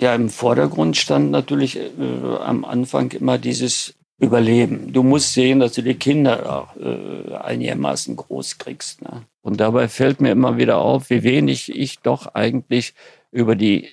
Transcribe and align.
Ja, 0.00 0.14
im 0.14 0.28
Vordergrund 0.28 0.96
stand 0.96 1.30
natürlich 1.30 1.76
äh, 1.76 1.90
am 2.40 2.64
Anfang 2.64 3.10
immer 3.12 3.36
dieses 3.36 3.94
Überleben. 4.20 4.92
Du 4.92 5.02
musst 5.02 5.32
sehen, 5.32 5.60
dass 5.60 5.72
du 5.72 5.82
die 5.82 5.94
Kinder 5.94 6.52
auch 6.52 6.76
äh, 6.76 7.34
einigermaßen 7.34 8.16
groß 8.16 8.58
kriegst. 8.58 9.02
Ne? 9.02 9.22
Und 9.42 9.60
dabei 9.60 9.88
fällt 9.88 10.20
mir 10.20 10.32
immer 10.32 10.56
wieder 10.56 10.78
auf, 10.78 11.10
wie 11.10 11.22
wenig 11.22 11.74
ich 11.74 12.00
doch 12.00 12.34
eigentlich 12.34 12.94
über 13.30 13.54
die 13.54 13.88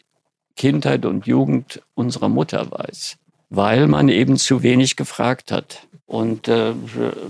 Kindheit 0.56 1.06
und 1.06 1.28
Jugend 1.28 1.82
unserer 1.94 2.30
Mutter 2.30 2.72
weiß, 2.72 3.18
weil 3.50 3.88
man 3.88 4.10
eben 4.10 4.38
zu 4.38 4.64
wenig 4.64 4.96
gefragt 4.96 5.52
hat. 5.52 5.88
Und 6.08 6.48
äh, 6.48 6.74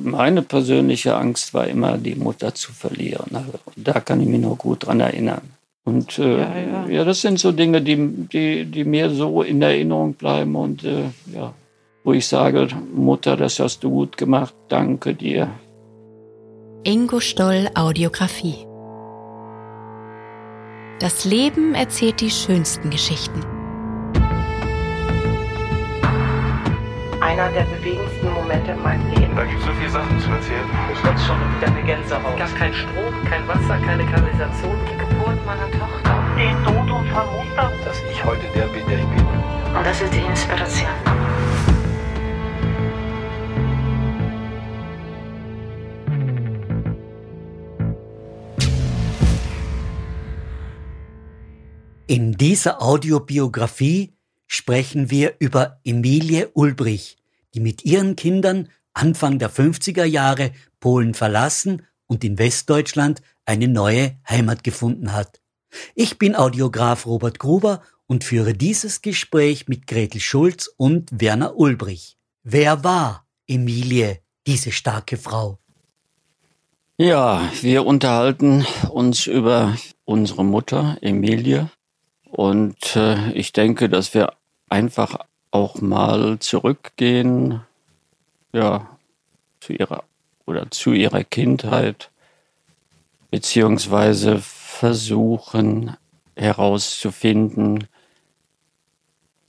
meine 0.01 0.41
persönliche 0.41 1.15
Angst 1.15 1.53
war 1.53 1.67
immer, 1.67 1.97
die 1.97 2.15
Mutter 2.15 2.53
zu 2.53 2.73
verlieren. 2.73 3.35
Also, 3.35 3.53
da 3.77 3.99
kann 3.99 4.21
ich 4.21 4.27
mich 4.27 4.41
noch 4.41 4.57
gut 4.57 4.85
dran 4.85 4.99
erinnern. 4.99 5.54
Und 5.85 6.17
äh, 6.17 6.39
ja, 6.39 6.57
ja. 6.57 6.87
ja, 6.89 7.03
das 7.03 7.21
sind 7.21 7.39
so 7.39 7.51
Dinge, 7.51 7.81
die, 7.81 7.95
die, 7.95 8.65
die 8.65 8.83
mir 8.83 9.11
so 9.11 9.43
in 9.43 9.61
Erinnerung 9.61 10.13
bleiben 10.13 10.55
und 10.55 10.83
äh, 10.83 11.11
ja, 11.31 11.53
wo 12.03 12.13
ich 12.13 12.27
sage, 12.27 12.67
Mutter, 12.93 13.37
das 13.37 13.59
hast 13.59 13.83
du 13.83 13.91
gut 13.91 14.17
gemacht, 14.17 14.53
danke 14.67 15.13
dir. 15.13 15.47
Ingo 16.83 17.19
Stoll 17.19 17.69
Audiografie. 17.75 18.65
Das 20.99 21.25
Leben 21.25 21.75
erzählt 21.75 22.19
die 22.21 22.31
schönsten 22.31 22.89
Geschichten. 22.89 23.54
Einer 27.25 27.49
der 27.51 27.63
bewegendsten 27.63 28.31
Momente 28.31 28.71
in 28.71 28.81
meinem 28.83 29.09
Leben. 29.09 29.35
Da 29.35 29.45
gibt 29.45 29.59
es 29.59 29.65
so 29.65 29.71
viele 29.73 29.89
Sachen 29.89 30.19
zu 30.19 30.29
erzählen. 30.29 30.69
Ich 30.93 31.03
jetzt 31.03 31.25
schon 31.25 31.37
wieder 31.57 31.67
eine 31.67 31.83
Gänsehaut. 31.83 32.37
Gab 32.37 32.55
kein 32.55 32.73
Strom, 32.73 33.13
kein 33.27 33.47
Wasser, 33.47 33.79
keine 33.79 34.05
Kanalisation. 34.05 34.75
Die 34.85 34.97
Geburt 34.97 35.43
meiner 35.43 35.69
Tochter. 35.71 36.23
Den 36.37 36.55
Tod 36.63 36.91
unserer 36.91 37.25
Mutter. 37.25 37.71
Dass 37.83 37.97
ich 38.11 38.23
heute 38.23 38.45
der 38.53 38.67
bin, 38.67 38.85
der 38.87 38.99
ich 38.99 39.05
bin. 39.05 39.25
Und 39.75 39.85
das 39.85 40.01
ist 40.01 40.13
die 40.13 40.19
Inspiration. 40.19 40.89
In 52.07 52.33
dieser 52.33 52.83
Audiobiografie 52.83 54.15
sprechen 54.47 55.09
wir 55.09 55.35
über 55.39 55.79
Emilie 55.83 56.49
Ulbrich, 56.53 57.17
die 57.55 57.61
mit 57.61 57.85
ihren 57.85 58.15
Kindern 58.15 58.69
Anfang 58.93 59.39
der 59.39 59.49
50er 59.49 60.03
Jahre 60.05 60.51
Polen 60.79 61.13
verlassen 61.13 61.85
und 62.07 62.23
in 62.23 62.37
Westdeutschland 62.37 63.21
eine 63.45 63.67
neue 63.67 64.17
Heimat 64.29 64.63
gefunden 64.63 65.13
hat. 65.13 65.41
Ich 65.95 66.17
bin 66.17 66.35
Audiograf 66.35 67.05
Robert 67.05 67.39
Gruber 67.39 67.81
und 68.07 68.23
führe 68.23 68.53
dieses 68.53 69.01
Gespräch 69.01 69.67
mit 69.67 69.87
Gretel 69.87 70.21
Schulz 70.21 70.69
und 70.77 71.09
Werner 71.19 71.57
Ulbrich. 71.57 72.17
Wer 72.43 72.83
war 72.83 73.27
Emilie, 73.47 74.19
diese 74.47 74.71
starke 74.71 75.17
Frau? 75.17 75.59
Ja, 76.97 77.51
wir 77.61 77.85
unterhalten 77.85 78.65
uns 78.89 79.27
über 79.27 79.75
unsere 80.05 80.45
Mutter 80.45 80.97
Emilie 81.01 81.69
und 82.23 82.95
äh, 82.95 83.31
ich 83.33 83.51
denke, 83.51 83.89
dass 83.89 84.13
wir 84.13 84.33
einfach 84.69 85.17
auch 85.55 85.79
mal 85.79 86.37
zurückgehen, 86.39 87.61
ja, 88.51 88.89
zu 89.61 89.71
ihrer 89.71 90.03
oder 90.45 90.69
zu 90.69 90.91
ihrer 90.91 91.23
Kindheit, 91.23 92.11
beziehungsweise 93.31 94.39
versuchen 94.39 95.95
herauszufinden, 96.35 97.87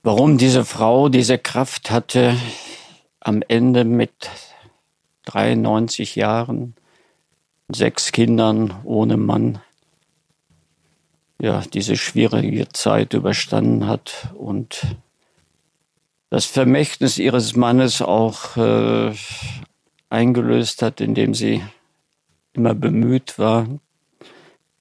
warum 0.05 0.39
diese 0.39 0.65
Frau 0.65 1.09
diese 1.09 1.39
Kraft 1.39 1.91
hatte, 1.91 2.37
am 3.19 3.43
Ende 3.49 3.85
mit 3.85 4.31
93 5.25 6.15
Jahren, 6.15 6.77
sechs 7.69 8.13
Kindern 8.13 8.81
ohne 8.85 9.17
Mann, 9.17 9.61
ja, 11.41 11.63
diese 11.63 11.97
schwierige 11.97 12.69
Zeit 12.69 13.13
überstanden 13.13 13.89
hat 13.89 14.29
und 14.35 14.87
das 16.31 16.45
Vermächtnis 16.47 17.19
ihres 17.19 17.55
Mannes 17.55 18.03
auch 18.03 18.57
äh, 18.57 19.15
eingelöst 20.09 20.83
hat, 20.83 21.01
indem 21.01 21.35
sie 21.35 21.63
immer 22.53 22.75
bemüht 22.75 23.39
war, 23.39 23.69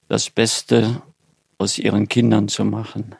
das 0.08 0.30
Beste 0.30 1.02
aus 1.58 1.78
ihren 1.78 2.08
Kindern 2.08 2.48
zu 2.48 2.64
machen. 2.64 3.14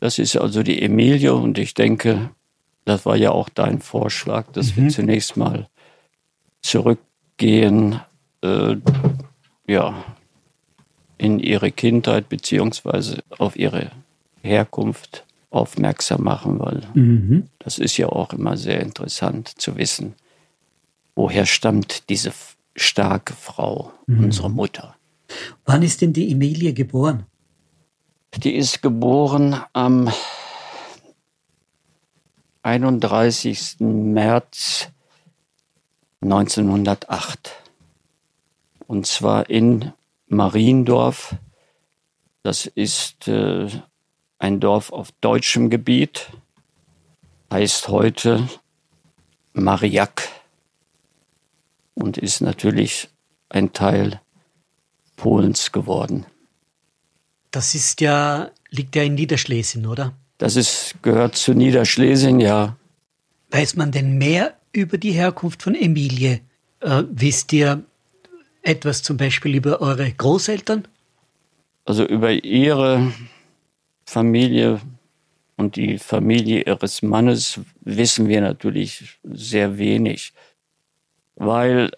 Das 0.00 0.18
ist 0.18 0.36
also 0.36 0.62
die 0.62 0.82
Emilie 0.82 1.34
und 1.34 1.58
ich 1.58 1.74
denke, 1.74 2.30
das 2.84 3.06
war 3.06 3.16
ja 3.16 3.30
auch 3.30 3.48
dein 3.48 3.80
Vorschlag, 3.80 4.50
dass 4.52 4.76
mhm. 4.76 4.82
wir 4.82 4.88
zunächst 4.90 5.36
mal 5.36 5.68
zurückgehen, 6.60 8.00
äh, 8.42 8.76
ja, 9.66 10.04
in 11.16 11.38
ihre 11.38 11.70
Kindheit 11.70 12.28
beziehungsweise 12.28 13.22
auf 13.38 13.56
ihre 13.56 13.92
Herkunft 14.42 15.24
aufmerksam 15.54 16.22
machen, 16.22 16.58
weil 16.58 16.82
mhm. 16.94 17.48
das 17.58 17.78
ist 17.78 17.96
ja 17.96 18.08
auch 18.08 18.32
immer 18.32 18.56
sehr 18.56 18.80
interessant 18.80 19.48
zu 19.48 19.76
wissen, 19.76 20.14
woher 21.14 21.46
stammt 21.46 22.08
diese 22.08 22.32
starke 22.76 23.34
Frau, 23.34 23.92
mhm. 24.06 24.24
unsere 24.24 24.50
Mutter. 24.50 24.96
Wann 25.64 25.82
ist 25.82 26.02
denn 26.02 26.12
die 26.12 26.30
Emilie 26.30 26.74
geboren? 26.74 27.24
Die 28.36 28.54
ist 28.54 28.82
geboren 28.82 29.56
am 29.72 30.10
31. 32.62 33.76
März 33.78 34.88
1908. 36.22 37.52
Und 38.86 39.06
zwar 39.06 39.48
in 39.50 39.92
Mariendorf. 40.26 41.36
Das 42.42 42.66
ist 42.66 43.28
äh, 43.28 43.68
ein 44.38 44.60
Dorf 44.60 44.92
auf 44.92 45.10
deutschem 45.20 45.70
Gebiet, 45.70 46.30
heißt 47.52 47.88
heute 47.88 48.48
Mariak 49.52 50.28
und 51.94 52.18
ist 52.18 52.40
natürlich 52.40 53.08
ein 53.48 53.72
Teil 53.72 54.20
Polens 55.16 55.72
geworden. 55.72 56.26
Das 57.50 57.74
ist 57.74 58.00
ja, 58.00 58.50
liegt 58.70 58.96
ja 58.96 59.04
in 59.04 59.14
Niederschlesien, 59.14 59.86
oder? 59.86 60.12
Das 60.38 60.56
ist, 60.56 60.96
gehört 61.02 61.36
zu 61.36 61.54
Niederschlesien, 61.54 62.40
ja. 62.40 62.76
Weiß 63.50 63.76
man 63.76 63.92
denn 63.92 64.18
mehr 64.18 64.54
über 64.72 64.98
die 64.98 65.12
Herkunft 65.12 65.62
von 65.62 65.76
Emilie? 65.76 66.40
Äh, 66.80 67.04
wisst 67.08 67.52
ihr, 67.52 67.84
etwas 68.62 69.02
zum 69.02 69.16
Beispiel 69.16 69.54
über 69.54 69.80
eure 69.80 70.10
Großeltern? 70.10 70.88
Also 71.84 72.04
über 72.04 72.32
ihre 72.32 73.12
Familie 74.04 74.80
und 75.56 75.76
die 75.76 75.98
Familie 75.98 76.62
ihres 76.62 77.02
Mannes 77.02 77.60
wissen 77.80 78.28
wir 78.28 78.40
natürlich 78.40 79.18
sehr 79.22 79.78
wenig, 79.78 80.32
weil 81.36 81.90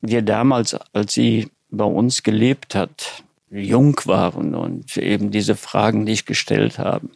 wir 0.00 0.22
damals, 0.22 0.74
als 0.92 1.14
sie 1.14 1.48
bei 1.70 1.84
uns 1.84 2.22
gelebt 2.22 2.74
hat, 2.74 3.22
jung 3.50 3.96
waren 4.04 4.54
und 4.54 4.96
eben 4.96 5.30
diese 5.30 5.56
Fragen 5.56 6.04
nicht 6.04 6.26
gestellt 6.26 6.78
haben. 6.78 7.12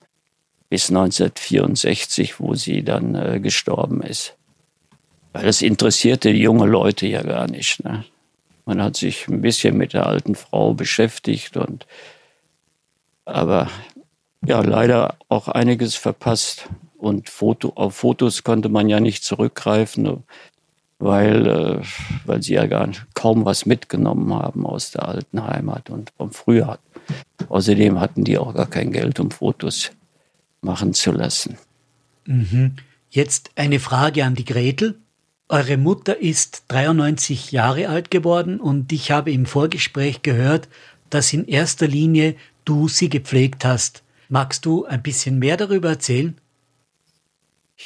Bis 0.69 0.89
1964, 0.89 2.41
wo 2.41 2.55
sie 2.55 2.83
dann 2.83 3.15
äh, 3.15 3.41
gestorben 3.41 4.01
ist. 4.03 4.37
Weil 5.33 5.45
das 5.45 5.61
interessierte 5.61 6.31
junge 6.31 6.67
Leute 6.67 7.07
ja 7.07 7.23
gar 7.23 7.47
nicht. 7.51 7.85
Ne? 7.85 8.05
Man 8.65 8.83
hat 8.83 8.97
sich 8.97 9.29
ein 9.29 9.43
bisschen 9.43 9.77
mit 9.77 9.93
der 9.93 10.07
alten 10.07 10.35
Frau 10.35 10.73
beschäftigt 10.73 11.57
und 11.57 11.87
aber 13.25 13.71
ja, 14.45 14.61
leider 14.61 15.17
auch 15.29 15.49
einiges 15.49 15.95
verpasst. 15.95 16.69
Und 16.99 17.29
Foto, 17.29 17.73
auf 17.75 17.97
Fotos 17.97 18.45
konnte 18.45 18.69
man 18.69 18.89
ja 18.89 19.01
nicht 19.01 19.25
zurückgreifen, 19.25 20.23
weil, 20.99 21.47
äh, 21.47 21.81
weil 22.27 22.43
sie 22.43 22.55
ja 22.55 22.67
gar 22.67 22.89
kaum 23.15 23.45
was 23.45 23.67
mitgenommen 23.67 24.33
haben 24.33 24.67
aus 24.67 24.93
der 24.93 25.09
alten 25.09 25.45
Heimat 25.45 25.91
und 25.91 26.13
vom 26.17 26.31
Frühjahr. 26.31 26.79
Außerdem 27.49 27.99
hatten 27.99 28.23
die 28.25 28.39
auch 28.39 28.55
gar 28.55 28.69
kein 28.69 28.93
Geld, 28.93 29.19
um 29.19 29.31
Fotos 29.31 29.91
machen 30.61 30.95
zu 30.95 31.11
lassen. 31.11 31.59
Mhm. 32.25 32.77
Jetzt 33.11 33.51
eine 33.57 33.81
Frage 33.81 34.25
an 34.25 34.37
die 34.37 34.45
Gretel. 34.45 34.95
Eure 35.49 35.77
Mutter 35.77 36.19
ist 36.19 36.65
93 36.69 37.53
Jahre 37.53 37.89
alt 37.89 38.11
geworden 38.11 38.61
und 38.61 38.93
ich 38.93 39.11
habe 39.11 39.33
im 39.33 39.45
Vorgespräch 39.45 40.23
gehört, 40.23 40.69
dass 41.11 41.33
in 41.33 41.47
erster 41.47 41.89
Linie 41.89 42.37
du 42.65 42.89
sie 42.89 43.09
gepflegt 43.09 43.65
hast. 43.65 44.03
Magst 44.33 44.65
du 44.65 44.87
ein 44.87 45.03
bisschen 45.03 45.39
mehr 45.39 45.59
darüber 45.59 45.91
erzählen? 45.91 46.41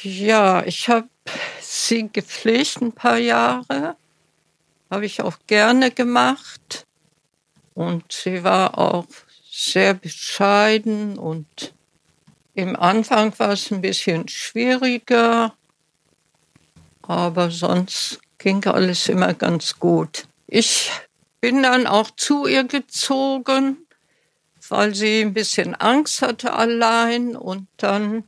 Ja, 0.01 0.63
ich 0.63 0.87
habe 0.87 1.09
sie 1.59 2.07
gepflegt 2.07 2.81
ein 2.81 2.93
paar 2.93 3.17
Jahre. 3.17 3.97
Habe 4.89 5.05
ich 5.05 5.21
auch 5.21 5.39
gerne 5.47 5.91
gemacht. 5.91 6.87
Und 7.73 8.13
sie 8.13 8.45
war 8.45 8.77
auch 8.77 9.07
sehr 9.51 9.93
bescheiden 9.93 11.19
und 11.19 11.73
Im 12.53 12.75
Anfang 12.75 13.37
war 13.37 13.51
es 13.51 13.69
ein 13.69 13.81
bisschen 13.81 14.27
schwieriger, 14.29 15.53
aber 17.03 17.51
sonst 17.51 18.19
ging 18.39 18.65
alles 18.65 19.09
immer 19.09 19.35
ganz 19.35 19.77
gut. 19.77 20.27
Ich 20.47 20.91
bin 21.39 21.61
dann 21.61 21.85
auch 21.85 22.09
zu 22.09 22.47
ihr 22.47 22.63
gezogen, 22.63 23.86
weil 24.69 24.93
sie 24.93 25.21
ein 25.21 25.33
bisschen 25.33 25.75
Angst 25.75 26.21
hatte 26.21 26.53
allein 26.53 27.35
und 27.35 27.67
dann 27.77 28.23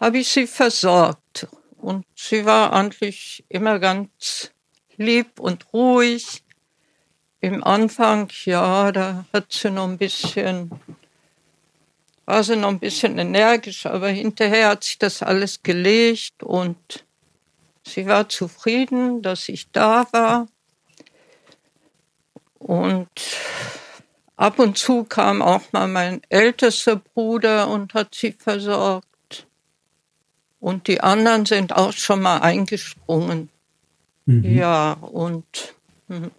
habe 0.00 0.18
ich 0.18 0.28
sie 0.28 0.46
versorgt. 0.46 1.46
Und 1.76 2.04
sie 2.14 2.44
war 2.44 2.72
eigentlich 2.72 3.44
immer 3.48 3.78
ganz 3.78 4.50
lieb 4.96 5.38
und 5.38 5.72
ruhig. 5.72 6.42
Im 7.40 7.62
Anfang, 7.62 8.28
ja, 8.44 8.90
da 8.92 9.24
hat 9.32 9.52
sie 9.52 9.70
noch 9.70 9.84
ein 9.84 9.98
bisschen, 9.98 10.70
war 12.24 12.42
sie 12.42 12.56
noch 12.56 12.70
ein 12.70 12.80
bisschen 12.80 13.18
energisch, 13.18 13.86
aber 13.86 14.08
hinterher 14.08 14.70
hat 14.70 14.84
sich 14.84 14.98
das 14.98 15.22
alles 15.22 15.62
gelegt 15.62 16.42
und 16.42 17.04
sie 17.86 18.06
war 18.06 18.28
zufrieden, 18.28 19.22
dass 19.22 19.48
ich 19.48 19.70
da 19.70 20.08
war. 20.12 20.48
Und 22.58 23.08
ab 24.36 24.58
und 24.58 24.78
zu 24.78 25.04
kam 25.04 25.42
auch 25.42 25.72
mal 25.72 25.88
mein 25.88 26.22
ältester 26.28 26.96
Bruder 26.96 27.68
und 27.68 27.94
hat 27.94 28.14
sie 28.14 28.32
versorgt. 28.32 29.06
Und 30.60 30.88
die 30.88 31.00
anderen 31.00 31.46
sind 31.46 31.74
auch 31.74 31.92
schon 31.92 32.22
mal 32.22 32.38
eingesprungen. 32.38 33.50
Mhm. 34.26 34.44
Ja, 34.44 34.92
und 34.94 35.74
hm. 36.08 36.30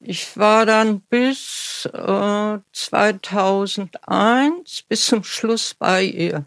ich 0.00 0.36
war 0.36 0.66
dann 0.66 1.00
bis 1.00 1.88
äh, 1.92 2.58
2001 2.72 4.82
bis 4.88 5.06
zum 5.06 5.24
Schluss 5.24 5.74
bei 5.74 6.02
ihr. 6.02 6.44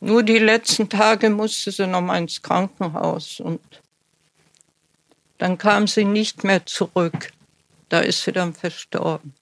Nur 0.00 0.22
die 0.22 0.38
letzten 0.38 0.88
Tage 0.88 1.28
musste 1.30 1.72
sie 1.72 1.86
noch 1.86 2.00
mal 2.00 2.18
ins 2.18 2.42
Krankenhaus 2.42 3.40
und 3.40 3.60
dann 5.38 5.58
kam 5.58 5.86
sie 5.86 6.04
nicht 6.04 6.44
mehr 6.44 6.66
zurück. 6.66 7.30
Da 7.88 8.00
ist 8.00 8.22
sie 8.22 8.32
dann 8.32 8.54
verstorben. 8.54 9.34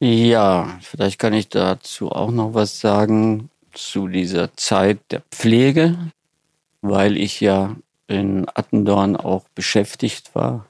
Ja, 0.00 0.78
vielleicht 0.82 1.18
kann 1.18 1.32
ich 1.32 1.48
dazu 1.48 2.10
auch 2.10 2.30
noch 2.30 2.54
was 2.54 2.80
sagen 2.80 3.50
zu 3.72 4.08
dieser 4.08 4.54
Zeit 4.56 4.98
der 5.10 5.22
Pflege, 5.30 5.96
weil 6.82 7.16
ich 7.16 7.40
ja 7.40 7.76
in 8.06 8.46
Attendorn 8.54 9.16
auch 9.16 9.44
beschäftigt 9.54 10.34
war. 10.34 10.66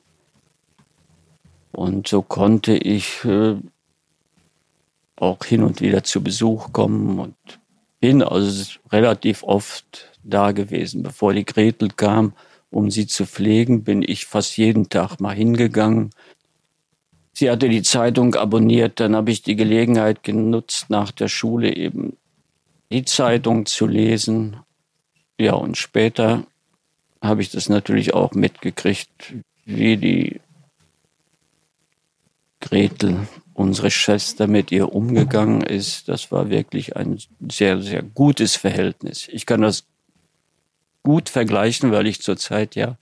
Und 1.72 2.08
so 2.08 2.22
konnte 2.22 2.76
ich 2.76 3.24
äh, 3.24 3.56
auch 5.16 5.44
hin 5.44 5.62
und 5.62 5.80
wieder 5.80 6.04
zu 6.04 6.22
Besuch 6.22 6.72
kommen 6.72 7.18
und 7.18 7.36
bin 8.00 8.22
also 8.22 8.78
relativ 8.90 9.42
oft 9.42 10.10
da 10.22 10.52
gewesen. 10.52 11.02
Bevor 11.02 11.34
die 11.34 11.44
Gretel 11.44 11.90
kam, 11.90 12.32
um 12.70 12.90
sie 12.90 13.06
zu 13.06 13.26
pflegen, 13.26 13.84
bin 13.84 14.02
ich 14.02 14.26
fast 14.26 14.56
jeden 14.56 14.88
Tag 14.88 15.20
mal 15.20 15.34
hingegangen. 15.34 16.10
Sie 17.38 17.50
hatte 17.50 17.68
die 17.68 17.82
Zeitung 17.82 18.34
abonniert, 18.34 18.98
dann 18.98 19.14
habe 19.14 19.30
ich 19.30 19.42
die 19.42 19.56
Gelegenheit 19.56 20.22
genutzt, 20.22 20.88
nach 20.88 21.10
der 21.10 21.28
Schule 21.28 21.76
eben 21.76 22.16
die 22.90 23.04
Zeitung 23.04 23.66
zu 23.66 23.86
lesen. 23.86 24.56
Ja, 25.38 25.52
und 25.52 25.76
später 25.76 26.46
habe 27.20 27.42
ich 27.42 27.50
das 27.50 27.68
natürlich 27.68 28.14
auch 28.14 28.32
mitgekriegt, 28.32 29.34
wie 29.66 29.98
die 29.98 30.40
Gretel, 32.60 33.28
unsere 33.52 33.90
Schwester, 33.90 34.46
mit 34.46 34.72
ihr 34.72 34.94
umgegangen 34.94 35.60
ist. 35.60 36.08
Das 36.08 36.32
war 36.32 36.48
wirklich 36.48 36.96
ein 36.96 37.18
sehr, 37.50 37.82
sehr 37.82 38.00
gutes 38.00 38.56
Verhältnis. 38.56 39.28
Ich 39.30 39.44
kann 39.44 39.60
das 39.60 39.84
gut 41.02 41.28
vergleichen, 41.28 41.92
weil 41.92 42.06
ich 42.06 42.22
zurzeit 42.22 42.76
ja 42.76 42.96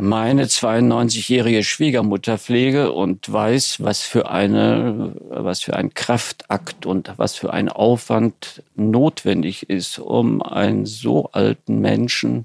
meine 0.00 0.44
92-jährige 0.44 1.64
Schwiegermutter 1.64 2.38
pflege 2.38 2.92
und 2.92 3.30
weiß, 3.30 3.82
was 3.82 4.02
für 4.02 4.30
eine, 4.30 5.12
was 5.28 5.60
für 5.60 5.74
ein 5.74 5.92
Kraftakt 5.92 6.86
und 6.86 7.12
was 7.16 7.34
für 7.34 7.52
ein 7.52 7.68
Aufwand 7.68 8.62
notwendig 8.76 9.68
ist, 9.68 9.98
um 9.98 10.40
einen 10.40 10.86
so 10.86 11.30
alten 11.32 11.80
Menschen 11.80 12.44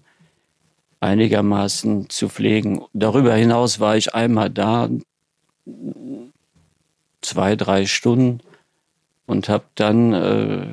einigermaßen 0.99 2.09
zu 2.09 2.27
pflegen. 2.27 2.81
Darüber 2.93 3.35
hinaus 3.35 3.79
war 3.79 3.97
ich 3.97 4.15
einmal 4.15 4.49
da, 4.49 4.89
zwei, 7.21 7.55
drei 7.55 7.85
Stunden 7.85 8.39
und 9.27 9.47
habe 9.47 9.65
dann 9.75 10.13
äh, 10.13 10.65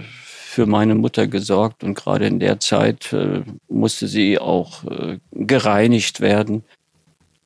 für 0.51 0.67
meine 0.67 0.97
Mutter 0.97 1.29
gesorgt 1.29 1.85
und 1.85 1.95
gerade 1.95 2.27
in 2.27 2.41
der 2.41 2.59
Zeit 2.59 3.13
äh, 3.13 3.45
musste 3.69 4.09
sie 4.09 4.37
auch 4.37 4.83
äh, 4.85 5.19
gereinigt 5.31 6.21
werden. 6.21 6.65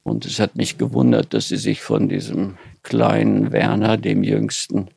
Und 0.04 0.24
es 0.24 0.40
hat 0.40 0.56
mich 0.56 0.78
gewundert, 0.78 1.34
dass 1.34 1.48
sie 1.48 1.58
sich 1.58 1.82
von 1.82 2.08
diesem 2.08 2.56
kleinen 2.82 3.52
Werner, 3.52 3.98
dem 3.98 4.22
Jüngsten, 4.22 4.88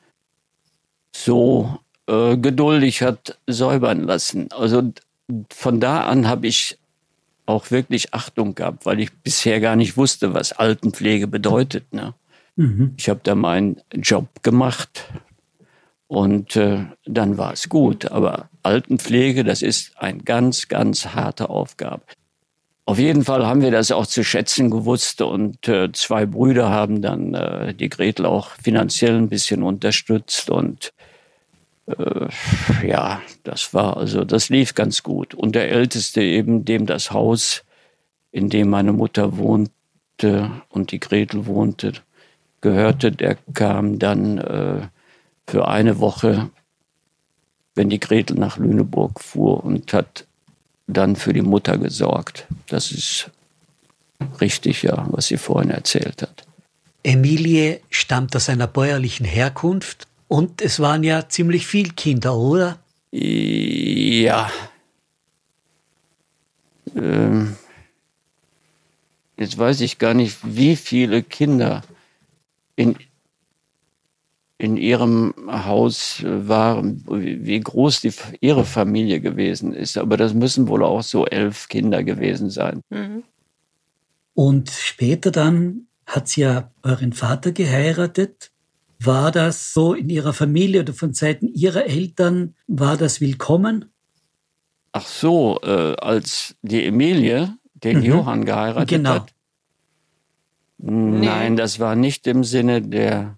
so 1.13 1.79
äh, 2.07 2.37
geduldig 2.37 3.01
hat 3.01 3.37
säubern 3.45 4.03
lassen. 4.03 4.47
Also 4.53 4.93
von 5.53 5.81
da 5.81 6.05
an 6.05 6.29
habe 6.29 6.47
ich 6.47 6.77
auch 7.45 7.71
wirklich 7.71 8.13
Achtung 8.13 8.55
gehabt, 8.55 8.85
weil 8.85 9.01
ich 9.01 9.11
bisher 9.11 9.59
gar 9.59 9.75
nicht 9.75 9.97
wusste, 9.97 10.33
was 10.33 10.53
Altenpflege 10.53 11.27
bedeutet. 11.27 11.93
Ne? 11.93 12.13
Mhm. 12.55 12.93
Ich 12.97 13.09
habe 13.09 13.19
da 13.23 13.35
meinen 13.35 13.81
Job 13.93 14.27
gemacht, 14.43 15.11
und 16.07 16.55
äh, 16.55 16.85
dann 17.05 17.37
war 17.37 17.53
es 17.53 17.69
gut. 17.69 18.11
Aber 18.11 18.49
Altenpflege, 18.63 19.43
das 19.43 19.61
ist 19.61 19.91
eine 19.97 20.19
ganz, 20.19 20.67
ganz 20.67 21.07
harte 21.07 21.49
Aufgabe. 21.49 22.03
Auf 22.85 22.99
jeden 22.99 23.25
Fall 23.25 23.45
haben 23.45 23.61
wir 23.61 23.71
das 23.71 23.91
auch 23.91 24.07
zu 24.07 24.23
schätzen 24.23 24.69
gewusst 24.69 25.21
und 25.21 25.67
äh, 25.67 25.91
zwei 25.91 26.25
Brüder 26.25 26.69
haben 26.69 27.01
dann 27.01 27.33
äh, 27.33 27.73
die 27.73 27.89
Gretel 27.89 28.25
auch 28.25 28.51
finanziell 28.51 29.17
ein 29.17 29.27
bisschen 29.27 29.61
unterstützt 29.61 30.49
und 30.49 30.93
äh, 31.87 32.27
ja, 32.87 33.21
das 33.43 33.73
war 33.73 33.97
also, 33.97 34.23
das 34.23 34.47
lief 34.47 34.73
ganz 34.73 35.03
gut. 35.03 35.33
Und 35.33 35.55
der 35.55 35.69
Älteste 35.69 36.21
eben, 36.21 36.63
dem 36.63 36.85
das 36.85 37.11
Haus, 37.11 37.65
in 38.31 38.49
dem 38.49 38.69
meine 38.69 38.93
Mutter 38.93 39.37
wohnte 39.37 40.51
und 40.69 40.91
die 40.91 41.01
Gretel 41.01 41.45
wohnte, 41.45 41.91
gehörte, 42.61 43.11
der 43.11 43.37
kam 43.53 43.99
dann 43.99 44.37
äh, 44.37 44.87
für 45.47 45.67
eine 45.67 45.99
Woche, 45.99 46.49
wenn 47.75 47.89
die 47.89 47.99
Gretel 47.99 48.37
nach 48.37 48.57
Lüneburg 48.57 49.21
fuhr 49.21 49.63
und 49.63 49.93
hat 49.93 50.25
dann 50.87 51.15
für 51.15 51.33
die 51.33 51.41
Mutter 51.41 51.77
gesorgt. 51.77 52.47
Das 52.67 52.91
ist 52.91 53.31
richtig, 54.41 54.83
ja, 54.83 55.07
was 55.11 55.27
sie 55.27 55.37
vorhin 55.37 55.69
erzählt 55.69 56.21
hat. 56.21 56.45
Emilie 57.03 57.79
stammt 57.89 58.35
aus 58.35 58.49
einer 58.49 58.67
bäuerlichen 58.67 59.25
Herkunft 59.25 60.07
und 60.27 60.61
es 60.61 60.79
waren 60.79 61.03
ja 61.03 61.29
ziemlich 61.29 61.67
viele 61.67 61.91
Kinder, 61.91 62.35
oder? 62.35 62.79
Ja. 63.11 64.51
Ähm, 66.95 67.55
jetzt 69.37 69.57
weiß 69.57 69.81
ich 69.81 69.99
gar 69.99 70.13
nicht, 70.13 70.37
wie 70.43 70.75
viele 70.75 71.23
Kinder 71.23 71.83
in 72.75 72.97
in 74.57 74.75
ihrem 74.75 75.33
Haus 75.47 76.23
waren, 76.25 77.03
wie 77.07 77.59
groß 77.59 78.01
die, 78.01 78.13
ihre 78.41 78.65
Familie 78.65 79.19
gewesen 79.19 79.73
ist. 79.73 79.97
Aber 79.97 80.17
das 80.17 80.33
müssen 80.33 80.67
wohl 80.67 80.83
auch 80.83 81.03
so 81.03 81.25
elf 81.25 81.67
Kinder 81.67 82.03
gewesen 82.03 82.49
sein. 82.49 82.81
Mhm. 82.89 83.23
Und 84.33 84.69
später 84.69 85.31
dann 85.31 85.87
hat 86.05 86.27
sie 86.27 86.41
ja 86.41 86.71
euren 86.83 87.13
Vater 87.13 87.51
geheiratet. 87.51 88.51
War 88.99 89.31
das 89.31 89.73
so 89.73 89.93
in 89.93 90.09
ihrer 90.09 90.33
Familie 90.33 90.81
oder 90.81 90.93
von 90.93 91.13
Seiten 91.13 91.47
ihrer 91.47 91.85
Eltern, 91.85 92.55
war 92.65 92.97
das 92.97 93.21
willkommen? 93.21 93.91
Ach 94.91 95.05
so, 95.05 95.59
äh, 95.61 95.95
als 95.97 96.55
die 96.63 96.83
Emilie 96.83 97.55
den 97.75 97.99
mhm. 97.99 98.05
Johann 98.05 98.45
geheiratet 98.45 98.89
genau. 98.89 99.09
hat? 99.11 99.33
Nein, 100.79 101.53
nee. 101.53 101.57
das 101.57 101.79
war 101.79 101.95
nicht 101.95 102.25
im 102.25 102.43
Sinne 102.43 102.81
der 102.81 103.37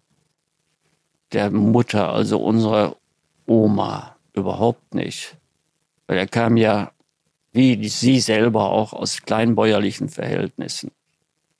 der 1.34 1.52
Mutter, 1.52 2.10
also 2.14 2.40
unserer 2.40 2.96
Oma, 3.46 4.16
überhaupt 4.34 4.94
nicht. 4.94 5.38
Weil 6.08 6.18
er 6.18 6.28
kam 6.28 6.58
ja, 6.58 6.92
wie 7.52 7.88
sie 7.88 8.20
selber, 8.20 8.72
auch 8.72 8.94
aus 8.94 9.22
kleinbäuerlichen 9.22 10.10
Verhältnissen. 10.10 10.92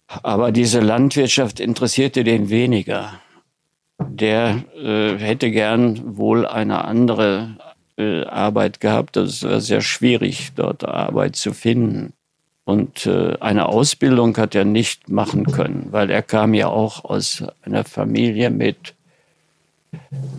Aber 0.08 0.52
diese 0.52 0.80
Landwirtschaft 0.80 1.60
interessierte 1.60 2.24
den 2.24 2.50
weniger. 2.50 3.20
Der 4.00 4.64
äh, 4.76 5.18
hätte 5.18 5.52
gern 5.52 6.18
wohl 6.18 6.48
eine 6.48 6.86
andere 6.86 7.58
äh, 7.98 8.24
Arbeit 8.24 8.80
gehabt. 8.80 9.18
Das 9.18 9.44
war 9.44 9.62
sehr 9.62 9.82
schwierig, 9.82 10.52
dort 10.56 10.84
Arbeit 10.86 11.36
zu 11.36 11.54
finden. 11.54 12.14
Und 12.64 13.06
äh, 13.06 13.36
eine 13.40 13.68
Ausbildung 13.68 14.38
hat 14.38 14.56
er 14.56 14.66
nicht 14.66 15.10
machen 15.10 15.46
können, 15.46 15.88
weil 15.92 16.10
er 16.10 16.22
kam 16.22 16.54
ja 16.54 16.68
auch 16.68 17.04
aus 17.04 17.44
einer 17.64 17.84
Familie 17.84 18.52
mit 18.52 18.94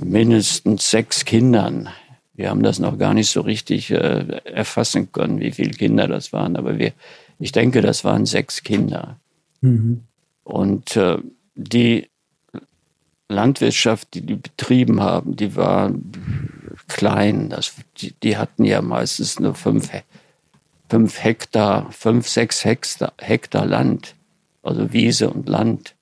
mindestens 0.02 0.90
sechs 0.90 1.24
Kindern. 1.24 1.88
Wir 2.34 2.50
haben 2.50 2.62
das 2.62 2.78
noch 2.78 2.98
gar 2.98 3.14
nicht 3.14 3.30
so 3.30 3.42
richtig 3.42 3.90
äh, 3.90 4.40
erfassen 4.44 5.12
können, 5.12 5.40
wie 5.40 5.52
viele 5.52 5.72
Kinder 5.72 6.08
das 6.08 6.32
waren, 6.32 6.56
aber 6.56 6.78
wir, 6.78 6.92
ich 7.38 7.52
denke, 7.52 7.82
das 7.82 8.04
waren 8.04 8.26
sechs 8.26 8.62
Kinder. 8.62 9.18
Mhm. 9.60 10.04
Und 10.44 10.96
äh, 10.96 11.18
die 11.54 12.08
Landwirtschaft, 13.28 14.14
die 14.14 14.22
die 14.22 14.34
betrieben 14.34 15.00
haben, 15.00 15.36
die 15.36 15.54
war 15.54 15.92
klein. 16.88 17.48
Das, 17.48 17.74
die, 17.98 18.12
die 18.22 18.36
hatten 18.36 18.64
ja 18.64 18.82
meistens 18.82 19.38
nur 19.38 19.54
fünf, 19.54 19.90
fünf 20.88 21.22
Hektar, 21.22 21.90
fünf, 21.92 22.28
sechs 22.28 22.64
Hektar, 22.64 23.12
Hektar 23.18 23.66
Land, 23.66 24.16
also 24.62 24.92
Wiese 24.92 25.30
und 25.30 25.48
Land. 25.48 25.94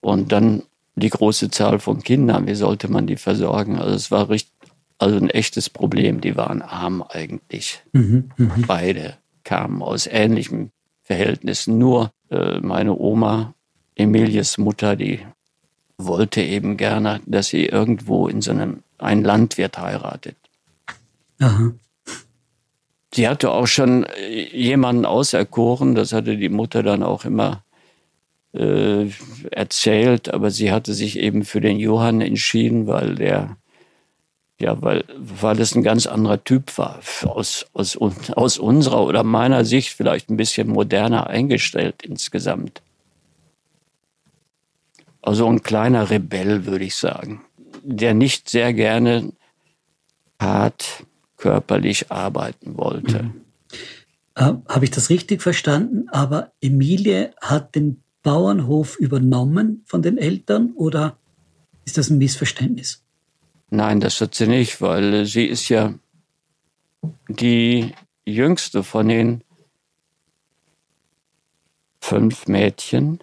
Und 0.00 0.32
dann 0.32 0.64
die 0.96 1.10
große 1.10 1.50
Zahl 1.50 1.78
von 1.78 2.02
Kindern, 2.02 2.46
wie 2.46 2.54
sollte 2.54 2.88
man 2.88 3.06
die 3.06 3.16
versorgen? 3.16 3.78
Also 3.78 3.94
es 3.94 4.10
war 4.10 4.28
richtig, 4.28 4.52
also 4.98 5.16
ein 5.16 5.30
echtes 5.30 5.68
Problem. 5.68 6.20
Die 6.20 6.36
waren 6.36 6.62
arm 6.62 7.02
eigentlich. 7.08 7.82
Mhm, 7.92 8.30
mh. 8.36 8.54
Beide 8.66 9.16
kamen 9.42 9.82
aus 9.82 10.06
ähnlichen 10.06 10.70
Verhältnissen. 11.02 11.78
Nur 11.78 12.12
äh, 12.30 12.60
meine 12.60 12.96
Oma, 12.96 13.54
Emilies 13.96 14.56
Mutter, 14.58 14.96
die 14.96 15.20
wollte 15.98 16.42
eben 16.42 16.76
gerne, 16.76 17.20
dass 17.26 17.48
sie 17.48 17.66
irgendwo 17.66 18.28
in 18.28 18.40
so 18.40 18.52
einem 18.52 18.82
ein 18.98 19.22
Landwirt 19.22 19.78
heiratet. 19.78 20.36
Aha. 21.40 21.72
Sie 23.12 23.28
hatte 23.28 23.50
auch 23.50 23.66
schon 23.66 24.04
äh, 24.04 24.56
jemanden 24.56 25.04
auserkoren, 25.04 25.94
das 25.94 26.12
hatte 26.12 26.36
die 26.36 26.48
Mutter 26.48 26.82
dann 26.82 27.02
auch 27.02 27.24
immer 27.24 27.63
äh, 28.54 29.10
erzählt, 29.50 30.32
aber 30.32 30.50
sie 30.50 30.72
hatte 30.72 30.94
sich 30.94 31.18
eben 31.18 31.44
für 31.44 31.60
den 31.60 31.78
Johann 31.78 32.20
entschieden, 32.20 32.86
weil 32.86 33.16
der 33.16 33.56
ja, 34.60 34.80
weil, 34.80 35.04
weil 35.18 35.60
es 35.60 35.74
ein 35.74 35.82
ganz 35.82 36.06
anderer 36.06 36.42
Typ 36.42 36.78
war. 36.78 37.00
Aus, 37.24 37.66
aus, 37.72 37.96
aus 37.96 38.58
unserer 38.58 39.04
oder 39.04 39.24
meiner 39.24 39.64
Sicht 39.64 39.92
vielleicht 39.92 40.30
ein 40.30 40.36
bisschen 40.36 40.68
moderner 40.68 41.26
eingestellt 41.26 42.02
insgesamt. 42.02 42.80
Also 45.22 45.48
ein 45.48 45.62
kleiner 45.62 46.08
Rebell, 46.08 46.66
würde 46.66 46.84
ich 46.84 46.94
sagen, 46.94 47.42
der 47.82 48.14
nicht 48.14 48.48
sehr 48.48 48.72
gerne 48.72 49.32
hart 50.40 51.04
körperlich 51.36 52.12
arbeiten 52.12 52.76
wollte. 52.76 53.24
Mhm. 53.24 53.40
Äh, 54.36 54.52
Habe 54.68 54.84
ich 54.84 54.90
das 54.92 55.10
richtig 55.10 55.42
verstanden? 55.42 56.08
Aber 56.10 56.52
Emilie 56.60 57.34
hat 57.40 57.74
den 57.74 58.03
Bauernhof 58.24 58.98
übernommen 58.98 59.84
von 59.86 60.02
den 60.02 60.18
Eltern 60.18 60.72
oder 60.74 61.16
ist 61.84 61.96
das 61.96 62.10
ein 62.10 62.18
Missverständnis? 62.18 63.04
Nein, 63.70 64.00
das 64.00 64.20
hat 64.20 64.34
sie 64.34 64.48
nicht, 64.48 64.80
weil 64.80 65.26
sie 65.26 65.44
ist 65.44 65.68
ja 65.68 65.94
die 67.28 67.94
jüngste 68.24 68.82
von 68.82 69.08
den 69.08 69.44
fünf 72.00 72.48
Mädchen 72.48 73.20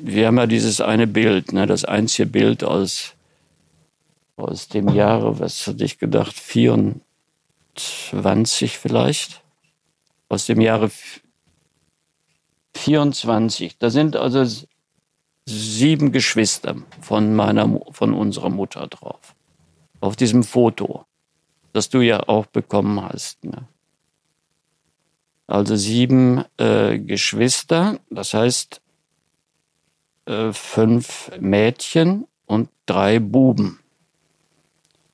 wir 0.00 0.26
haben 0.26 0.38
ja 0.38 0.46
dieses 0.46 0.80
eine 0.80 1.06
Bild, 1.06 1.52
ne, 1.52 1.66
das 1.66 1.84
einzige 1.84 2.26
Bild 2.26 2.64
aus, 2.64 3.12
aus 4.36 4.68
dem 4.68 4.88
Jahre, 4.88 5.38
was 5.38 5.66
hatte 5.66 5.84
ich 5.84 5.98
gedacht, 5.98 6.34
24 6.34 8.78
vielleicht, 8.78 9.42
aus 10.28 10.46
dem 10.46 10.60
Jahre 10.60 10.90
24. 12.76 13.78
Da 13.78 13.90
sind 13.90 14.16
also 14.16 14.66
sieben 15.46 16.12
Geschwister 16.12 16.76
von 17.00 17.34
meiner, 17.34 17.80
von 17.90 18.14
unserer 18.14 18.50
Mutter 18.50 18.86
drauf. 18.86 19.34
Auf 20.00 20.16
diesem 20.16 20.42
Foto, 20.42 21.06
das 21.72 21.88
du 21.88 22.00
ja 22.00 22.28
auch 22.28 22.46
bekommen 22.46 23.00
hast. 23.00 23.44
Ne? 23.44 23.66
Also 25.46 25.76
sieben 25.76 26.44
äh, 26.58 26.98
Geschwister, 26.98 28.00
das 28.10 28.34
heißt, 28.34 28.80
äh, 30.26 30.52
fünf 30.52 31.30
Mädchen 31.40 32.26
und 32.46 32.68
drei 32.86 33.20
Buben. 33.20 33.78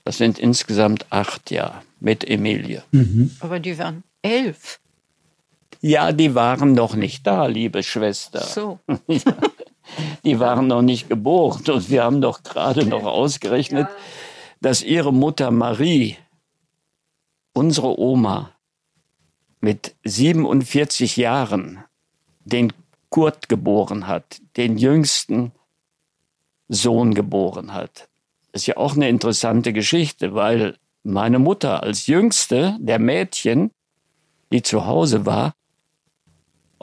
Das 0.04 0.16
sind 0.16 0.38
insgesamt 0.38 1.06
acht 1.10 1.50
Jahre 1.50 1.82
mit 2.00 2.28
Emilie. 2.28 2.82
Mhm. 2.90 3.36
Aber 3.40 3.60
die 3.60 3.78
waren 3.78 4.02
elf. 4.22 4.80
Ja, 5.82 6.12
die 6.12 6.36
waren 6.36 6.74
noch 6.74 6.94
nicht 6.94 7.26
da, 7.26 7.46
liebe 7.46 7.82
Schwester. 7.82 8.40
So. 8.40 8.78
die 10.24 10.38
waren 10.38 10.68
noch 10.68 10.80
nicht 10.80 11.08
geboren. 11.08 11.64
Und 11.68 11.90
wir 11.90 12.04
haben 12.04 12.20
doch 12.20 12.44
gerade 12.44 12.86
noch 12.86 13.04
ausgerechnet, 13.04 13.88
ja. 13.88 13.96
dass 14.60 14.82
ihre 14.82 15.12
Mutter 15.12 15.50
Marie, 15.50 16.16
unsere 17.52 17.98
Oma, 17.98 18.52
mit 19.60 19.96
47 20.04 21.16
Jahren 21.16 21.82
den 22.44 22.72
Kurt 23.10 23.48
geboren 23.48 24.06
hat, 24.06 24.40
den 24.56 24.78
jüngsten 24.78 25.50
Sohn 26.68 27.12
geboren 27.12 27.74
hat. 27.74 28.08
Das 28.52 28.62
ist 28.62 28.66
ja 28.66 28.76
auch 28.76 28.94
eine 28.94 29.08
interessante 29.08 29.72
Geschichte, 29.72 30.34
weil 30.34 30.76
meine 31.02 31.40
Mutter 31.40 31.82
als 31.82 32.06
jüngste 32.06 32.76
der 32.78 33.00
Mädchen, 33.00 33.72
die 34.52 34.62
zu 34.62 34.86
Hause 34.86 35.26
war, 35.26 35.54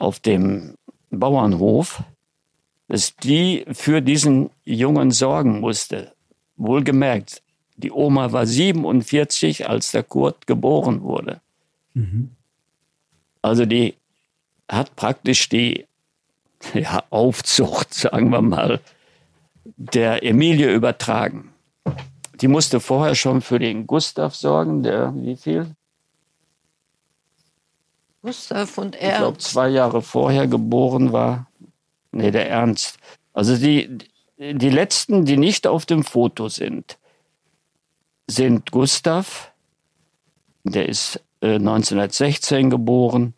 auf 0.00 0.20
dem 0.20 0.74
Bauernhof, 1.10 2.02
dass 2.88 3.14
die 3.16 3.64
für 3.72 4.00
diesen 4.00 4.50
Jungen 4.64 5.10
sorgen 5.10 5.60
musste. 5.60 6.12
Wohlgemerkt, 6.56 7.42
die 7.76 7.90
Oma 7.90 8.32
war 8.32 8.46
47, 8.46 9.68
als 9.68 9.92
der 9.92 10.02
Kurt 10.02 10.46
geboren 10.46 11.02
wurde. 11.02 11.40
Mhm. 11.94 12.30
Also 13.42 13.64
die 13.64 13.94
hat 14.68 14.96
praktisch 14.96 15.48
die 15.48 15.86
ja, 16.74 17.02
Aufzucht, 17.10 17.94
sagen 17.94 18.30
wir 18.30 18.42
mal, 18.42 18.80
der 19.76 20.22
Emilie 20.24 20.72
übertragen. 20.72 21.52
Die 22.40 22.48
musste 22.48 22.80
vorher 22.80 23.14
schon 23.14 23.40
für 23.40 23.58
den 23.58 23.86
Gustav 23.86 24.34
sorgen, 24.34 24.82
der 24.82 25.12
wie 25.14 25.36
viel? 25.36 25.74
Gustav 28.22 28.78
und 28.78 28.96
er. 28.96 29.12
Ich 29.12 29.18
glaube, 29.18 29.38
zwei 29.38 29.68
Jahre 29.68 30.02
vorher 30.02 30.46
geboren 30.46 31.12
war. 31.12 31.46
Nee, 32.12 32.30
der 32.30 32.50
Ernst. 32.50 32.98
Also 33.32 33.56
die, 33.56 33.98
die 34.38 34.70
letzten, 34.70 35.24
die 35.24 35.36
nicht 35.36 35.66
auf 35.66 35.86
dem 35.86 36.04
Foto 36.04 36.48
sind, 36.48 36.98
sind 38.26 38.70
Gustav, 38.70 39.52
der 40.64 40.88
ist 40.88 41.22
äh, 41.40 41.54
1916 41.54 42.70
geboren, 42.70 43.34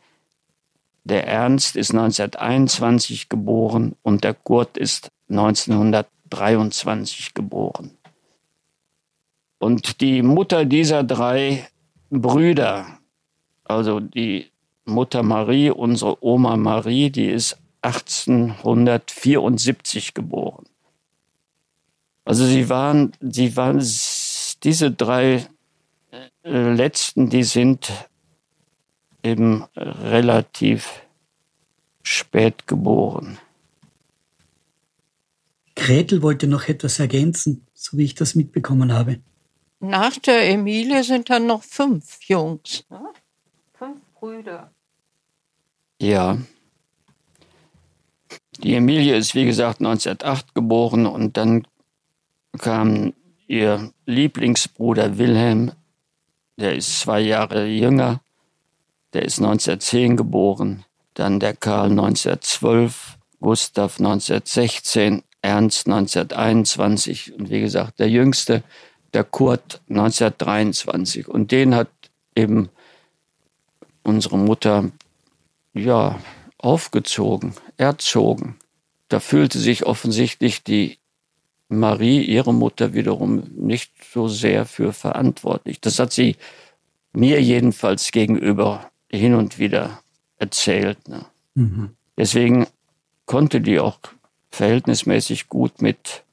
der 1.04 1.26
Ernst 1.26 1.76
ist 1.76 1.90
1921 1.90 3.28
geboren 3.28 3.96
und 4.02 4.24
der 4.24 4.34
Kurt 4.34 4.78
ist 4.78 5.10
1923 5.28 7.34
geboren. 7.34 7.90
Und 9.58 10.00
die 10.00 10.22
Mutter 10.22 10.64
dieser 10.64 11.04
drei 11.04 11.68
Brüder, 12.10 12.98
also 13.64 14.00
die 14.00 14.51
Mutter 14.84 15.22
Marie, 15.22 15.70
unsere 15.70 16.24
Oma 16.24 16.56
Marie, 16.56 17.10
die 17.10 17.26
ist 17.26 17.58
1874 17.82 20.14
geboren. 20.14 20.64
Also 22.24 22.46
sie 22.46 22.68
waren, 22.68 23.12
sie 23.20 23.56
waren 23.56 23.84
diese 24.62 24.92
drei 24.92 25.46
äh, 26.44 26.72
letzten, 26.72 27.30
die 27.30 27.42
sind 27.42 27.90
eben 29.22 29.64
relativ 29.76 31.02
spät 32.02 32.66
geboren. 32.66 33.38
Gretel 35.74 36.22
wollte 36.22 36.46
noch 36.46 36.68
etwas 36.68 37.00
ergänzen, 37.00 37.66
so 37.74 37.96
wie 37.96 38.04
ich 38.04 38.14
das 38.14 38.34
mitbekommen 38.34 38.92
habe. 38.92 39.20
Nach 39.80 40.16
der 40.18 40.48
Emilie 40.48 41.02
sind 41.02 41.30
dann 41.30 41.46
noch 41.46 41.64
fünf 41.64 42.18
Jungs. 42.24 42.84
Brüder. 44.22 44.70
Ja. 46.00 46.38
Die 48.58 48.76
Emilie 48.76 49.16
ist, 49.16 49.34
wie 49.34 49.44
gesagt, 49.44 49.80
1908 49.80 50.54
geboren 50.54 51.06
und 51.06 51.36
dann 51.36 51.66
kam 52.56 53.14
ihr 53.48 53.92
Lieblingsbruder 54.06 55.18
Wilhelm, 55.18 55.72
der 56.56 56.76
ist 56.76 57.00
zwei 57.00 57.18
Jahre 57.18 57.66
jünger, 57.66 58.20
der 59.12 59.22
ist 59.22 59.40
1910 59.40 60.16
geboren. 60.16 60.84
Dann 61.14 61.40
der 61.40 61.56
Karl 61.56 61.90
1912, 61.90 63.18
Gustav 63.40 63.98
1916, 63.98 65.24
Ernst 65.40 65.88
1921 65.88 67.34
und 67.34 67.50
wie 67.50 67.60
gesagt, 67.60 67.98
der 67.98 68.08
jüngste, 68.08 68.62
der 69.14 69.24
Kurt 69.24 69.80
1923. 69.88 71.26
Und 71.26 71.50
den 71.50 71.74
hat 71.74 71.88
eben 72.36 72.70
unsere 74.02 74.38
Mutter, 74.38 74.90
ja, 75.75 76.18
aufgezogen, 76.59 77.54
erzogen. 77.76 78.56
Da 79.09 79.21
fühlte 79.21 79.59
sich 79.59 79.85
offensichtlich 79.85 80.62
die 80.62 80.99
Marie, 81.68 82.23
ihre 82.23 82.54
Mutter, 82.54 82.94
wiederum 82.94 83.44
nicht 83.54 83.92
so 84.12 84.28
sehr 84.28 84.66
für 84.66 84.92
verantwortlich. 84.92 85.80
Das 85.80 85.99
hat 85.99 86.12
sie 86.12 86.37
mir 87.12 87.42
jedenfalls 87.42 88.12
gegenüber 88.12 88.90
hin 89.11 89.35
und 89.35 89.59
wieder 89.59 90.02
erzählt. 90.37 91.09
Ne? 91.09 91.25
Mhm. 91.54 91.97
Deswegen 92.16 92.66
konnte 93.26 93.61
die 93.61 93.80
auch 93.80 93.99
verhältnismäßig 94.50 95.49
gut 95.49 95.80
mit 95.80 96.25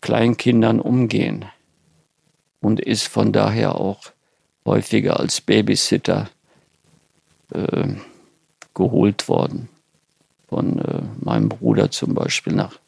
Kleinkindern 0.00 0.80
umgehen 0.80 1.44
und 2.60 2.80
ist 2.80 3.08
von 3.08 3.32
daher 3.32 3.76
auch 3.76 4.11
häufiger 4.64 5.18
als 5.18 5.40
Babysitter 5.40 6.30
äh, 7.52 7.88
geholt 8.74 9.28
worden. 9.28 9.68
Von 10.48 10.78
äh, 10.78 11.02
meinem 11.20 11.48
Bruder 11.48 11.90
zum 11.90 12.14
Beispiel 12.14 12.52
nach. 12.52 12.78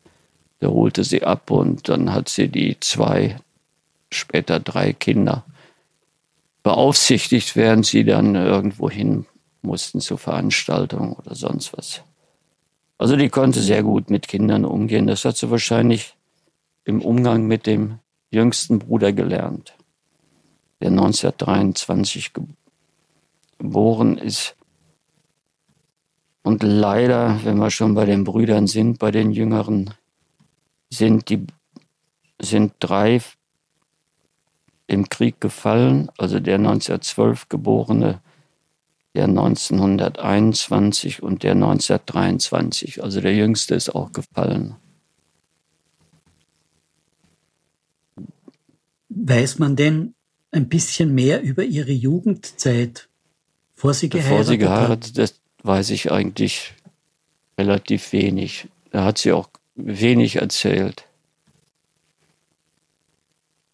Der 0.61 0.71
holte 0.71 1.05
sie 1.05 1.25
ab 1.25 1.51
und 1.51 1.89
dann 1.89 2.13
hat 2.13 2.29
sie 2.29 2.49
die 2.49 2.79
zwei, 2.81 3.37
später 4.11 4.61
drei 4.61 4.93
Kinder 4.93 5.45
beaufsichtigt, 6.63 7.57
während 7.57 7.87
sie 7.87 8.05
dann 8.05 8.35
irgendwo 8.35 8.91
hin 8.91 9.27
mussten 9.63 10.01
zur 10.01 10.19
Veranstaltung 10.19 11.13
oder 11.15 11.35
sonst 11.35 11.77
was. 11.77 12.03
Also 12.99 13.17
die 13.17 13.29
konnte 13.29 13.61
sehr 13.61 13.83
gut 13.83 14.11
mit 14.11 14.29
Kindern 14.29 14.65
umgehen. 14.65 15.07
Das 15.07 15.25
hat 15.25 15.37
sie 15.37 15.51
wahrscheinlich 15.51 16.15
im 16.85 17.03
Umgang 17.03 17.47
mit 17.47 17.67
dem 17.67 17.99
jüngsten 18.31 18.79
Bruder 18.79 19.13
gelernt, 19.13 19.75
der 20.81 20.91
1923 20.91 22.33
geboren 23.59 24.19
ist. 24.19 24.57
Und 26.43 26.63
leider, 26.63 27.41
wenn 27.45 27.59
wir 27.59 27.71
schon 27.71 27.95
bei 27.95 28.05
den 28.05 28.25
Brüdern 28.25 28.67
sind, 28.67 28.99
bei 28.99 29.11
den 29.11 29.31
Jüngeren, 29.31 29.95
sind 30.91 31.29
die 31.31 31.47
sind 32.41 32.75
drei 32.81 33.21
im 34.87 35.09
Krieg 35.09 35.41
gefallen, 35.41 36.11
also 36.19 36.41
der 36.41 36.57
1912 36.57 37.49
geborene, 37.49 38.21
der 39.15 39.25
1921 39.25 41.23
und 41.23 41.43
der 41.43 41.53
1923. 41.53 43.03
Also 43.03 43.23
der 43.23 43.35
jüngste 43.35 43.75
ist 43.75 43.95
auch 43.95 44.13
gefallen. 44.13 44.77
Weiß 49.09 49.59
man 49.59 49.77
denn 49.77 50.15
ein 50.55 50.69
bisschen 50.69 51.15
mehr 51.15 51.43
über 51.43 51.65
Ihre 51.65 51.93
Jugendzeit, 51.93 53.09
vor 53.75 53.93
Sie 53.93 54.09
geheiratet 54.09 54.39
Bevor 54.39 54.45
sie 54.45 54.59
geheiratet, 54.59 55.19
das 55.19 55.41
weiß 55.63 55.91
ich 55.91 56.13
eigentlich 56.13 56.75
relativ 57.59 58.13
wenig. 58.13 58.69
Da 58.91 59.05
hat 59.05 59.19
sie 59.19 59.33
auch 59.33 59.49
wenig 59.75 60.37
erzählt. 60.37 61.07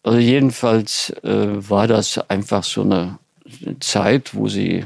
Also 0.03 0.17
jedenfalls 0.17 1.11
äh, 1.23 1.69
war 1.69 1.87
das 1.87 2.17
einfach 2.29 2.63
so 2.63 2.81
eine 2.81 3.19
Zeit, 3.79 4.33
wo 4.33 4.47
sie 4.47 4.85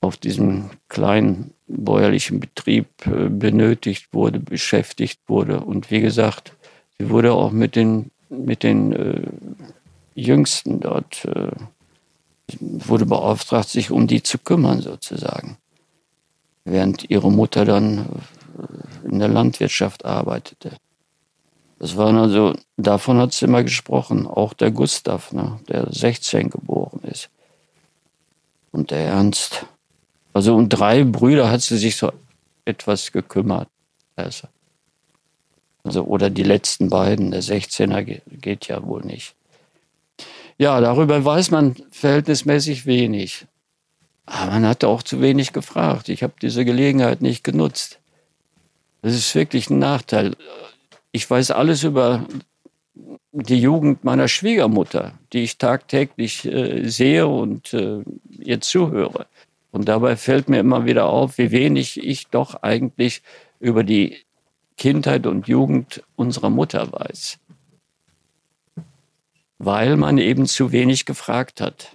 auf 0.00 0.16
diesem 0.16 0.70
kleinen 0.88 1.52
bäuerlichen 1.66 2.38
Betrieb 2.38 2.86
äh, 3.06 3.28
benötigt 3.28 4.12
wurde, 4.12 4.38
beschäftigt 4.38 5.20
wurde. 5.26 5.60
Und 5.60 5.90
wie 5.90 6.00
gesagt, 6.00 6.52
sie 6.98 7.10
wurde 7.10 7.32
auch 7.32 7.50
mit 7.50 7.74
den 7.74 8.10
mit 8.30 8.62
den 8.62 8.92
äh, 8.92 9.22
Jüngsten 10.22 10.80
dort, 10.80 11.24
äh, 11.24 11.50
wurde 12.60 13.06
beauftragt, 13.06 13.68
sich 13.68 13.90
um 13.90 14.06
die 14.06 14.22
zu 14.22 14.38
kümmern 14.38 14.80
sozusagen. 14.80 15.56
Während 16.64 17.08
ihre 17.10 17.30
Mutter 17.30 17.64
dann 17.64 17.98
äh, 17.98 19.08
in 19.08 19.18
der 19.18 19.28
Landwirtschaft 19.28 20.04
arbeitete. 20.04 20.76
Das 21.78 21.96
waren 21.96 22.18
also, 22.18 22.54
davon 22.76 23.18
hat 23.18 23.32
sie 23.32 23.46
immer 23.46 23.64
gesprochen, 23.64 24.26
auch 24.26 24.52
der 24.52 24.70
Gustav, 24.70 25.32
ne, 25.32 25.58
der 25.68 25.90
16 25.90 26.50
geboren 26.50 27.00
ist. 27.04 27.30
Und 28.70 28.90
der 28.90 29.00
Ernst. 29.00 29.66
Also 30.32 30.54
um 30.54 30.68
drei 30.68 31.04
Brüder 31.04 31.50
hat 31.50 31.62
sie 31.62 31.78
sich 31.78 31.96
so 31.96 32.12
etwas 32.64 33.10
gekümmert. 33.12 33.68
Also. 34.14 34.46
Also, 35.82 36.04
oder 36.04 36.28
die 36.28 36.42
letzten 36.42 36.90
beiden, 36.90 37.30
der 37.30 37.42
16er 37.42 38.20
geht 38.26 38.68
ja 38.68 38.84
wohl 38.86 39.02
nicht. 39.02 39.34
Ja, 40.60 40.78
darüber 40.82 41.24
weiß 41.24 41.52
man 41.52 41.74
verhältnismäßig 41.90 42.84
wenig. 42.84 43.46
Aber 44.26 44.50
man 44.50 44.66
hat 44.66 44.84
auch 44.84 45.02
zu 45.02 45.22
wenig 45.22 45.54
gefragt. 45.54 46.10
Ich 46.10 46.22
habe 46.22 46.34
diese 46.42 46.66
Gelegenheit 46.66 47.22
nicht 47.22 47.44
genutzt. 47.44 47.98
Das 49.00 49.14
ist 49.14 49.34
wirklich 49.34 49.70
ein 49.70 49.78
Nachteil. 49.78 50.36
Ich 51.12 51.30
weiß 51.30 51.52
alles 51.52 51.82
über 51.82 52.26
die 53.32 53.58
Jugend 53.58 54.04
meiner 54.04 54.28
Schwiegermutter, 54.28 55.14
die 55.32 55.44
ich 55.44 55.56
tagtäglich 55.56 56.44
äh, 56.44 56.86
sehe 56.90 57.26
und 57.26 57.72
äh, 57.72 58.02
ihr 58.38 58.60
zuhöre. 58.60 59.28
Und 59.70 59.88
dabei 59.88 60.14
fällt 60.14 60.50
mir 60.50 60.60
immer 60.60 60.84
wieder 60.84 61.06
auf, 61.06 61.38
wie 61.38 61.52
wenig 61.52 62.04
ich 62.04 62.26
doch 62.26 62.62
eigentlich 62.62 63.22
über 63.60 63.82
die 63.82 64.18
Kindheit 64.76 65.26
und 65.26 65.48
Jugend 65.48 66.02
unserer 66.16 66.50
Mutter 66.50 66.92
weiß. 66.92 67.38
Weil 69.62 69.96
man 69.96 70.16
eben 70.16 70.46
zu 70.46 70.72
wenig 70.72 71.04
gefragt 71.04 71.60
hat. 71.60 71.94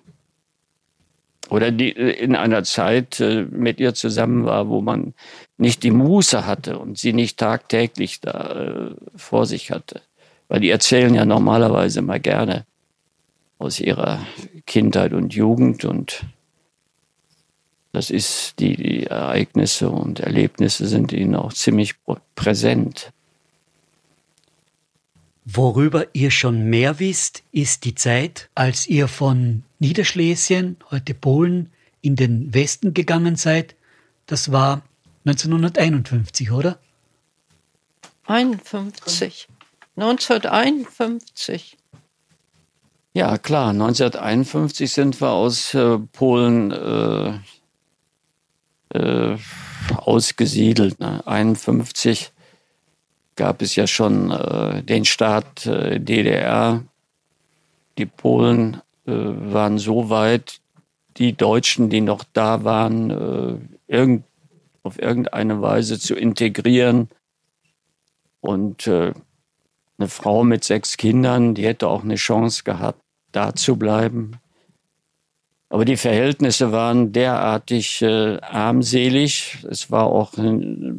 Oder 1.49 1.71
die 1.71 1.89
in 1.89 2.35
einer 2.35 2.63
Zeit 2.63 3.19
äh, 3.19 3.45
mit 3.49 3.79
ihr 3.79 3.95
zusammen 3.95 4.45
war, 4.45 4.69
wo 4.69 4.81
man 4.81 5.13
nicht 5.57 5.81
die 5.83 5.91
Muße 5.91 6.45
hatte 6.45 6.77
und 6.77 6.97
sie 6.97 7.11
nicht 7.11 7.37
tagtäglich 7.37 8.21
da 8.21 8.51
äh, 8.51 8.95
vor 9.15 9.45
sich 9.47 9.71
hatte. 9.71 10.01
Weil 10.47 10.59
die 10.59 10.69
erzählen 10.69 11.13
ja 11.13 11.25
normalerweise 11.25 11.99
immer 11.99 12.19
gerne 12.19 12.65
aus 13.57 13.79
ihrer 13.79 14.19
Kindheit 14.67 15.13
und 15.13 15.33
Jugend 15.33 15.85
und 15.85 16.25
das 17.95 18.09
ist, 18.09 18.59
die, 18.59 18.75
die 18.75 19.03
Ereignisse 19.05 19.89
und 19.89 20.19
Erlebnisse 20.19 20.85
sind 20.85 21.13
ihnen 21.13 21.33
auch 21.33 21.53
ziemlich 21.53 21.95
präsent. 22.35 23.13
Worüber 25.45 26.07
ihr 26.13 26.31
schon 26.31 26.69
mehr 26.69 26.99
wisst, 26.99 27.43
ist 27.51 27.85
die 27.85 27.93
Zeit, 27.93 28.49
als 28.55 28.87
ihr 28.87 29.07
von 29.07 29.63
Niederschlesien, 29.77 30.77
heute 30.89 31.13
Polen, 31.13 31.69
in 32.01 32.15
den 32.15 32.53
Westen 32.53 32.95
gegangen 32.95 33.35
seid. 33.35 33.75
Das 34.25 34.51
war 34.51 34.81
1951, 35.25 36.51
oder? 36.51 36.79
51. 38.25 39.47
1951. 39.95 41.77
Ja, 43.13 43.37
klar. 43.37 43.69
1951 43.69 44.91
sind 44.91 45.21
wir 45.21 45.29
aus 45.29 45.75
äh, 45.75 45.99
Polen 45.99 46.71
äh, 46.71 47.39
äh, 48.89 49.37
ausgesiedelt. 49.95 50.99
Ne? 50.99 51.25
51 51.25 52.31
gab 53.35 53.61
es 53.61 53.75
ja 53.75 53.87
schon 53.87 54.31
äh, 54.31 54.83
den 54.83 55.05
Staat 55.05 55.65
äh, 55.65 55.99
DDR. 55.99 56.83
Die 57.97 58.05
Polen 58.05 58.81
äh, 59.05 59.11
waren 59.13 59.77
so 59.77 60.09
weit, 60.09 60.59
die 61.17 61.33
Deutschen, 61.33 61.89
die 61.89 62.01
noch 62.01 62.23
da 62.33 62.63
waren, 62.63 63.09
äh, 63.09 63.57
irgend, 63.87 64.25
auf 64.83 65.01
irgendeine 65.01 65.61
Weise 65.61 65.99
zu 65.99 66.15
integrieren. 66.15 67.09
Und 68.41 68.87
äh, 68.87 69.13
eine 69.97 70.07
Frau 70.07 70.43
mit 70.43 70.63
sechs 70.63 70.97
Kindern, 70.97 71.55
die 71.55 71.65
hätte 71.65 71.87
auch 71.87 72.03
eine 72.03 72.15
Chance 72.15 72.63
gehabt, 72.63 73.01
da 73.31 73.55
zu 73.55 73.77
bleiben. 73.77 74.33
Aber 75.69 75.83
die 75.85 75.97
Verhältnisse 75.97 76.71
waren 76.71 77.11
derartig 77.11 78.01
äh, 78.01 78.39
armselig. 78.41 79.65
Es 79.69 79.89
war 79.91 80.05
auch 80.05 80.37
äh, 80.37 80.93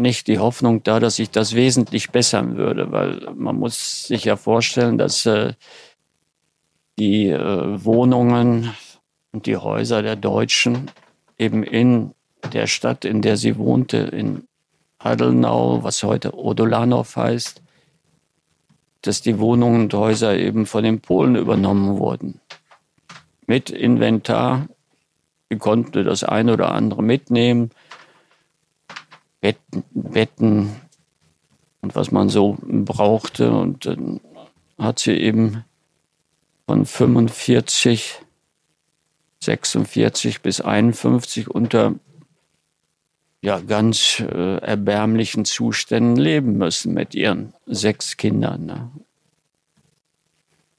nicht 0.00 0.26
die 0.26 0.38
Hoffnung 0.38 0.82
da, 0.82 1.00
dass 1.00 1.16
sich 1.16 1.30
das 1.30 1.54
wesentlich 1.54 2.10
bessern 2.10 2.56
würde, 2.56 2.92
weil 2.92 3.28
man 3.34 3.56
muss 3.56 4.06
sich 4.06 4.24
ja 4.24 4.36
vorstellen, 4.36 4.98
dass 4.98 5.26
äh, 5.26 5.54
die 6.98 7.28
äh, 7.28 7.84
Wohnungen 7.84 8.74
und 9.32 9.46
die 9.46 9.56
Häuser 9.56 10.02
der 10.02 10.16
Deutschen 10.16 10.90
eben 11.38 11.62
in 11.62 12.12
der 12.52 12.66
Stadt, 12.66 13.04
in 13.04 13.22
der 13.22 13.36
sie 13.36 13.58
wohnte, 13.58 13.98
in 13.98 14.46
Adelnau, 14.98 15.82
was 15.82 16.02
heute 16.02 16.34
Odolanov 16.36 17.16
heißt, 17.16 17.62
dass 19.02 19.20
die 19.20 19.38
Wohnungen 19.38 19.82
und 19.82 19.94
Häuser 19.94 20.36
eben 20.36 20.66
von 20.66 20.84
den 20.84 21.00
Polen 21.00 21.36
übernommen 21.36 21.98
wurden 21.98 22.40
mit 23.46 23.70
Inventar. 23.70 24.66
Ich 25.48 25.58
konnte 25.58 26.02
das 26.02 26.24
eine 26.24 26.52
oder 26.52 26.72
andere 26.72 27.02
mitnehmen. 27.02 27.70
Betten, 29.40 29.84
Betten 29.92 30.76
und 31.80 31.94
was 31.94 32.10
man 32.10 32.28
so 32.28 32.56
brauchte. 32.60 33.52
Und 33.52 33.86
dann 33.86 34.20
hat 34.78 34.98
sie 34.98 35.12
eben 35.12 35.64
von 36.66 36.84
45, 36.84 38.20
46 39.40 40.42
bis 40.42 40.60
51 40.60 41.48
unter 41.48 41.94
ja, 43.42 43.60
ganz 43.60 44.20
äh, 44.20 44.56
erbärmlichen 44.56 45.44
Zuständen 45.44 46.16
leben 46.16 46.58
müssen 46.58 46.94
mit 46.94 47.14
ihren 47.14 47.52
sechs 47.66 48.16
Kindern. 48.16 48.66
Ne? 48.66 48.90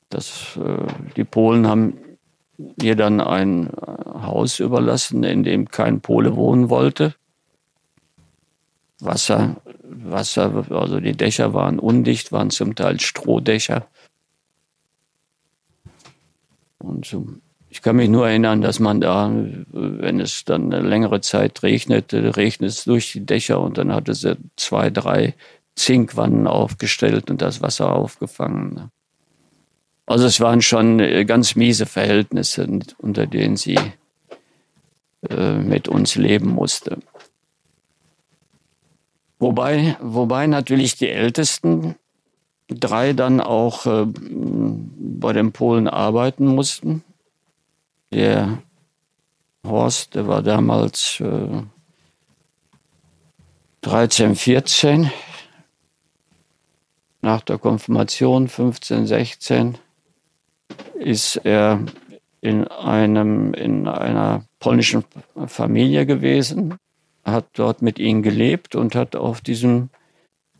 Das, 0.09 0.57
äh, 0.57 0.87
die 1.15 1.23
Polen 1.23 1.67
haben 1.67 1.97
ihr 2.81 2.95
dann 2.95 3.21
ein 3.21 3.67
äh, 3.67 3.71
Haus 4.21 4.59
überlassen, 4.59 5.23
in 5.23 5.43
dem 5.43 5.69
kein 5.69 6.01
Pole 6.01 6.35
wohnen 6.35 6.69
wollte. 6.69 7.15
Wasser, 8.99 9.57
Wasser, 9.83 10.65
also 10.69 10.99
die 10.99 11.13
Dächer 11.13 11.53
waren 11.53 11.79
undicht, 11.79 12.31
waren 12.31 12.49
zum 12.49 12.75
Teil 12.75 12.99
Strohdächer. 12.99 13.87
Und 16.79 17.05
so, 17.05 17.27
ich 17.69 17.81
kann 17.81 17.95
mich 17.95 18.09
nur 18.09 18.27
erinnern, 18.27 18.61
dass 18.61 18.79
man 18.79 19.01
da, 19.01 19.31
wenn 19.71 20.19
es 20.19 20.45
dann 20.45 20.73
eine 20.73 20.87
längere 20.87 21.21
Zeit 21.21 21.61
regnete, 21.63 22.35
regnet 22.35 22.71
es 22.71 22.85
durch 22.85 23.11
die 23.11 23.25
Dächer 23.25 23.59
und 23.59 23.77
dann 23.77 23.93
hatte 23.93 24.13
sie 24.13 24.37
zwei, 24.55 24.89
drei 24.89 25.35
Zinkwannen 25.75 26.47
aufgestellt 26.47 27.29
und 27.29 27.41
das 27.41 27.61
Wasser 27.61 27.93
aufgefangen. 27.93 28.89
Also 30.07 30.25
es 30.25 30.39
waren 30.39 30.61
schon 30.61 30.99
äh, 30.99 31.25
ganz 31.25 31.55
miese 31.55 31.85
Verhältnisse, 31.85 32.67
unter 32.97 33.27
denen 33.27 33.57
sie 33.57 33.77
äh, 35.29 35.57
mit 35.57 35.87
uns 35.87 36.15
leben 36.15 36.49
musste. 36.49 36.97
Wobei, 39.39 39.97
wobei 40.01 40.47
natürlich 40.47 40.95
die 40.95 41.09
Ältesten 41.09 41.95
drei 42.67 43.13
dann 43.13 43.39
auch 43.39 43.85
äh, 43.85 44.05
bei 44.07 45.33
den 45.33 45.51
Polen 45.51 45.87
arbeiten 45.87 46.47
mussten. 46.47 47.03
Der 48.11 48.59
Horst, 49.65 50.15
der 50.15 50.27
war 50.27 50.41
damals 50.41 51.19
äh, 51.19 51.63
13, 53.81 54.35
14, 54.35 55.11
nach 57.21 57.41
der 57.41 57.57
Konfirmation 57.57 58.47
15, 58.47 59.07
16 59.07 59.77
ist 60.99 61.37
er 61.37 61.83
in, 62.41 62.67
einem, 62.67 63.53
in 63.53 63.87
einer 63.87 64.45
polnischen 64.59 65.03
Familie 65.47 66.05
gewesen, 66.05 66.75
hat 67.27 67.47
dort 67.53 67.81
mit 67.81 67.99
ihnen 67.99 68.23
gelebt 68.23 68.75
und 68.75 68.95
hat 68.95 69.15
auf 69.15 69.41
diesem 69.41 69.89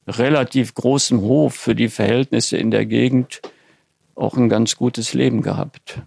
relativ 0.07 0.73
großen 0.75 1.21
Hof 1.21 1.55
für 1.55 1.75
die 1.75 1.89
Verhältnisse 1.89 2.57
in 2.57 2.71
der 2.71 2.85
Gegend 2.85 3.41
auch 4.15 4.35
ein 4.35 4.49
ganz 4.49 4.75
gutes 4.75 5.13
Leben 5.13 5.41
gehabt. 5.41 6.01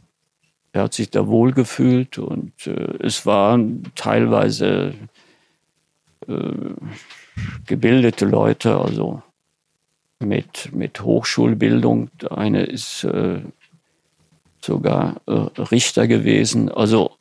Er 0.73 0.85
hat 0.85 0.95
sich 0.95 1.11
da 1.11 1.27
wohlgefühlt 1.27 2.19
und 2.19 2.67
äh, 2.67 2.97
es 3.01 3.27
waren 3.27 3.91
teilweise 3.95 4.95
äh, 6.29 6.53
gebildete 7.67 8.27
Leute, 8.27 8.77
also 8.77 9.23
mit, 10.21 10.71
mit 10.73 11.03
Hochschulbildung. 11.03 12.11
Eine 12.31 12.65
ist 12.65 13.05
äh, 13.05 13.41
sogar 14.61 15.21
äh, 15.27 15.33
Richter 15.33 16.07
gewesen. 16.07 16.69
Also 16.69 17.17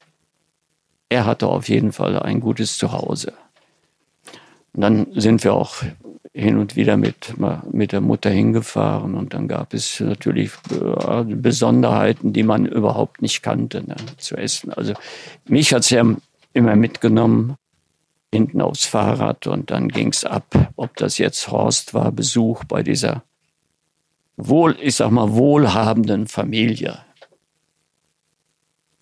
er 1.10 1.26
hatte 1.26 1.48
auf 1.48 1.67
jeden 1.69 1.91
Fall 1.91 2.19
ein 2.19 2.39
gutes 2.39 2.78
Zuhause. 2.78 3.34
Und 4.74 4.82
dann 4.82 5.08
sind 5.15 5.43
wir 5.43 5.54
auch 5.54 5.84
hin 6.32 6.58
und 6.58 6.76
wieder 6.76 6.95
mit, 6.95 7.34
mit 7.72 7.91
der 7.91 8.02
Mutter 8.02 8.30
hingefahren 8.30 9.15
und 9.15 9.34
dann 9.34 9.48
gab 9.48 9.74
es 9.74 10.00
natürlich 10.00 10.52
äh, 10.72 11.24
Besonderheiten, 11.24 12.34
die 12.34 12.43
man 12.43 12.65
überhaupt 12.65 13.22
nicht 13.22 13.41
kannte, 13.41 13.84
ne, 13.86 13.95
zu 14.17 14.38
essen. 14.38 14.72
Also 14.72 14.93
mich 15.45 15.74
hat 15.74 15.82
es 15.82 15.89
ja 15.89 16.04
immer 16.54 16.76
mitgenommen, 16.76 17.56
hinten 18.32 18.62
aufs 18.62 18.86
Fahrrad 18.86 19.48
und 19.48 19.72
dann 19.72 19.89
ging 19.89 20.10
es 20.10 20.24
ab, 20.24 20.72
ob 20.76 20.95
das 20.98 21.17
jetzt 21.17 21.52
Horst 21.52 21.95
war, 21.95 22.12
Besuch 22.12 22.63
bei 22.63 22.84
dieser 22.84 23.24
wohl, 24.38 24.78
ich 24.80 24.95
sag 24.95 25.12
mal, 25.12 25.34
wohlhabenden 25.34 26.28
Familie. 26.28 27.00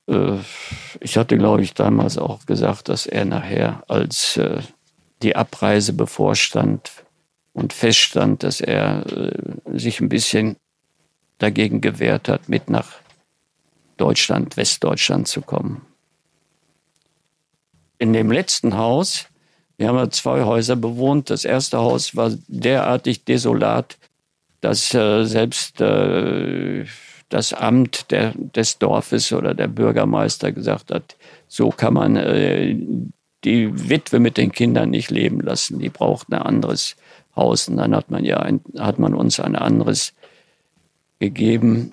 Äh, 0.08 0.38
ich 1.00 1.18
hatte, 1.18 1.38
glaube 1.38 1.62
ich, 1.62 1.74
damals 1.74 2.18
auch 2.18 2.46
gesagt, 2.46 2.90
dass 2.90 3.06
er 3.06 3.26
nachher, 3.26 3.84
als 3.88 4.38
äh, 4.38 4.62
die 5.22 5.36
Abreise 5.36 5.94
bevorstand 5.94 6.92
und 7.54 7.74
feststand, 7.74 8.44
dass 8.44 8.62
er 8.62 9.06
äh, 9.06 9.78
sich 9.78 10.00
ein 10.00 10.10
bisschen 10.10 10.58
dagegen 11.38 11.82
gewehrt 11.82 12.30
hat, 12.30 12.50
mit 12.50 12.70
nach 12.70 12.94
Deutschland, 13.98 14.58
Westdeutschland 14.58 15.28
zu 15.28 15.42
kommen. 15.42 15.86
In 18.00 18.14
dem 18.14 18.32
letzten 18.32 18.78
Haus, 18.78 19.26
wir 19.78 19.88
haben 19.88 19.98
ja 19.98 20.10
zwei 20.10 20.44
Häuser 20.44 20.76
bewohnt, 20.76 21.32
das 21.32 21.46
erste 21.46 21.80
Haus 21.80 22.16
war 22.16 22.32
derartig 22.48 23.24
desolat, 23.26 23.98
dass 24.62 24.90
selbst 24.90 25.80
das 27.30 27.54
Amt 27.54 28.12
der, 28.12 28.34
des 28.36 28.78
Dorfes 28.80 29.34
oder 29.34 29.54
der 29.54 29.68
Bürgermeister 29.68 30.52
gesagt 30.52 30.92
hat, 30.92 31.16
so 31.48 31.70
kann 31.70 31.94
man 31.94 32.16
äh, 32.16 32.76
die 33.44 33.90
Witwe 33.90 34.20
mit 34.20 34.38
den 34.38 34.52
Kindern 34.52 34.90
nicht 34.90 35.12
leben 35.12 35.42
lassen. 35.42 35.80
Die 35.80 35.90
braucht 35.90 36.30
ein 36.30 36.42
anderes 36.42 36.96
Haus. 37.36 37.68
Und 37.68 37.78
dann 37.78 37.96
hat 37.96 38.10
man 38.10 38.24
ja 38.24 38.38
ein, 38.38 38.62
hat 38.78 39.00
man 39.00 39.14
uns 39.14 39.40
ein 39.40 39.56
anderes 39.56 40.14
gegeben 41.20 41.92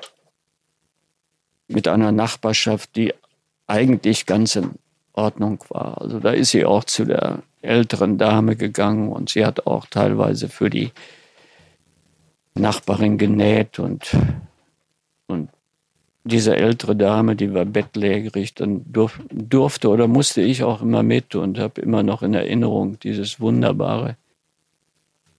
mit 1.68 1.88
einer 1.88 2.12
Nachbarschaft, 2.12 2.94
die 2.96 3.12
eigentlich 3.66 4.26
ganz 4.26 4.56
in 4.56 4.70
Ordnung 5.12 5.64
war. 5.68 6.00
Also 6.00 6.20
da 6.20 6.30
ist 6.30 6.50
sie 6.50 6.64
auch 6.64 6.84
zu 6.84 7.04
der 7.04 7.42
älteren 7.62 8.18
Dame 8.18 8.56
gegangen 8.56 9.08
und 9.10 9.30
sie 9.30 9.44
hat 9.44 9.66
auch 9.66 9.86
teilweise 9.86 10.48
für 10.48 10.70
die 10.70 10.92
Nachbarin 12.54 13.16
genäht 13.18 13.78
und 13.78 14.14
und 14.14 14.16
diese 16.24 16.56
ältere 16.56 16.96
Dame, 16.96 17.36
die 17.36 17.52
war 17.52 17.66
bettlägerig, 17.66 18.54
dann 18.54 18.90
durf, 18.90 19.20
durfte 19.30 19.90
oder 19.90 20.08
musste 20.08 20.40
ich 20.40 20.64
auch 20.64 20.80
immer 20.80 21.02
mit 21.02 21.34
und 21.34 21.58
habe 21.58 21.82
immer 21.82 22.02
noch 22.02 22.22
in 22.22 22.32
Erinnerung 22.32 22.98
dieses 22.98 23.40
wunderbare, 23.40 24.16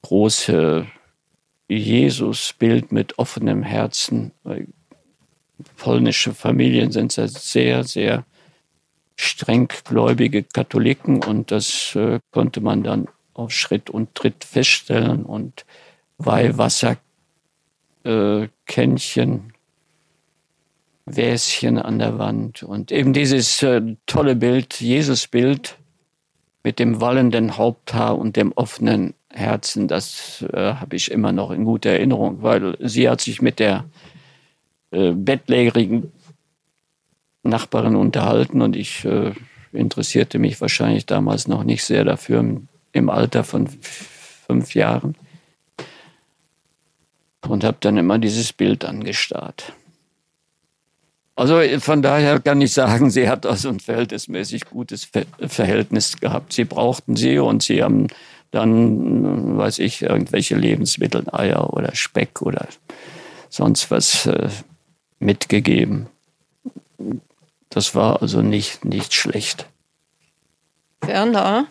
große 0.03 0.85
Jesusbild 1.67 2.91
mit 2.91 3.17
offenem 3.17 3.63
Herzen. 3.63 4.31
Polnische 5.77 6.35
Familien 6.35 6.91
sind 6.91 7.11
sehr, 7.11 7.83
sehr 7.83 8.23
streng 9.15 9.69
gläubige 9.85 10.43
Katholiken 10.43 11.23
und 11.23 11.49
das 11.49 11.95
äh, 11.95 12.19
konnte 12.31 12.61
man 12.61 12.83
dann 12.83 13.07
auf 13.33 13.51
Schritt 13.51 13.89
und 13.89 14.13
Tritt 14.13 14.43
feststellen 14.43 15.23
und 15.23 15.65
Weihwasserkännchen 16.17 16.99
äh, 18.03 19.54
Wäschen 21.05 21.77
an 21.77 21.99
der 21.99 22.17
Wand 22.17 22.63
und 22.63 22.91
eben 22.91 23.13
dieses 23.13 23.61
äh, 23.61 23.81
tolle 24.07 24.35
Bild, 24.35 24.81
Jesus-Bild 24.81 25.77
mit 26.63 26.79
dem 26.79 26.99
wallenden 26.99 27.57
Haupthaar 27.57 28.17
und 28.17 28.35
dem 28.35 28.51
offenen 28.53 29.13
Herzen, 29.31 29.87
das 29.87 30.43
äh, 30.51 30.73
habe 30.73 30.95
ich 30.95 31.11
immer 31.11 31.31
noch 31.31 31.51
in 31.51 31.63
guter 31.63 31.91
Erinnerung, 31.91 32.41
weil 32.41 32.75
sie 32.79 33.07
hat 33.07 33.21
sich 33.21 33.41
mit 33.41 33.59
der 33.59 33.85
äh, 34.89 35.11
bettlägerigen 35.11 36.11
Nachbarin 37.43 37.95
unterhalten 37.95 38.61
und 38.61 38.75
ich 38.75 39.05
äh, 39.05 39.33
interessierte 39.73 40.39
mich 40.39 40.59
wahrscheinlich 40.59 41.05
damals 41.05 41.47
noch 41.47 41.63
nicht 41.63 41.83
sehr 41.83 42.03
dafür 42.03 42.39
im, 42.39 42.67
im 42.93 43.09
Alter 43.09 43.43
von 43.43 43.67
fünf 43.67 44.73
Jahren 44.73 45.15
und 47.47 47.63
habe 47.63 47.77
dann 47.79 47.97
immer 47.97 48.17
dieses 48.17 48.53
Bild 48.53 48.85
angestarrt. 48.85 49.73
Also 51.35 51.61
von 51.79 52.01
daher 52.01 52.39
kann 52.39 52.61
ich 52.61 52.73
sagen, 52.73 53.11
sie 53.11 53.27
hat 53.27 53.45
also 53.45 53.69
ein 53.69 53.81
verhältnismäßig 53.81 54.65
gutes 54.65 55.09
Verhältnis 55.47 56.17
gehabt. 56.17 56.53
Sie 56.53 56.63
brauchten 56.63 57.17
sie 57.17 57.39
und 57.39 57.61
sie 57.61 57.83
haben 57.83 58.07
dann, 58.51 59.57
weiß 59.57 59.79
ich, 59.79 60.01
irgendwelche 60.01 60.55
Lebensmittel, 60.55 61.25
Eier 61.33 61.73
oder 61.73 61.93
Speck 61.93 62.41
oder 62.41 62.67
sonst 63.49 63.91
was 63.91 64.25
äh, 64.27 64.49
mitgegeben. 65.19 66.07
Das 67.69 67.95
war 67.95 68.21
also 68.21 68.41
nicht, 68.41 68.85
nicht 68.85 69.13
schlecht. 69.13 69.67
Werner, 71.01 71.67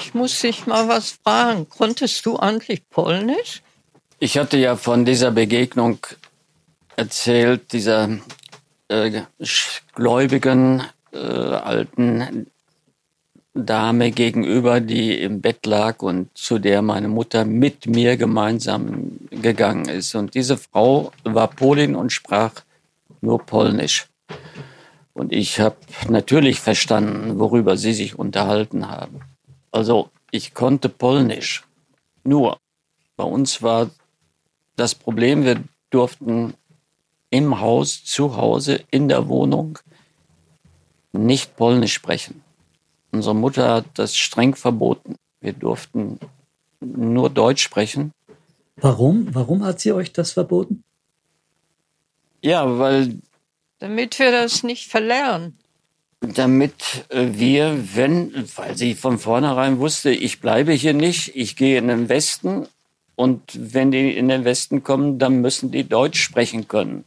ich 0.00 0.12
muss 0.14 0.40
dich 0.40 0.66
mal 0.66 0.88
was 0.88 1.18
fragen. 1.22 1.68
Konntest 1.68 2.26
du 2.26 2.36
eigentlich 2.36 2.88
Polnisch? 2.90 3.62
Ich 4.18 4.38
hatte 4.38 4.56
ja 4.56 4.76
von 4.76 5.04
dieser 5.04 5.30
Begegnung 5.30 5.98
erzählt 6.96 7.72
dieser 7.72 8.18
äh, 8.88 9.22
gläubigen 9.94 10.82
äh, 11.12 11.18
alten 11.18 12.46
Dame 13.54 14.10
gegenüber, 14.10 14.80
die 14.80 15.20
im 15.20 15.40
Bett 15.40 15.64
lag 15.64 16.02
und 16.02 16.36
zu 16.36 16.58
der 16.58 16.82
meine 16.82 17.08
Mutter 17.08 17.44
mit 17.44 17.86
mir 17.86 18.16
gemeinsam 18.16 19.12
gegangen 19.30 19.88
ist. 19.88 20.14
Und 20.16 20.34
diese 20.34 20.56
Frau 20.56 21.12
war 21.22 21.48
Polin 21.48 21.94
und 21.94 22.10
sprach 22.10 22.52
nur 23.20 23.38
Polnisch. 23.38 24.08
Und 25.12 25.32
ich 25.32 25.60
habe 25.60 25.76
natürlich 26.08 26.58
verstanden, 26.58 27.38
worüber 27.38 27.76
sie 27.76 27.92
sich 27.92 28.18
unterhalten 28.18 28.88
haben. 28.88 29.20
Also 29.70 30.10
ich 30.32 30.52
konnte 30.52 30.88
Polnisch. 30.88 31.62
Nur, 32.24 32.58
bei 33.16 33.24
uns 33.24 33.62
war 33.62 33.90
das 34.74 34.96
Problem, 34.96 35.44
wir 35.44 35.62
durften 35.90 36.54
im 37.34 37.60
Haus, 37.60 38.04
zu 38.04 38.36
Hause, 38.36 38.84
in 38.92 39.08
der 39.08 39.26
Wohnung 39.28 39.80
nicht 41.12 41.56
Polnisch 41.56 41.92
sprechen. 41.92 42.42
Unsere 43.10 43.34
Mutter 43.34 43.74
hat 43.74 43.86
das 43.94 44.16
streng 44.16 44.54
verboten. 44.54 45.16
Wir 45.40 45.52
durften 45.52 46.20
nur 46.80 47.30
Deutsch 47.30 47.62
sprechen. 47.64 48.12
Warum? 48.76 49.34
Warum 49.34 49.64
hat 49.64 49.80
sie 49.80 49.92
euch 49.92 50.12
das 50.12 50.32
verboten? 50.32 50.84
Ja, 52.40 52.78
weil. 52.78 53.18
Damit 53.80 54.20
wir 54.20 54.30
das 54.30 54.62
nicht 54.62 54.86
verlernen. 54.86 55.58
Damit 56.20 57.04
äh, 57.08 57.26
wir, 57.32 57.96
wenn, 57.96 58.32
weil 58.56 58.76
sie 58.76 58.94
von 58.94 59.18
vornherein 59.18 59.80
wusste, 59.80 60.10
ich 60.10 60.40
bleibe 60.40 60.72
hier 60.72 60.94
nicht, 60.94 61.34
ich 61.34 61.56
gehe 61.56 61.78
in 61.78 61.88
den 61.88 62.08
Westen 62.08 62.68
und 63.16 63.42
wenn 63.54 63.90
die 63.90 64.16
in 64.16 64.28
den 64.28 64.44
Westen 64.44 64.84
kommen, 64.84 65.18
dann 65.18 65.40
müssen 65.40 65.70
die 65.70 65.88
Deutsch 65.88 66.20
sprechen 66.20 66.68
können. 66.68 67.04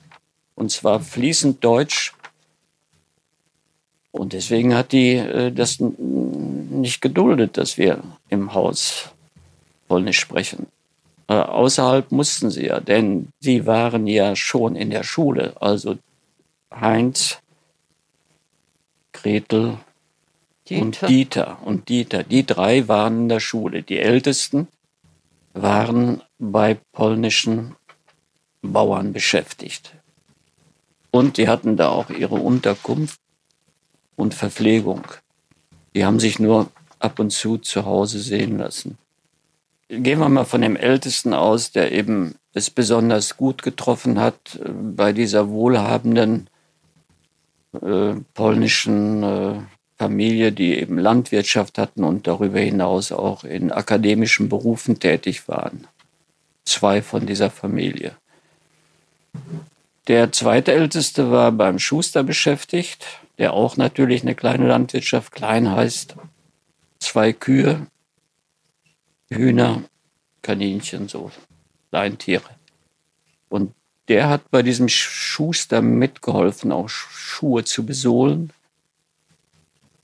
Und 0.58 0.72
zwar 0.72 1.00
fließend 1.00 1.64
Deutsch. 1.64 2.14
Und 4.12 4.34
deswegen 4.34 4.74
hat 4.74 4.92
die 4.92 5.14
äh, 5.14 5.52
das 5.52 5.78
nicht 5.80 7.00
geduldet, 7.00 7.58
dass 7.58 7.78
wir 7.78 8.02
im 8.30 8.56
Haus 8.56 9.12
Polnisch 9.88 10.20
sprechen. 10.20 10.66
Äh, 11.28 11.36
außerhalb 11.36 12.12
mussten 12.12 12.50
sie 12.50 12.66
ja, 12.66 12.80
denn 12.80 13.28
sie 13.40 13.68
waren 13.68 14.08
ja 14.08 14.36
schon 14.36 14.76
in 14.76 14.90
der 14.90 15.04
Schule. 15.04 15.54
Also 15.62 16.00
Heinz, 16.74 17.38
Gretel 19.14 19.78
Dieter. 20.68 20.82
und 20.82 21.08
Dieter. 21.08 21.58
Und 21.64 21.90
Dieter, 21.90 22.24
die 22.24 22.46
drei 22.48 22.88
waren 22.88 23.22
in 23.22 23.30
der 23.30 23.40
Schule. 23.40 23.84
Die 23.84 24.00
Ältesten 24.00 24.68
waren 25.54 26.24
bei 26.40 26.80
polnischen 26.94 27.76
Bauern 28.64 29.14
beschäftigt. 29.14 29.97
Und 31.18 31.38
die 31.38 31.48
hatten 31.48 31.78
da 31.78 31.90
auch 31.90 32.12
ihre 32.12 32.36
Unterkunft 32.36 33.20
und 34.16 34.36
Verpflegung. 34.36 35.02
Die 35.96 36.06
haben 36.06 36.20
sich 36.20 36.38
nur 36.38 36.70
ab 37.00 37.18
und 37.18 37.32
zu 37.32 37.58
zu 37.58 37.86
Hause 37.86 38.20
sehen 38.20 38.60
lassen. 38.60 39.00
Gehen 39.90 40.20
wir 40.20 40.30
mal 40.30 40.46
von 40.46 40.62
dem 40.62 40.76
Ältesten 40.76 41.34
aus, 41.34 41.72
der 41.72 41.92
eben 41.92 42.36
es 42.54 42.70
besonders 42.70 43.36
gut 43.36 43.64
getroffen 43.64 44.20
hat 44.20 44.60
äh, 44.64 44.70
bei 44.70 45.12
dieser 45.12 45.50
wohlhabenden 45.50 46.52
äh, 47.82 48.14
polnischen 48.36 49.24
äh, 49.24 49.54
Familie, 49.98 50.52
die 50.52 50.78
eben 50.78 51.00
Landwirtschaft 51.00 51.80
hatten 51.80 52.04
und 52.04 52.28
darüber 52.28 52.60
hinaus 52.60 53.12
auch 53.12 53.44
in 53.44 53.72
akademischen 53.72 54.50
Berufen 54.50 55.00
tätig 55.00 55.48
waren. 55.48 55.88
Zwei 56.64 57.02
von 57.02 57.26
dieser 57.26 57.50
Familie. 57.50 58.16
Der 60.08 60.32
zweite 60.32 60.72
Älteste 60.72 61.32
war 61.32 61.52
beim 61.52 61.80
Schuster 61.80 62.24
beschäftigt, 62.24 63.06
der 63.38 63.54
auch 63.54 63.76
natürlich 63.76 64.22
eine 64.22 64.36
kleine 64.36 64.68
Landwirtschaft, 64.68 65.34
klein 65.34 65.70
heißt, 65.70 66.16
zwei 67.00 67.34
Kühe, 67.34 67.88
Hühner, 69.30 69.84
Kaninchen, 70.42 71.10
so 71.10 71.32
Leintiere. 71.92 72.50
Und 73.50 73.74
der 74.08 74.30
hat 74.30 74.50
bei 74.50 74.64
diesem 74.64 74.88
Schuster 74.88 75.82
mitgeholfen, 75.82 76.72
auch 76.72 76.88
Schuhe 76.88 77.66
zu 77.66 77.86
besohlen 77.86 78.54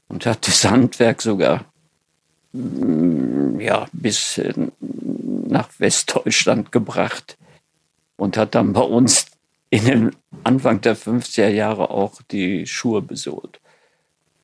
und 0.09 0.25
hat 0.25 0.45
das 0.45 0.65
Handwerk 0.65 1.21
sogar 1.21 1.63
mm, 2.51 3.61
ja, 3.61 3.87
bis 3.93 4.41
nach 4.79 5.69
Westdeutschland 5.79 6.73
gebracht 6.73 7.37
und 8.17 8.35
hat 8.35 8.55
dann 8.55 8.73
bei 8.73 8.81
uns 8.81 9.27
in 9.73 9.85
den 9.85 10.15
Anfang 10.43 10.81
der 10.81 10.95
50er 10.95 11.47
Jahre 11.47 11.89
auch 11.89 12.21
die 12.29 12.67
Schuhe 12.67 13.01
besohlt. 13.01 13.59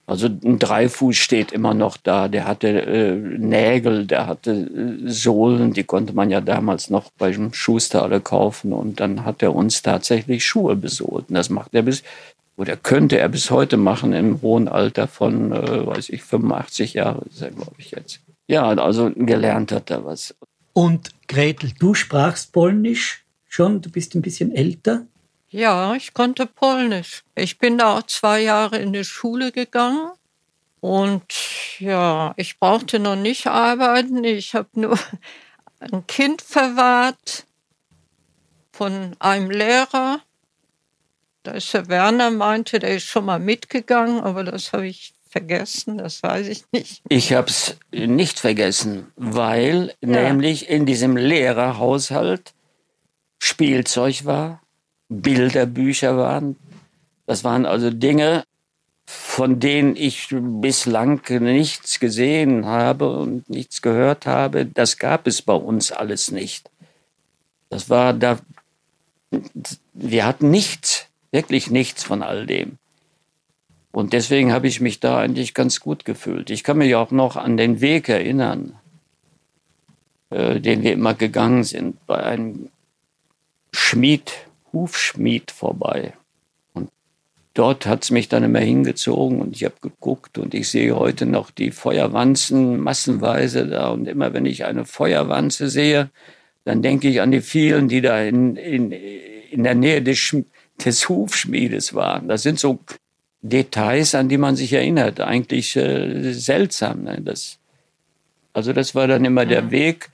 Also 0.08 0.26
ein 0.26 0.58
Dreifuß 0.58 1.16
steht 1.16 1.52
immer 1.52 1.76
noch 1.76 1.98
da. 1.98 2.28
Der 2.28 2.48
hatte 2.48 2.68
äh, 2.68 3.14
Nägel, 3.14 4.08
der 4.08 4.26
hatte 4.26 4.52
äh, 4.52 5.08
Sohlen, 5.08 5.74
die 5.74 5.84
konnte 5.84 6.14
man 6.14 6.32
ja 6.32 6.42
damals 6.42 6.90
noch 6.90 7.12
beim 7.20 7.54
Schuster 7.54 8.02
alle 8.02 8.22
kaufen. 8.22 8.74
Und 8.74 9.00
dann 9.00 9.24
hat 9.24 9.44
er 9.44 9.54
uns 9.54 9.84
tatsächlich 9.84 10.44
Schuhe 10.44 10.76
besohlt. 10.76 11.30
Und 11.30 11.36
das 11.36 11.52
macht 11.52 11.76
er 11.76 11.84
bis, 11.84 12.02
oder 12.58 12.76
könnte 12.76 13.20
er 13.20 13.30
bis 13.30 13.52
heute 13.52 13.78
machen 13.78 14.14
im 14.14 14.42
hohen 14.42 14.68
Alter 14.68 15.08
von, 15.08 15.52
äh, 15.52 15.86
weiß 15.86 16.10
ich, 16.10 16.24
85 16.24 16.96
Jahre 16.96 17.24
ist 17.30 17.44
er, 17.44 17.52
glaube 17.52 17.76
ich, 17.78 17.92
jetzt. 17.92 18.20
Ja, 18.48 18.64
also 18.64 19.12
gelernt 19.16 19.72
hat 19.72 19.92
er 19.92 20.06
was. 20.06 20.34
Und 20.74 21.12
Gretel, 21.28 21.72
du 21.78 21.94
sprachst 21.94 22.52
Polnisch 22.52 23.26
schon, 23.48 23.82
du 23.82 23.92
bist 23.92 24.16
ein 24.16 24.24
bisschen 24.24 24.56
älter. 24.56 25.06
Ja, 25.50 25.96
ich 25.96 26.14
konnte 26.14 26.46
Polnisch. 26.46 27.24
Ich 27.36 27.58
bin 27.58 27.78
da 27.78 27.98
auch 27.98 28.04
zwei 28.04 28.42
Jahre 28.42 28.78
in 28.78 28.94
die 28.94 29.04
Schule 29.04 29.52
gegangen. 29.52 30.12
Und 30.80 31.24
ja, 31.80 32.34
ich 32.38 32.60
brauchte 32.60 33.00
noch 33.00 33.16
nicht 33.16 33.48
arbeiten. 33.48 34.24
Ich 34.24 34.54
habe 34.54 34.70
nur 34.74 34.98
ein 35.80 36.06
Kind 36.08 36.42
verwahrt 36.42 37.46
von 38.72 39.16
einem 39.20 39.50
Lehrer. 39.50 40.22
Da 41.44 41.52
ist 41.52 41.74
der 41.74 41.88
Werner 41.88 42.32
meinte, 42.32 42.80
der 42.80 42.96
ist 42.96 43.06
schon 43.06 43.26
mal 43.26 43.40
mitgegangen, 43.40 44.22
aber 44.22 44.44
das 44.44 44.72
habe 44.72 44.88
ich 44.88 45.14
vergessen, 45.30 45.98
das 45.98 46.24
weiß 46.24 46.48
ich 46.48 46.64
nicht. 46.72 47.02
Ich 47.10 47.34
habe 47.34 47.50
es 47.50 47.78
nicht 47.92 48.40
vergessen, 48.40 49.12
weil 49.16 49.94
ja. 50.02 50.08
nämlich 50.24 50.70
in 50.70 50.86
diesem 50.86 51.18
Lehrerhaushalt 51.18 52.54
Spielzeug 53.38 54.26
war, 54.26 54.62
Bilderbücher 55.10 56.18
waren. 56.18 56.56
Das 57.26 57.44
waren 57.44 57.66
also 57.66 57.90
Dinge, 57.90 58.44
von 59.06 59.60
denen 59.60 59.96
ich 59.96 60.28
bislang 60.32 61.22
nichts 61.28 62.00
gesehen 62.00 62.66
habe 62.66 63.10
und 63.18 63.50
nichts 63.50 63.82
gehört 63.82 64.28
habe. 64.28 64.66
Das 64.66 64.98
gab 64.98 65.28
es 65.28 65.42
bei 65.42 65.54
uns 65.54 65.92
alles 65.92 66.32
nicht. 66.32 66.70
Das 67.70 67.90
war 67.90 68.14
da, 68.14 68.40
wir 69.94 70.26
hatten 70.26 70.52
nichts, 70.52 71.08
wirklich 71.32 71.72
nichts 71.72 72.04
von 72.04 72.22
all 72.22 72.46
dem. 72.46 72.78
Und 73.92 74.14
deswegen 74.14 74.54
habe 74.54 74.68
ich 74.68 74.82
mich 74.82 75.00
da 75.00 75.18
eigentlich 75.18 75.56
ganz 75.56 75.80
gut 75.80 76.06
gefühlt. 76.06 76.52
Ich 76.52 76.64
kann 76.64 76.78
mich 76.78 76.94
auch 76.96 77.10
noch 77.10 77.36
an 77.36 77.58
den 77.58 77.82
Weg 77.82 78.10
erinnern, 78.10 78.76
äh, 80.30 80.60
den 80.60 80.84
wir 80.84 80.94
immer 80.94 81.16
gegangen 81.16 81.64
sind, 81.64 82.06
bei 82.06 82.22
einem 82.22 82.70
Schmied, 83.72 84.32
Hufschmied 84.74 85.52
vorbei. 85.52 86.14
Und 86.74 86.90
dort 87.54 87.86
hat 87.86 88.04
es 88.04 88.12
mich 88.12 88.30
dann 88.30 88.44
immer 88.44 88.60
hingezogen 88.60 89.42
und 89.42 89.56
ich 89.56 89.64
habe 89.64 89.76
geguckt 89.82 90.38
und 90.38 90.54
ich 90.54 90.70
sehe 90.70 90.96
heute 90.96 91.26
noch 91.26 91.52
die 91.52 91.72
Feuerwanzen 91.72 92.80
massenweise 92.80 93.68
da. 93.68 93.90
Und 93.90 94.08
immer 94.08 94.34
wenn 94.34 94.46
ich 94.46 94.66
eine 94.66 94.86
Feuerwanze 94.86 95.70
sehe, 95.70 96.10
dann 96.66 96.82
denke 96.82 97.08
ich 97.08 97.22
an 97.22 97.32
die 97.32 97.42
vielen, 97.42 97.88
die 97.88 98.02
da 98.02 98.22
in, 98.22 98.56
in, 98.56 98.92
in 98.92 99.64
der 99.64 99.76
Nähe 99.76 100.02
des, 100.02 100.36
des 100.84 101.10
Hufschmiedes 101.10 101.94
waren. 101.94 102.28
Das 102.28 102.44
sind 102.44 102.60
so 102.60 102.80
Details, 103.42 104.16
an 104.16 104.30
die 104.30 104.38
man 104.38 104.56
sich 104.56 104.74
erinnert. 104.74 105.22
Eigentlich 105.22 105.76
äh, 105.76 106.34
seltsam. 106.34 107.04
Ne? 107.04 107.22
Das, 107.22 107.60
also 108.54 108.74
das 108.74 108.96
war 108.96 109.08
dann 109.08 109.26
immer 109.26 109.46
der 109.46 109.72
Weg 109.72 110.10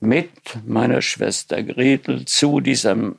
mit 0.00 0.30
meiner 0.66 1.02
Schwester 1.02 1.62
Gretel 1.62 2.24
zu 2.24 2.60
diesem 2.60 3.16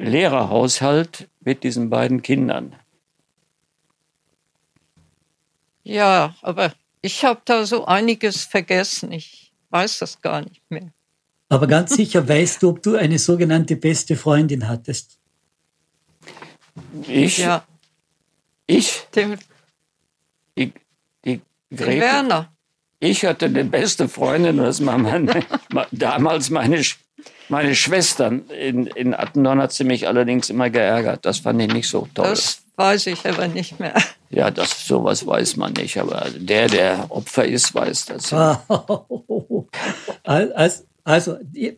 Lehrerhaushalt 0.00 1.28
mit 1.40 1.64
diesen 1.64 1.90
beiden 1.90 2.22
Kindern. 2.22 2.74
Ja, 5.82 6.34
aber 6.42 6.72
ich 7.02 7.24
habe 7.24 7.40
da 7.44 7.64
so 7.64 7.86
einiges 7.86 8.44
vergessen. 8.44 9.12
Ich 9.12 9.52
weiß 9.70 9.98
das 9.98 10.20
gar 10.20 10.42
nicht 10.42 10.62
mehr. 10.70 10.92
Aber 11.48 11.66
ganz 11.66 11.94
sicher 11.94 12.28
weißt 12.28 12.62
du, 12.62 12.70
ob 12.70 12.82
du 12.82 12.96
eine 12.96 13.18
sogenannte 13.18 13.76
beste 13.76 14.16
Freundin 14.16 14.68
hattest. 14.68 15.18
Ich? 17.08 17.38
Ja. 17.38 17.66
Ich? 18.66 19.06
Dem, 19.14 19.36
die, 20.56 20.72
die. 21.24 21.40
Werner. 21.70 22.52
Ich 23.00 23.24
hatte 23.24 23.46
eine 23.46 23.64
beste 23.64 24.08
Freundin, 24.08 24.58
das 24.58 24.84
war 24.84 24.98
meine, 24.98 25.44
damals 25.90 26.50
meine 26.50 26.84
meine 27.48 27.74
Schwestern 27.74 28.48
in, 28.48 28.86
in 28.86 29.14
Attendorn 29.14 29.60
hat 29.60 29.72
sie 29.72 29.84
mich 29.84 30.06
allerdings 30.06 30.50
immer 30.50 30.70
geärgert. 30.70 31.24
Das 31.24 31.38
fand 31.38 31.60
ich 31.60 31.72
nicht 31.72 31.88
so 31.88 32.06
toll. 32.14 32.26
Das 32.26 32.62
weiß 32.76 33.08
ich 33.08 33.26
aber 33.26 33.48
nicht 33.48 33.80
mehr. 33.80 33.94
Ja, 34.30 34.50
das 34.50 34.86
sowas 34.86 35.26
weiß 35.26 35.56
man 35.56 35.72
nicht. 35.72 35.98
Aber 35.98 36.26
der, 36.36 36.68
der 36.68 37.06
Opfer 37.10 37.44
ist, 37.44 37.74
weiß 37.74 38.06
das. 38.06 38.32
also, 40.22 40.84
also 41.04 41.36
die, 41.42 41.76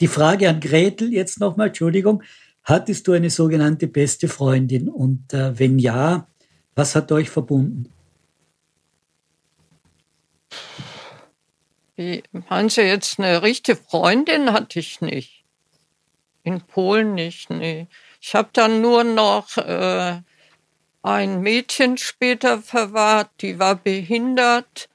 die 0.00 0.08
Frage 0.08 0.48
an 0.48 0.60
Gretel 0.60 1.12
jetzt 1.12 1.38
nochmal, 1.40 1.68
Entschuldigung. 1.68 2.22
Hattest 2.64 3.08
du 3.08 3.12
eine 3.12 3.30
sogenannte 3.30 3.86
beste 3.86 4.28
Freundin? 4.28 4.88
Und 4.88 5.32
äh, 5.32 5.58
wenn 5.58 5.78
ja, 5.78 6.26
was 6.74 6.94
hat 6.94 7.10
euch 7.12 7.30
verbunden? 7.30 7.92
Wie, 12.02 12.22
meinen 12.48 12.68
Sie 12.68 12.82
jetzt 12.82 13.20
eine 13.20 13.42
richtige 13.42 13.76
Freundin 13.76 14.52
hatte 14.52 14.80
ich 14.80 15.00
nicht. 15.00 15.44
In 16.42 16.60
Polen 16.60 17.14
nicht, 17.14 17.48
nee. 17.50 17.86
Ich 18.20 18.34
habe 18.34 18.48
dann 18.52 18.80
nur 18.80 19.04
noch 19.04 19.56
äh, 19.56 20.20
ein 21.02 21.40
Mädchen 21.40 21.98
später 21.98 22.60
verwahrt, 22.60 23.30
die 23.40 23.60
war 23.60 23.76
behindert. 23.76 24.88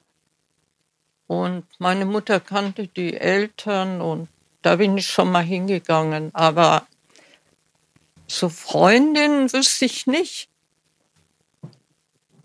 Und 1.26 1.64
meine 1.78 2.04
Mutter 2.04 2.40
kannte 2.40 2.88
die 2.88 3.16
Eltern 3.16 4.02
und 4.02 4.28
da 4.60 4.76
bin 4.76 4.98
ich 4.98 5.06
schon 5.06 5.30
mal 5.30 5.44
hingegangen. 5.44 6.30
Aber 6.34 6.86
so 8.26 8.50
Freundinnen 8.50 9.50
wüsste 9.50 9.86
ich 9.86 10.06
nicht. 10.06 10.50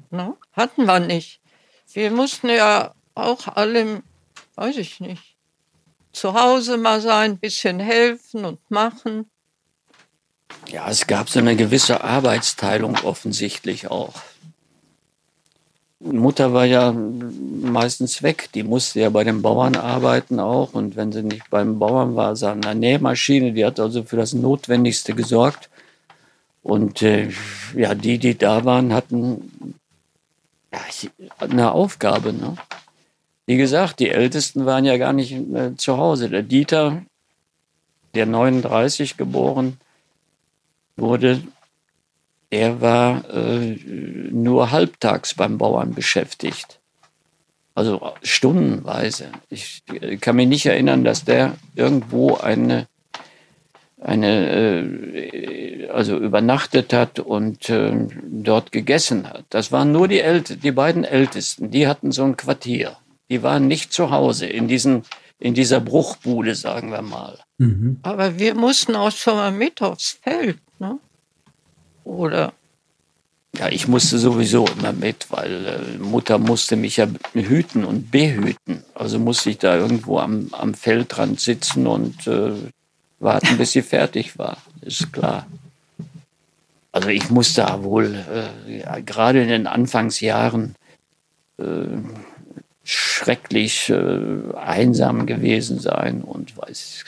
Ne? 0.09 0.37
Hatten 0.53 0.85
wir 0.85 0.99
nicht. 1.01 1.41
Wir 1.91 2.11
mussten 2.11 2.49
ja 2.49 2.93
auch 3.15 3.47
alle, 3.47 4.01
weiß 4.55 4.77
ich 4.77 4.99
nicht, 4.99 5.35
zu 6.11 6.33
Hause 6.33 6.77
mal 6.77 7.01
sein, 7.01 7.31
ein 7.31 7.37
bisschen 7.37 7.79
helfen 7.79 8.45
und 8.45 8.59
machen. 8.69 9.29
Ja, 10.67 10.89
es 10.89 11.07
gab 11.07 11.29
so 11.29 11.39
eine 11.39 11.55
gewisse 11.55 12.03
Arbeitsteilung 12.03 12.95
offensichtlich 13.03 13.89
auch. 13.89 14.13
Mutter 15.99 16.53
war 16.53 16.65
ja 16.65 16.91
meistens 16.91 18.23
weg. 18.23 18.49
Die 18.53 18.63
musste 18.63 18.99
ja 18.99 19.09
bei 19.09 19.23
den 19.23 19.41
Bauern 19.41 19.75
arbeiten 19.75 20.39
auch. 20.39 20.73
Und 20.73 20.95
wenn 20.95 21.11
sie 21.11 21.23
nicht 21.23 21.49
beim 21.49 21.79
Bauern 21.79 22.15
war, 22.15 22.35
sah 22.35 22.51
eine 22.51 22.75
Nähmaschine. 22.75 23.53
Die 23.53 23.65
hat 23.65 23.79
also 23.79 24.03
für 24.03 24.17
das 24.17 24.33
Notwendigste 24.33 25.13
gesorgt. 25.13 25.69
Und 26.61 27.01
äh, 27.01 27.29
ja, 27.75 27.95
die, 27.95 28.17
die 28.17 28.37
da 28.37 28.65
waren, 28.65 28.93
hatten 28.93 29.75
ja, 30.71 30.79
eine 31.39 31.71
Aufgabe. 31.71 32.33
Ne? 32.33 32.55
Wie 33.45 33.57
gesagt, 33.57 33.99
die 33.99 34.09
Ältesten 34.09 34.65
waren 34.65 34.85
ja 34.85 34.97
gar 34.97 35.13
nicht 35.13 35.33
äh, 35.33 35.75
zu 35.75 35.97
Hause. 35.97 36.29
Der 36.29 36.43
Dieter, 36.43 37.03
der 38.13 38.25
39 38.25 39.17
geboren 39.17 39.77
wurde, 40.95 41.41
er 42.49 42.81
war 42.81 43.27
äh, 43.33 43.77
nur 44.31 44.71
halbtags 44.71 45.33
beim 45.33 45.57
Bauern 45.57 45.93
beschäftigt. 45.93 46.79
Also 47.75 48.13
stundenweise. 48.21 49.31
Ich 49.49 49.81
äh, 49.91 50.17
kann 50.17 50.35
mich 50.35 50.47
nicht 50.47 50.65
erinnern, 50.67 51.03
dass 51.03 51.25
der 51.25 51.55
irgendwo 51.75 52.37
eine, 52.37 52.87
eine 53.99 54.49
äh, 54.49 55.89
also 55.89 56.17
übernachtet 56.17 56.93
hat 56.93 57.19
und 57.19 57.69
äh, 57.69 58.07
dort 58.23 58.71
gegessen 58.71 59.27
hat. 59.27 59.45
Das 59.49 59.71
waren 59.71 59.91
nur 59.91 60.07
die, 60.07 60.19
Ält 60.19 60.63
die 60.63 60.71
beiden 60.71 61.03
Ältesten, 61.03 61.71
die 61.71 61.87
hatten 61.87 62.11
so 62.11 62.23
ein 62.23 62.37
Quartier. 62.37 62.97
Die 63.33 63.41
waren 63.41 63.65
nicht 63.65 63.91
zu 63.91 64.11
Hause 64.11 64.45
in, 64.45 64.67
diesen, 64.67 65.05
in 65.39 65.55
dieser 65.55 65.79
Bruchbude, 65.79 66.53
sagen 66.53 66.91
wir 66.91 67.01
mal. 67.01 67.39
Mhm. 67.57 67.97
Aber 68.03 68.37
wir 68.37 68.53
mussten 68.53 68.95
auch 68.95 69.09
schon 69.09 69.37
mal 69.37 69.51
mit 69.51 69.81
aufs 69.81 70.19
Feld. 70.21 70.59
Ne? 70.77 70.99
Oder? 72.03 72.53
Ja, 73.57 73.69
ich 73.69 73.87
musste 73.87 74.19
sowieso 74.19 74.67
immer 74.67 74.93
mit, 74.93 75.31
weil 75.31 75.65
äh, 75.65 75.97
Mutter 75.97 76.37
musste 76.37 76.75
mich 76.75 76.97
ja 76.97 77.07
hüten 77.33 77.85
und 77.85 78.11
behüten. 78.11 78.83
Also 78.93 79.17
musste 79.17 79.49
ich 79.49 79.57
da 79.57 79.77
irgendwo 79.77 80.19
am, 80.19 80.49
am 80.51 80.75
Feldrand 80.75 81.39
sitzen 81.39 81.87
und 81.87 82.27
äh, 82.27 82.51
warten, 83.17 83.57
bis 83.57 83.71
sie 83.71 83.81
fertig 83.95 84.37
war. 84.37 84.57
Ist 84.81 85.11
klar. 85.11 85.47
Also 86.91 87.09
ich 87.09 87.31
musste 87.31 87.61
da 87.61 87.81
wohl 87.81 88.13
äh, 88.13 88.81
ja, 88.81 88.99
gerade 88.99 89.41
in 89.41 89.49
den 89.49 89.65
Anfangsjahren 89.65 90.75
äh, 91.57 91.63
schrecklich 92.83 93.89
äh, 93.89 94.55
einsam 94.57 95.25
gewesen 95.25 95.79
sein 95.79 96.21
und 96.21 96.57
weiß 96.57 97.05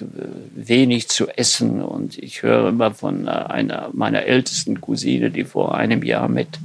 wenig 0.55 1.09
zu 1.09 1.27
essen. 1.27 1.81
Und 1.81 2.17
ich 2.17 2.43
höre 2.43 2.69
immer 2.69 2.93
von 2.93 3.27
einer 3.27 3.89
meiner 3.91 4.23
ältesten 4.23 4.79
Cousine, 4.79 5.31
die 5.31 5.43
vor 5.43 5.75
einem 5.75 6.03
Jahr 6.03 6.29
mit 6.29 6.59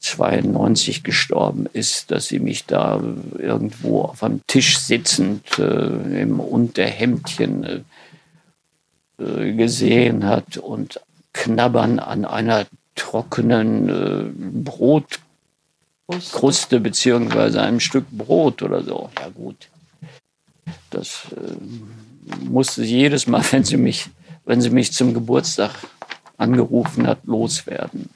92 0.00 1.02
gestorben 1.02 1.66
ist, 1.72 2.10
dass 2.10 2.28
sie 2.28 2.38
mich 2.38 2.66
da 2.66 3.02
irgendwo 3.38 4.02
auf 4.02 4.22
einem 4.22 4.40
Tisch 4.46 4.78
sitzend 4.78 5.58
äh, 5.58 6.22
im 6.22 6.40
Unterhemdchen 6.40 7.84
äh, 9.18 9.52
gesehen 9.52 10.26
hat 10.26 10.58
und 10.58 11.00
knabbern 11.32 11.98
an 11.98 12.24
einer 12.24 12.66
trockenen 12.94 13.88
äh, 13.88 14.24
Brot 14.62 15.20
Kruste. 16.08 16.80
Beziehungsweise 16.80 17.62
einem 17.62 17.80
Stück 17.80 18.10
Brot 18.10 18.62
oder 18.62 18.82
so. 18.82 19.10
Ja 19.18 19.28
gut, 19.28 19.68
das 20.90 21.26
äh, 21.32 22.44
musste 22.44 22.82
sie 22.82 22.96
jedes 22.98 23.26
Mal, 23.26 23.42
wenn 23.50 23.64
sie 23.64 23.76
mich, 23.76 24.08
wenn 24.44 24.60
sie 24.60 24.70
mich 24.70 24.92
zum 24.92 25.14
Geburtstag 25.14 25.70
angerufen 26.36 27.06
hat, 27.06 27.24
loswerden. 27.24 28.10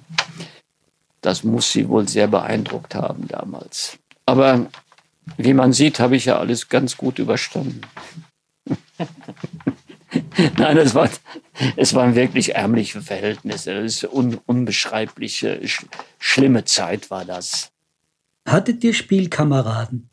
Das 1.20 1.44
muss 1.44 1.72
sie 1.72 1.88
wohl 1.88 2.09
sehr 2.09 2.29
beeindruckt 2.29 2.94
haben 2.94 3.27
damals. 3.29 3.98
Aber 4.24 4.66
wie 5.37 5.55
man 5.55 5.72
sieht, 5.72 6.01
habe 6.01 6.16
ich 6.16 6.27
ja 6.27 6.38
alles 6.38 6.68
ganz 6.68 6.96
gut 6.96 7.18
überstanden. 7.18 7.81
Nein, 10.57 10.79
es, 10.79 10.94
war, 10.94 11.11
es 11.77 11.94
waren 11.94 12.14
wirklich 12.14 12.55
ärmliche 12.55 13.03
Verhältnisse. 13.03 13.72
Es 13.72 14.03
ist 14.03 14.12
un, 14.12 14.40
unbeschreibliche, 14.46 15.66
sch, 15.66 15.87
schlimme 16.18 16.64
Zeit 16.64 17.11
war 17.11 17.24
das. 17.24 17.70
Hattet 18.50 18.82
ihr 18.82 18.94
Spielkameraden? 18.94 20.08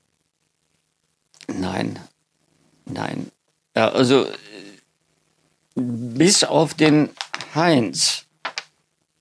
Nein, 1.47 1.99
nein. 2.85 3.31
Ja, 3.75 3.89
also 3.89 4.27
bis 5.75 6.43
auf 6.43 6.73
den 6.73 7.09
Heinz. 7.53 8.25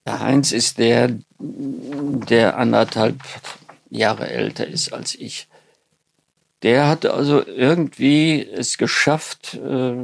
Der 0.04 0.20
Heinz 0.20 0.52
ist 0.52 0.78
der, 0.78 1.16
der 1.38 2.56
anderthalb 2.58 3.20
Jahre 3.88 4.28
älter 4.28 4.66
ist 4.66 4.92
als 4.92 5.14
ich. 5.14 5.48
Der 6.62 6.88
hat 6.88 7.06
also 7.06 7.46
irgendwie 7.46 8.42
es 8.42 8.78
geschafft, 8.78 9.54
äh, 9.54 9.94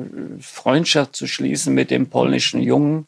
Freundschaft 0.40 1.16
zu 1.16 1.26
schließen 1.26 1.74
mit 1.74 1.90
dem 1.90 2.10
polnischen 2.10 2.60
Jungen 2.60 3.06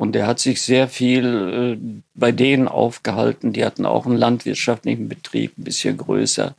und 0.00 0.16
er 0.16 0.26
hat 0.26 0.40
sich 0.40 0.62
sehr 0.62 0.88
viel 0.88 1.76
äh, 1.76 2.00
bei 2.14 2.32
denen 2.32 2.68
aufgehalten. 2.68 3.52
Die 3.52 3.66
hatten 3.66 3.84
auch 3.84 4.06
einen 4.06 4.16
landwirtschaftlichen 4.16 5.10
Betrieb, 5.10 5.58
ein 5.58 5.64
bisschen 5.64 5.98
größer. 5.98 6.54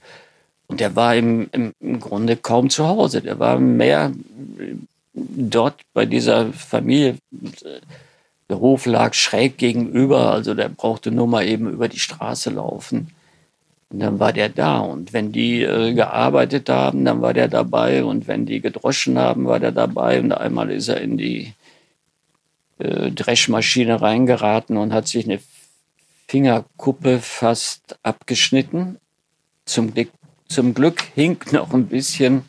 Und 0.68 0.80
der 0.80 0.96
war 0.96 1.16
im, 1.16 1.50
im, 1.52 1.74
im 1.80 2.00
Grunde 2.00 2.38
kaum 2.38 2.70
zu 2.70 2.88
Hause. 2.88 3.24
Der 3.24 3.40
war 3.40 3.58
mehr 3.58 4.12
dort 5.16 5.82
bei 5.96 6.06
dieser 6.06 6.54
Familie. 6.54 7.16
Der 8.48 8.60
Hof 8.60 8.86
lag 8.86 9.16
schräg 9.16 9.58
gegenüber, 9.58 10.32
also 10.32 10.54
der 10.54 10.70
brauchte 10.70 11.10
nur 11.10 11.26
mal 11.26 11.44
eben 11.44 11.68
über 11.68 11.88
die 11.88 11.98
Straße 11.98 12.52
laufen. 12.52 13.08
Und 13.90 14.02
dann 14.02 14.20
war 14.20 14.34
der 14.34 14.50
da. 14.50 14.82
Und 14.82 15.14
wenn 15.14 15.32
die 15.32 15.64
äh, 15.64 15.96
gearbeitet 15.96 16.70
haben, 16.70 17.06
dann 17.06 17.24
war 17.24 17.34
der 17.34 17.48
dabei. 17.48 18.04
Und 18.04 18.28
wenn 18.28 18.46
die 18.46 18.62
gedroschen 18.62 19.18
haben, 19.18 19.46
war 19.46 19.60
der 19.60 19.72
dabei. 19.72 20.20
Und 20.20 20.32
einmal 20.32 20.70
ist 20.70 20.90
er 20.90 21.02
in 21.02 21.18
die 21.18 21.56
äh, 22.82 23.12
Dreschmaschine 23.12 24.02
reingeraten 24.02 24.78
und 24.78 24.92
hat 24.92 25.08
sich 25.08 25.26
eine 25.26 25.40
Fingerkuppe 26.28 27.20
fast 27.20 28.00
abgeschnitten. 28.04 28.98
Zum 29.66 29.94
Glück, 29.94 30.10
zum 30.48 30.74
Glück 30.74 31.02
hing 31.14 31.38
noch 31.52 31.74
ein 31.74 31.88
bisschen, 31.88 32.44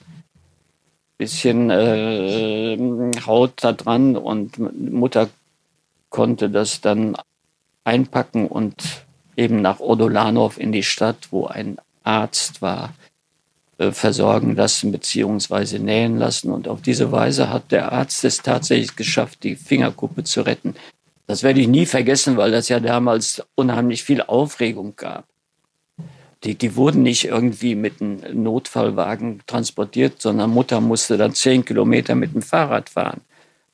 bisschen 1.18 1.68
äh, 1.70 2.78
Haut 3.26 3.52
da 3.62 3.72
dran 3.72 4.16
und 4.16 4.58
Mutter 4.58 5.28
konnte 6.08 6.48
das 6.48 6.80
dann 6.80 7.16
einpacken 7.84 8.46
und 8.46 9.04
eben 9.36 9.60
nach 9.60 9.80
Odolanov 9.80 10.58
in 10.58 10.72
die 10.72 10.83
Stadt, 10.83 11.28
wo 11.30 11.46
ein 11.46 11.76
Arzt 12.04 12.62
war, 12.62 12.94
versorgen 13.79 14.54
lassen 14.54 14.92
beziehungsweise 14.92 15.79
nähen 15.79 16.18
lassen. 16.18 16.52
Und 16.52 16.68
auf 16.68 16.83
diese 16.83 17.10
Weise 17.10 17.50
hat 17.50 17.73
der 17.73 17.92
Arzt 17.92 18.25
es 18.25 18.38
tatsächlich 18.38 18.96
geschafft, 18.96 19.42
die 19.42 19.56
Fingerkuppe 19.56 20.25
zu 20.25 20.42
retten. 20.42 20.75
Das 21.27 21.42
werde 21.42 21.60
ich 21.60 21.68
nie 21.68 21.87
vergessen, 21.87 22.37
weil 22.37 22.50
das 22.50 22.68
ja 22.68 22.81
damals 22.81 23.42
unheimlich 23.54 24.04
viel 24.04 24.23
Aufregung 24.23 24.94
gab. 24.96 25.25
Die, 26.44 26.56
die 26.56 26.75
wurden 26.75 27.02
nicht 27.02 27.25
irgendwie 27.25 27.75
mit 27.75 28.00
einem 28.00 28.42
Notfallwagen 28.42 29.40
transportiert, 29.46 30.20
sondern 30.20 30.50
Mutter 30.50 30.81
musste 30.81 31.16
dann 31.16 31.35
zehn 31.35 31.64
Kilometer 31.64 32.16
mit 32.16 32.35
dem 32.35 32.42
Fahrrad 32.42 32.90
fahren 32.90 33.20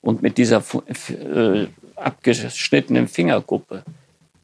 und 0.03 0.23
mit 0.23 0.37
dieser 0.37 0.63
äh, 1.09 1.67
abgeschnittenen 1.97 3.09
Fingerkuppe. 3.09 3.85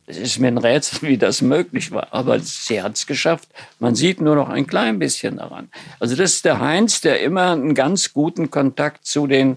Es 0.06 0.18
ist 0.18 0.38
mir 0.38 0.48
ein 0.48 0.58
Rätsel, 0.58 1.08
wie 1.08 1.16
das 1.16 1.40
möglich 1.40 1.90
war, 1.90 2.08
aber 2.12 2.38
sie 2.38 2.82
hat 2.82 2.96
es 2.96 3.06
geschafft. 3.06 3.48
Man 3.78 3.94
sieht 3.94 4.20
nur 4.20 4.36
noch 4.36 4.50
ein 4.50 4.66
klein 4.66 4.98
bisschen 4.98 5.38
daran. 5.38 5.70
Also 5.98 6.14
das 6.14 6.34
ist 6.34 6.44
der 6.44 6.60
Heinz, 6.60 7.00
der 7.00 7.20
immer 7.20 7.52
einen 7.52 7.74
ganz 7.74 8.12
guten 8.12 8.50
Kontakt 8.50 9.06
zu 9.06 9.26
den 9.26 9.56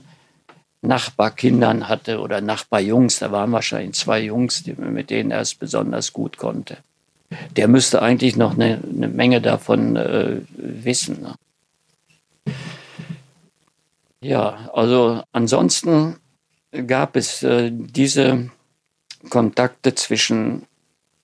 Nachbarkindern 0.82 1.90
hatte 1.90 2.20
oder 2.20 2.40
Nachbarjungs. 2.40 3.20
Da 3.20 3.32
waren 3.32 3.52
wahrscheinlich 3.52 3.96
zwei 3.96 4.22
Jungs, 4.22 4.64
mit 4.78 5.10
denen 5.10 5.32
er 5.32 5.42
es 5.42 5.54
besonders 5.54 6.14
gut 6.14 6.38
konnte. 6.38 6.78
Der 7.58 7.68
müsste 7.68 8.02
eigentlich 8.02 8.38
noch 8.38 8.54
eine, 8.54 8.80
eine 8.90 9.10
Menge 9.10 9.42
davon 9.42 9.98
äh, 9.98 10.38
wissen. 10.56 11.24
Ne? 11.24 12.54
Ja, 14.22 14.70
also 14.74 15.24
ansonsten 15.34 16.18
gab 16.86 17.18
es 17.18 17.44
äh, 17.44 17.70
diese 17.72 18.50
Kontakte 19.30 19.96
zwischen 19.96 20.66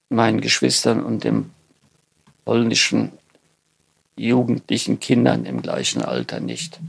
meinen 0.10 0.42
Geschwistern 0.42 1.04
und 1.04 1.24
dem 1.24 1.52
polnischen 2.46 3.12
jugendlichen 4.16 5.00
Kindern 5.00 5.46
im 5.46 5.62
gleichen 5.62 6.02
Alter 6.02 6.40
nicht. 6.40 6.80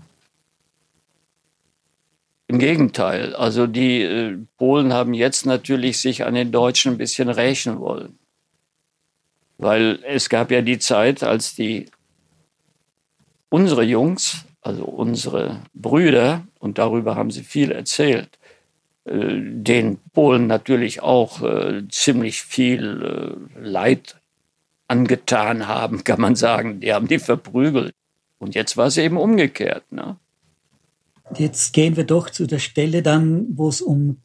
Im 2.46 2.58
Gegenteil, 2.58 3.34
also 3.34 3.66
die 3.66 4.02
äh, 4.02 4.38
Polen 4.58 4.92
haben 4.92 5.14
jetzt 5.14 5.46
natürlich 5.46 6.00
sich 6.00 6.24
an 6.24 6.34
den 6.34 6.52
Deutschen 6.52 6.92
ein 6.92 6.98
bisschen 6.98 7.30
rächen 7.30 7.80
wollen. 7.80 8.18
Weil 9.56 10.00
es 10.04 10.28
gab 10.28 10.50
ja 10.50 10.60
die 10.60 10.78
Zeit, 10.78 11.22
als 11.22 11.54
die 11.54 11.86
unsere 13.48 13.82
Jungs, 13.82 14.44
also 14.60 14.84
unsere 14.84 15.62
Brüder, 15.72 16.46
und 16.58 16.76
darüber 16.78 17.16
haben 17.16 17.30
sie 17.30 17.44
viel 17.44 17.70
erzählt, 17.70 18.28
äh, 18.36 18.43
den 19.06 19.98
Polen 20.12 20.46
natürlich 20.46 21.02
auch 21.02 21.42
äh, 21.42 21.82
ziemlich 21.90 22.42
viel 22.42 23.36
äh, 23.58 23.60
Leid 23.60 24.16
angetan 24.88 25.68
haben, 25.68 26.04
kann 26.04 26.20
man 26.20 26.36
sagen. 26.36 26.80
Die 26.80 26.92
haben 26.92 27.08
die 27.08 27.18
verprügelt. 27.18 27.94
Und 28.38 28.54
jetzt 28.54 28.76
war 28.76 28.86
es 28.86 28.96
eben 28.96 29.16
umgekehrt. 29.16 29.90
Ne? 29.90 30.16
Jetzt 31.36 31.72
gehen 31.72 31.96
wir 31.96 32.04
doch 32.04 32.30
zu 32.30 32.46
der 32.46 32.58
Stelle 32.58 33.02
dann, 33.02 33.46
wo 33.56 33.68
es 33.68 33.80
um, 33.80 34.18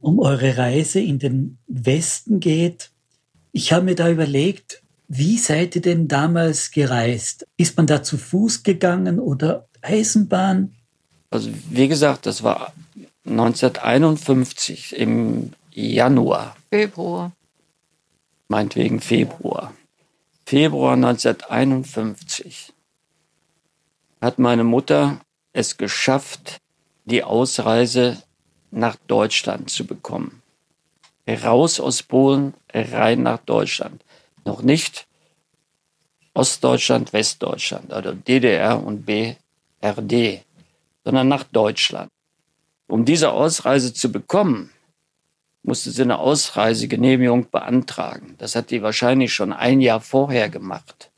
um 0.00 0.18
eure 0.18 0.56
Reise 0.56 1.00
in 1.00 1.18
den 1.18 1.58
Westen 1.66 2.40
geht. 2.40 2.90
Ich 3.52 3.72
habe 3.72 3.84
mir 3.84 3.94
da 3.94 4.10
überlegt, 4.10 4.82
wie 5.08 5.38
seid 5.38 5.74
ihr 5.74 5.82
denn 5.82 6.06
damals 6.06 6.70
gereist? 6.70 7.46
Ist 7.56 7.76
man 7.76 7.86
da 7.86 8.02
zu 8.02 8.18
Fuß 8.18 8.62
gegangen 8.62 9.18
oder 9.18 9.66
Eisenbahn? 9.80 10.74
Also 11.30 11.50
wie 11.70 11.88
gesagt, 11.88 12.26
das 12.26 12.42
war 12.42 12.72
1951 13.30 14.96
im 14.96 15.52
Januar. 15.70 16.56
Februar. 16.70 17.32
Meinetwegen 18.48 19.00
Februar. 19.00 19.74
Februar 20.46 20.94
1951 20.94 22.72
hat 24.20 24.38
meine 24.38 24.64
Mutter 24.64 25.20
es 25.52 25.76
geschafft, 25.76 26.58
die 27.04 27.22
Ausreise 27.22 28.22
nach 28.70 28.96
Deutschland 29.06 29.70
zu 29.70 29.86
bekommen. 29.86 30.42
Raus 31.28 31.80
aus 31.80 32.02
Polen, 32.02 32.54
rein 32.72 33.22
nach 33.22 33.38
Deutschland. 33.38 34.02
Noch 34.44 34.62
nicht 34.62 35.06
Ostdeutschland, 36.32 37.12
Westdeutschland, 37.12 37.92
also 37.92 38.12
DDR 38.12 38.82
und 38.82 39.04
BRD, 39.04 40.44
sondern 41.04 41.28
nach 41.28 41.44
Deutschland. 41.44 42.10
Um 42.88 43.04
diese 43.04 43.30
Ausreise 43.32 43.92
zu 43.92 44.10
bekommen, 44.10 44.70
musste 45.62 45.90
sie 45.90 46.02
eine 46.02 46.18
Ausreisegenehmigung 46.18 47.50
beantragen. 47.50 48.34
Das 48.38 48.56
hat 48.56 48.70
die 48.70 48.82
wahrscheinlich 48.82 49.32
schon 49.34 49.52
ein 49.52 49.80
Jahr 49.80 50.00
vorher 50.00 50.48
gemacht. 50.48 51.10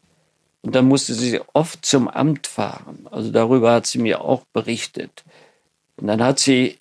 Und 0.63 0.75
dann 0.75 0.87
musste 0.87 1.15
sie 1.15 1.41
oft 1.55 1.87
zum 1.87 2.09
Amt 2.09 2.47
fahren. 2.47 3.07
Also 3.11 3.31
darüber 3.31 3.73
hat 3.73 3.87
sie 3.87 3.99
mir 3.99 4.21
auch 4.21 4.45
berichtet. 4.53 5.25
Und 5.97 6.09
dann 6.09 6.23
hat 6.23 6.39
sie 6.41 6.79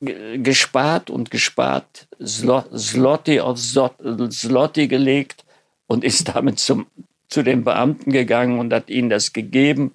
gespart 0.00 1.08
und 1.08 1.30
gespart, 1.30 2.08
Slotti 2.20 3.40
auf 3.40 3.58
Slotti 3.58 4.88
gelegt 4.88 5.44
und 5.86 6.04
ist 6.04 6.28
damit 6.28 6.58
zum, 6.58 6.86
zu 7.28 7.42
den 7.42 7.64
Beamten 7.64 8.12
gegangen 8.12 8.58
und 8.58 8.72
hat 8.72 8.90
ihnen 8.90 9.10
das 9.10 9.32
gegeben 9.32 9.94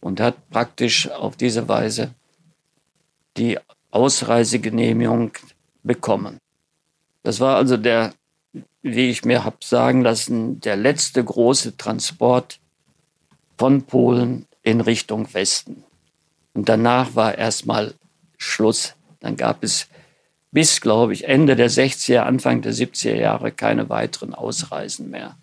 und 0.00 0.20
hat 0.20 0.50
praktisch 0.50 1.08
auf 1.10 1.36
diese 1.36 1.68
Weise 1.68 2.14
die 3.38 3.58
Ausreisegenehmigung 3.90 5.32
bekommen. 5.82 6.38
Das 7.22 7.40
war 7.40 7.56
also 7.56 7.76
der 7.76 8.12
wie 8.82 9.10
ich 9.10 9.24
mir 9.24 9.44
habe 9.44 9.58
sagen 9.60 10.02
lassen, 10.02 10.60
der 10.60 10.76
letzte 10.76 11.22
große 11.22 11.76
Transport 11.76 12.60
von 13.56 13.82
Polen 13.82 14.46
in 14.62 14.80
Richtung 14.80 15.32
Westen. 15.34 15.84
Und 16.54 16.68
danach 16.68 17.14
war 17.14 17.36
erstmal 17.36 17.94
Schluss. 18.36 18.94
Dann 19.20 19.36
gab 19.36 19.64
es 19.64 19.88
bis, 20.52 20.80
glaube 20.80 21.12
ich, 21.12 21.26
Ende 21.26 21.56
der 21.56 21.70
60er, 21.70 22.20
Anfang 22.20 22.62
der 22.62 22.72
70er 22.72 23.14
Jahre 23.14 23.52
keine 23.52 23.88
weiteren 23.88 24.34
Ausreisen 24.34 25.10
mehr. 25.10 25.36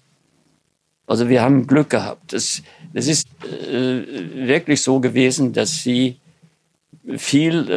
Also 1.08 1.30
wir 1.30 1.43
haben 1.43 1.68
Glück 1.68 1.91
gehabt. 1.91 2.34
Es, 2.34 2.64
ist 2.93 3.28
äh, 3.43 4.48
wirklich 4.48 4.82
so 4.82 5.00
gewesen, 5.00 5.54
dass 5.54 5.84
sie 5.84 6.18
viel 7.18 7.70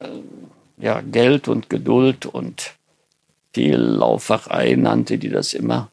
äh, 0.00 0.04
äh 0.04 0.22
ja, 0.80 1.00
Geld 1.00 1.48
und 1.48 1.68
Geduld 1.68 2.26
und 2.26 2.74
die 3.56 3.72
Lauferei 3.72 4.74
nannte, 4.76 5.18
die 5.18 5.28
das 5.28 5.54
immer 5.54 5.90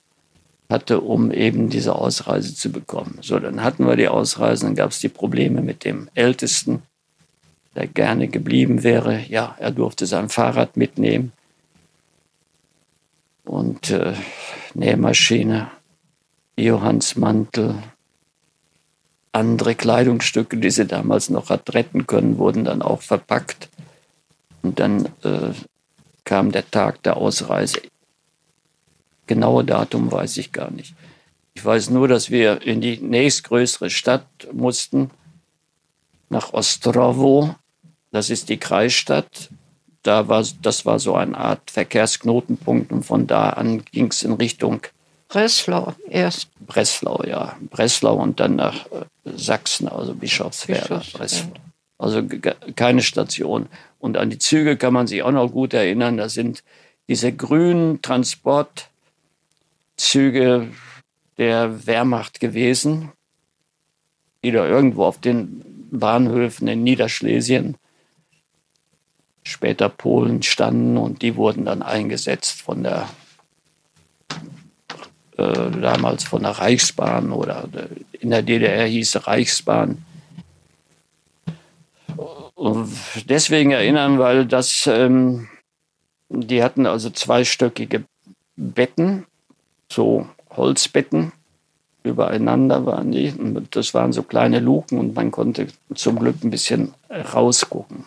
hatte, 0.69 1.01
um 1.01 1.31
eben 1.31 1.69
diese 1.69 1.95
Ausreise 1.95 2.55
zu 2.55 2.71
bekommen. 2.71 3.19
So, 3.21 3.39
dann 3.39 3.63
hatten 3.63 3.87
wir 3.87 3.95
die 3.95 4.07
Ausreise, 4.07 4.65
dann 4.65 4.75
gab 4.75 4.91
es 4.91 4.99
die 4.99 5.09
Probleme 5.09 5.61
mit 5.61 5.85
dem 5.85 6.09
Ältesten, 6.15 6.83
der 7.75 7.87
gerne 7.87 8.27
geblieben 8.27 8.83
wäre. 8.83 9.21
Ja, 9.27 9.55
er 9.59 9.71
durfte 9.71 10.05
sein 10.05 10.29
Fahrrad 10.29 10.77
mitnehmen 10.77 11.31
und 13.43 13.91
äh, 13.91 14.13
Nähmaschine, 14.73 15.71
Johannsmantel, 16.57 17.75
andere 19.35 19.75
Kleidungsstücke, 19.75 20.57
die 20.57 20.71
sie 20.71 20.85
damals 20.85 21.29
noch 21.29 21.49
hat 21.49 21.73
retten 21.73 22.07
können, 22.07 22.37
wurden 22.37 22.63
dann 22.63 22.81
auch 22.81 23.01
verpackt. 23.01 23.69
Und 24.61 24.79
dann 24.79 25.05
äh, 25.23 25.51
kam 26.23 26.51
der 26.51 26.69
Tag 26.71 27.03
der 27.03 27.17
Ausreise. 27.17 27.81
Genaue 29.27 29.63
Datum 29.63 30.11
weiß 30.11 30.37
ich 30.37 30.51
gar 30.51 30.71
nicht. 30.71 30.95
Ich 31.53 31.63
weiß 31.63 31.89
nur, 31.89 32.07
dass 32.07 32.29
wir 32.29 32.61
in 32.61 32.81
die 32.81 32.97
nächstgrößere 32.97 33.89
Stadt 33.89 34.27
mussten, 34.51 35.11
nach 36.29 36.53
Ostrowo. 36.53 37.55
Das 38.11 38.29
ist 38.29 38.49
die 38.49 38.57
Kreisstadt. 38.57 39.49
Da 40.03 40.27
war, 40.27 40.43
das 40.61 40.85
war 40.85 40.99
so 40.99 41.15
eine 41.15 41.37
Art 41.37 41.71
Verkehrsknotenpunkt 41.71 42.91
und 42.91 43.03
von 43.03 43.27
da 43.27 43.51
an 43.51 43.83
ging 43.85 44.07
es 44.07 44.23
in 44.23 44.33
Richtung 44.33 44.81
Breslau 45.35 45.93
erst. 46.09 46.47
Breslau, 46.65 47.21
ja. 47.27 47.57
Breslau 47.69 48.15
und 48.15 48.39
dann 48.39 48.55
nach 48.55 48.85
äh, 48.85 49.03
Sachsen, 49.25 49.89
also 49.89 50.13
Bischofswerda. 50.13 50.99
Bischofswerda. 50.99 51.59
Also 51.97 52.23
keine 52.77 53.01
Station. 53.01 53.67
Und 53.99 54.15
an 54.15 54.29
die 54.29 54.39
Züge 54.39 54.77
kann 54.77 54.93
man 54.93 55.07
sich 55.07 55.23
auch 55.23 55.31
noch 55.31 55.51
gut 55.51 55.73
erinnern. 55.73 56.15
Das 56.15 56.35
sind 56.35 56.63
diese 57.09 57.33
grünen 57.33 58.01
Transportzüge 58.01 60.69
der 61.37 61.85
Wehrmacht 61.85 62.39
gewesen, 62.39 63.11
die 64.41 64.51
da 64.51 64.65
irgendwo 64.65 65.03
auf 65.03 65.19
den 65.19 65.89
Bahnhöfen 65.91 66.69
in 66.69 66.83
Niederschlesien, 66.83 67.75
später 69.43 69.89
Polen 69.89 70.43
standen 70.43 70.95
und 70.95 71.21
die 71.21 71.35
wurden 71.35 71.65
dann 71.65 71.81
eingesetzt 71.81 72.61
von 72.61 72.83
der 72.83 73.09
äh, 75.37 75.71
damals 75.81 76.23
von 76.23 76.43
der 76.43 76.51
Reichsbahn 76.51 77.31
oder 77.31 77.67
in 78.19 78.29
der 78.29 78.41
DDR 78.41 78.85
hieß 78.85 79.27
Reichsbahn 79.27 80.03
deswegen 83.25 83.71
erinnern, 83.71 84.19
weil 84.19 84.45
das, 84.45 84.87
ähm, 84.87 85.47
die 86.29 86.63
hatten 86.63 86.85
also 86.85 87.09
zweistöckige 87.09 88.03
Betten, 88.55 89.25
so 89.91 90.27
Holzbetten, 90.49 91.31
übereinander 92.03 92.85
waren 92.85 93.11
die. 93.11 93.31
Und 93.31 93.75
das 93.75 93.93
waren 93.93 94.13
so 94.13 94.23
kleine 94.23 94.59
Luken 94.59 94.99
und 94.99 95.15
man 95.15 95.31
konnte 95.31 95.67
zum 95.93 96.19
Glück 96.19 96.43
ein 96.43 96.51
bisschen 96.51 96.93
rausgucken, 97.09 98.05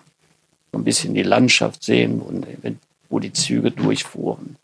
ein 0.73 0.85
bisschen 0.85 1.15
die 1.15 1.23
Landschaft 1.23 1.83
sehen, 1.83 2.23
wo 3.09 3.19
die 3.19 3.33
Züge 3.33 3.71
durchfuhren. 3.71 4.57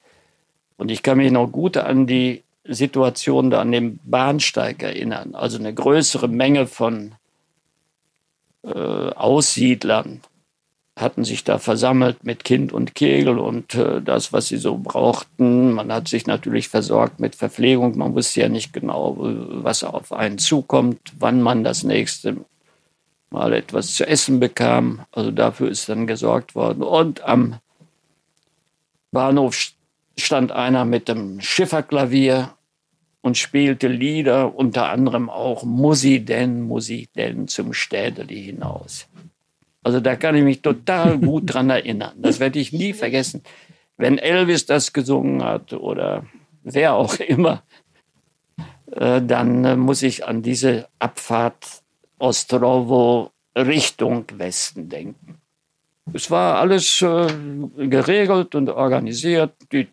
Und 0.76 0.90
ich 0.90 1.02
kann 1.02 1.18
mich 1.18 1.30
noch 1.30 1.48
gut 1.48 1.76
an 1.76 2.06
die 2.06 2.42
Situation 2.66 3.50
da 3.50 3.60
an 3.60 3.72
dem 3.72 3.98
Bahnsteig 4.04 4.82
erinnern. 4.82 5.34
Also 5.34 5.58
eine 5.58 5.74
größere 5.74 6.28
Menge 6.28 6.66
von 6.66 7.14
äh, 8.62 8.70
Aussiedlern 8.70 10.20
hatten 10.96 11.24
sich 11.24 11.42
da 11.42 11.58
versammelt 11.58 12.22
mit 12.22 12.44
Kind 12.44 12.72
und 12.72 12.94
Kegel 12.94 13.38
und 13.38 13.74
äh, 13.74 14.00
das, 14.00 14.32
was 14.32 14.46
sie 14.48 14.56
so 14.56 14.78
brauchten. 14.78 15.72
Man 15.72 15.92
hat 15.92 16.08
sich 16.08 16.26
natürlich 16.26 16.68
versorgt 16.68 17.18
mit 17.18 17.34
Verpflegung. 17.34 17.98
Man 17.98 18.14
wusste 18.14 18.40
ja 18.40 18.48
nicht 18.48 18.72
genau, 18.72 19.16
was 19.18 19.82
auf 19.82 20.12
einen 20.12 20.38
zukommt, 20.38 21.12
wann 21.18 21.42
man 21.42 21.64
das 21.64 21.82
nächste 21.82 22.36
Mal 23.30 23.52
etwas 23.52 23.94
zu 23.94 24.06
essen 24.06 24.38
bekam. 24.38 25.04
Also 25.10 25.32
dafür 25.32 25.68
ist 25.68 25.88
dann 25.88 26.06
gesorgt 26.06 26.54
worden. 26.54 26.84
Und 26.84 27.24
am 27.24 27.58
Bahnhof 29.10 29.72
stand 30.16 30.52
einer 30.52 30.84
mit 30.84 31.08
dem 31.08 31.40
Schifferklavier 31.40 32.54
und 33.22 33.38
spielte 33.38 33.88
Lieder, 33.88 34.54
unter 34.54 34.90
anderem 34.90 35.30
auch 35.30 35.64
Musi 35.64 36.24
denn, 36.24 36.62
Musi 36.62 37.08
denn 37.16 37.48
zum 37.48 37.72
Städeli 37.72 38.42
hinaus. 38.42 39.08
Also 39.82 40.00
da 40.00 40.16
kann 40.16 40.34
ich 40.34 40.44
mich 40.44 40.62
total 40.62 41.18
gut 41.18 41.52
dran 41.52 41.70
erinnern. 41.70 42.14
Das 42.16 42.40
werde 42.40 42.58
ich 42.58 42.72
nie 42.72 42.92
vergessen. 42.92 43.42
Wenn 43.96 44.18
Elvis 44.18 44.66
das 44.66 44.92
gesungen 44.92 45.42
hat 45.42 45.72
oder 45.72 46.24
wer 46.62 46.94
auch 46.94 47.14
immer, 47.16 47.62
äh, 48.92 49.22
dann 49.22 49.64
äh, 49.64 49.76
muss 49.76 50.02
ich 50.02 50.26
an 50.26 50.42
diese 50.42 50.88
Abfahrt 50.98 51.82
Ostrowo 52.18 53.30
Richtung 53.56 54.24
Westen 54.36 54.88
denken. 54.88 55.38
Es 56.12 56.30
war 56.30 56.58
alles 56.58 57.02
äh, 57.02 57.26
geregelt 57.88 58.54
und 58.54 58.68
organisiert. 58.70 59.54
Die, 59.72 59.88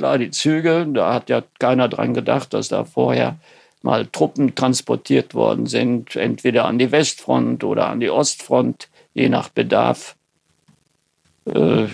klar, 0.00 0.16
die 0.16 0.30
Züge, 0.30 0.88
da 0.90 1.12
hat 1.12 1.28
ja 1.28 1.42
keiner 1.58 1.86
dran 1.86 2.14
gedacht, 2.14 2.54
dass 2.54 2.68
da 2.68 2.86
vorher 2.86 3.36
mal 3.82 4.06
Truppen 4.06 4.54
transportiert 4.54 5.34
worden 5.34 5.66
sind, 5.66 6.16
entweder 6.16 6.64
an 6.64 6.78
die 6.78 6.90
Westfront 6.90 7.64
oder 7.64 7.88
an 7.88 8.00
die 8.00 8.08
Ostfront, 8.08 8.88
je 9.12 9.28
nach 9.28 9.50
Bedarf. 9.50 10.16
Äh, 11.44 11.86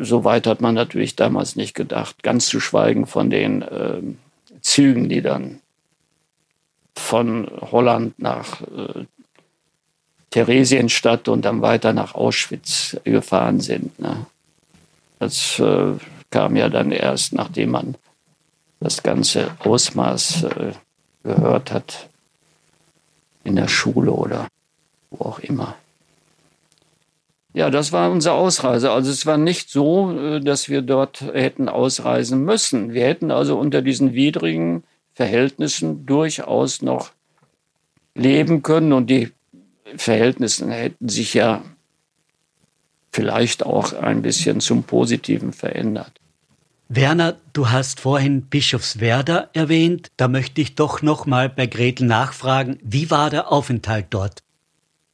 so 0.00 0.24
weit 0.24 0.48
hat 0.48 0.60
man 0.60 0.74
natürlich 0.74 1.14
damals 1.14 1.54
nicht 1.54 1.74
gedacht, 1.74 2.24
ganz 2.24 2.46
zu 2.46 2.58
schweigen 2.58 3.06
von 3.06 3.30
den 3.30 3.62
äh, 3.62 4.02
Zügen, 4.60 5.08
die 5.08 5.22
dann 5.22 5.60
von 6.96 7.48
Holland 7.70 8.18
nach 8.18 8.62
äh, 8.62 9.04
Theresienstadt 10.30 11.28
und 11.28 11.44
dann 11.44 11.62
weiter 11.62 11.92
nach 11.92 12.16
Auschwitz 12.16 12.96
gefahren 13.04 13.60
sind. 13.60 13.96
Ne? 14.00 14.26
Das 15.20 15.60
äh, 15.60 15.92
kam 16.32 16.56
ja 16.56 16.68
dann 16.68 16.90
erst, 16.90 17.34
nachdem 17.34 17.70
man 17.70 17.94
das 18.80 19.04
ganze 19.04 19.52
Ausmaß 19.60 20.42
äh, 20.44 20.72
gehört 21.22 21.70
hat, 21.70 22.08
in 23.44 23.54
der 23.54 23.68
Schule 23.68 24.10
oder 24.10 24.48
wo 25.10 25.24
auch 25.24 25.38
immer. 25.38 25.76
Ja, 27.54 27.68
das 27.68 27.92
war 27.92 28.10
unsere 28.10 28.34
Ausreise. 28.34 28.90
Also 28.90 29.10
es 29.10 29.26
war 29.26 29.36
nicht 29.36 29.70
so, 29.70 30.10
äh, 30.18 30.40
dass 30.40 30.68
wir 30.68 30.82
dort 30.82 31.20
hätten 31.20 31.68
ausreisen 31.68 32.44
müssen. 32.44 32.92
Wir 32.92 33.06
hätten 33.06 33.30
also 33.30 33.58
unter 33.58 33.82
diesen 33.82 34.14
widrigen 34.14 34.84
Verhältnissen 35.14 36.06
durchaus 36.06 36.82
noch 36.82 37.12
leben 38.14 38.62
können 38.62 38.92
und 38.92 39.08
die 39.08 39.30
Verhältnisse 39.96 40.70
hätten 40.70 41.08
sich 41.08 41.34
ja 41.34 41.62
vielleicht 43.10 43.64
auch 43.64 43.92
ein 43.92 44.22
bisschen 44.22 44.60
zum 44.60 44.84
Positiven 44.84 45.52
verändert. 45.52 46.21
Werner, 46.94 47.38
du 47.54 47.70
hast 47.70 48.00
vorhin 48.00 48.42
Bischofswerda 48.42 49.48
erwähnt. 49.54 50.10
Da 50.18 50.28
möchte 50.28 50.60
ich 50.60 50.74
doch 50.74 51.00
noch 51.00 51.24
mal 51.24 51.48
bei 51.48 51.66
Gretel 51.66 52.06
nachfragen. 52.06 52.78
Wie 52.82 53.10
war 53.10 53.30
der 53.30 53.50
Aufenthalt 53.50 54.08
dort? 54.10 54.42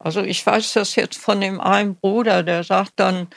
Also 0.01 0.21
ich 0.23 0.45
weiß 0.45 0.73
das 0.73 0.97
jetzt 0.97 1.19
von 1.19 1.41
dem 1.41 1.61
einen 1.61 1.95
Bruder, 1.95 2.43
der 2.43 2.65
sagt 2.65 2.95
dann, 2.97 3.29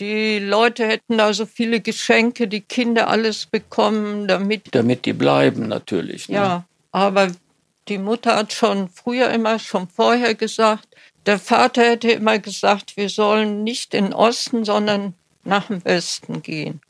die 0.00 0.40
Leute 0.40 0.88
hätten 0.88 1.18
da 1.18 1.32
so 1.32 1.46
viele 1.46 1.80
Geschenke, 1.80 2.48
die 2.48 2.62
Kinder 2.62 3.06
alles 3.06 3.46
bekommen, 3.46 4.26
damit. 4.26 4.74
Damit 4.74 5.06
die 5.06 5.12
bleiben, 5.12 5.68
natürlich. 5.68 6.28
Ne? 6.28 6.34
Ja, 6.34 6.64
aber 6.90 7.28
die 7.86 7.98
Mutter 7.98 8.34
hat 8.34 8.52
schon 8.52 8.88
früher 8.88 9.30
immer, 9.30 9.60
schon 9.60 9.86
vorher 9.86 10.34
gesagt, 10.34 10.88
der 11.26 11.38
Vater 11.38 11.82
hätte 11.82 12.10
immer 12.10 12.40
gesagt, 12.40 12.96
wir 12.96 13.08
sollen 13.08 13.62
nicht 13.62 13.94
in 13.94 14.06
den 14.06 14.14
Osten, 14.14 14.64
sondern 14.64 15.14
nach 15.44 15.68
dem 15.68 15.84
Westen 15.84 16.42
gehen. 16.42 16.80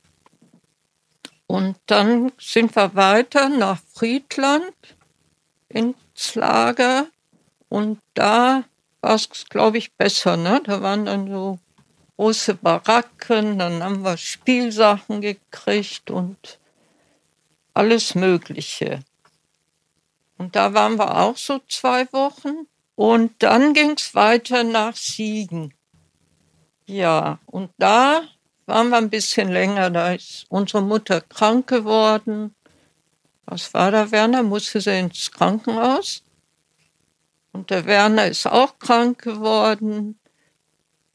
Und 1.46 1.76
dann 1.86 2.32
sind 2.38 2.74
wir 2.74 2.94
weiter 2.94 3.48
nach 3.48 3.78
Friedland 3.94 4.74
ins 5.68 6.34
Lager 6.34 7.06
und 7.68 7.98
da 8.14 8.64
war 9.00 9.14
es, 9.14 9.28
glaube 9.48 9.78
ich, 9.78 9.92
besser. 9.94 10.36
Ne? 10.36 10.60
Da 10.64 10.82
waren 10.82 11.06
dann 11.06 11.28
so 11.28 11.58
große 12.16 12.54
Baracken, 12.54 13.58
dann 13.58 13.82
haben 13.82 14.04
wir 14.04 14.16
Spielsachen 14.16 15.20
gekriegt 15.20 16.10
und 16.10 16.58
alles 17.74 18.14
Mögliche. 18.14 19.00
Und 20.38 20.56
da 20.56 20.74
waren 20.74 20.98
wir 20.98 21.18
auch 21.18 21.36
so 21.36 21.60
zwei 21.68 22.10
Wochen. 22.12 22.66
Und 22.94 23.42
dann 23.42 23.74
ging 23.74 23.92
es 23.92 24.14
weiter 24.14 24.64
nach 24.64 24.96
Siegen. 24.96 25.72
Ja, 26.86 27.38
und 27.46 27.70
da 27.78 28.22
waren 28.66 28.88
wir 28.90 28.98
ein 28.98 29.10
bisschen 29.10 29.50
länger. 29.50 29.90
Da 29.90 30.12
ist 30.12 30.46
unsere 30.48 30.82
Mutter 30.82 31.20
krank 31.20 31.66
geworden. 31.66 32.54
Was 33.46 33.74
war 33.74 33.90
da, 33.90 34.10
Werner? 34.10 34.42
Musste 34.42 34.80
sie 34.80 34.98
ins 34.98 35.30
Krankenhaus? 35.30 36.22
Und 37.52 37.70
der 37.70 37.84
Werner 37.86 38.26
ist 38.26 38.46
auch 38.46 38.78
krank 38.78 39.22
geworden. 39.22 40.18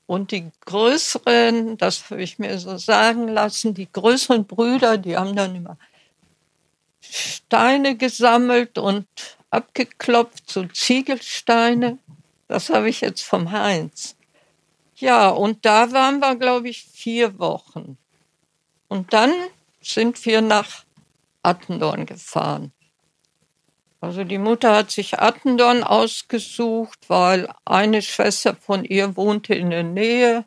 Und 0.06 0.32
die 0.32 0.52
größeren, 0.66 1.78
das 1.78 2.10
habe 2.10 2.22
ich 2.22 2.40
mir 2.40 2.58
so 2.60 2.78
sagen 2.78 3.28
lassen, 3.28 3.74
die 3.74 3.92
größeren 3.92 4.46
Brüder, 4.46 4.98
die 4.98 5.18
haben 5.18 5.36
dann 5.36 5.56
immer 5.56 5.78
Steine 7.02 7.96
gesammelt 7.96 8.78
und 8.78 9.08
abgeklopft, 9.50 10.50
so 10.50 10.66
Ziegelsteine. 10.66 11.98
Das 12.48 12.70
habe 12.70 12.90
ich 12.90 13.02
jetzt 13.02 13.24
vom 13.24 13.52
Heinz. 13.52 14.17
Ja, 15.00 15.30
und 15.30 15.64
da 15.66 15.92
waren 15.92 16.20
wir, 16.20 16.36
glaube 16.36 16.70
ich, 16.70 16.84
vier 16.84 17.38
Wochen. 17.38 17.98
Und 18.88 19.14
dann 19.14 19.32
sind 19.80 20.26
wir 20.26 20.42
nach 20.42 20.86
Attendorn 21.44 22.06
gefahren. 22.06 22.72
Also 24.02 24.24
die 24.24 24.38
Mutter 24.40 24.76
hat 24.76 24.92
sich 24.92 25.20
Attendorn 25.20 25.84
ausgesucht, 25.84 27.00
weil 27.10 27.48
eine 27.66 28.02
Schwester 28.02 28.56
von 28.56 28.86
ihr 28.86 29.16
wohnte 29.16 29.54
in 29.54 29.70
der 29.70 29.84
Nähe. 29.84 30.46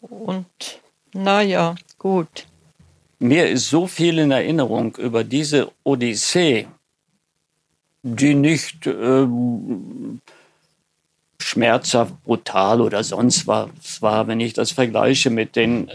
Und 0.00 0.80
naja, 1.12 1.74
gut. 1.98 2.46
Mir 3.18 3.48
ist 3.48 3.68
so 3.68 3.86
viel 3.86 4.18
in 4.18 4.30
Erinnerung 4.30 4.96
über 4.96 5.24
diese 5.24 5.72
Odyssee, 5.82 6.68
die 8.02 8.34
nicht 8.34 8.86
äh, 8.86 9.26
schmerzhaft, 11.48 12.22
brutal 12.24 12.80
oder 12.80 13.02
sonst 13.02 13.46
was 13.46 14.02
war, 14.02 14.26
wenn 14.28 14.40
ich 14.40 14.52
das 14.52 14.72
vergleiche 14.72 15.30
mit 15.30 15.56
den 15.56 15.90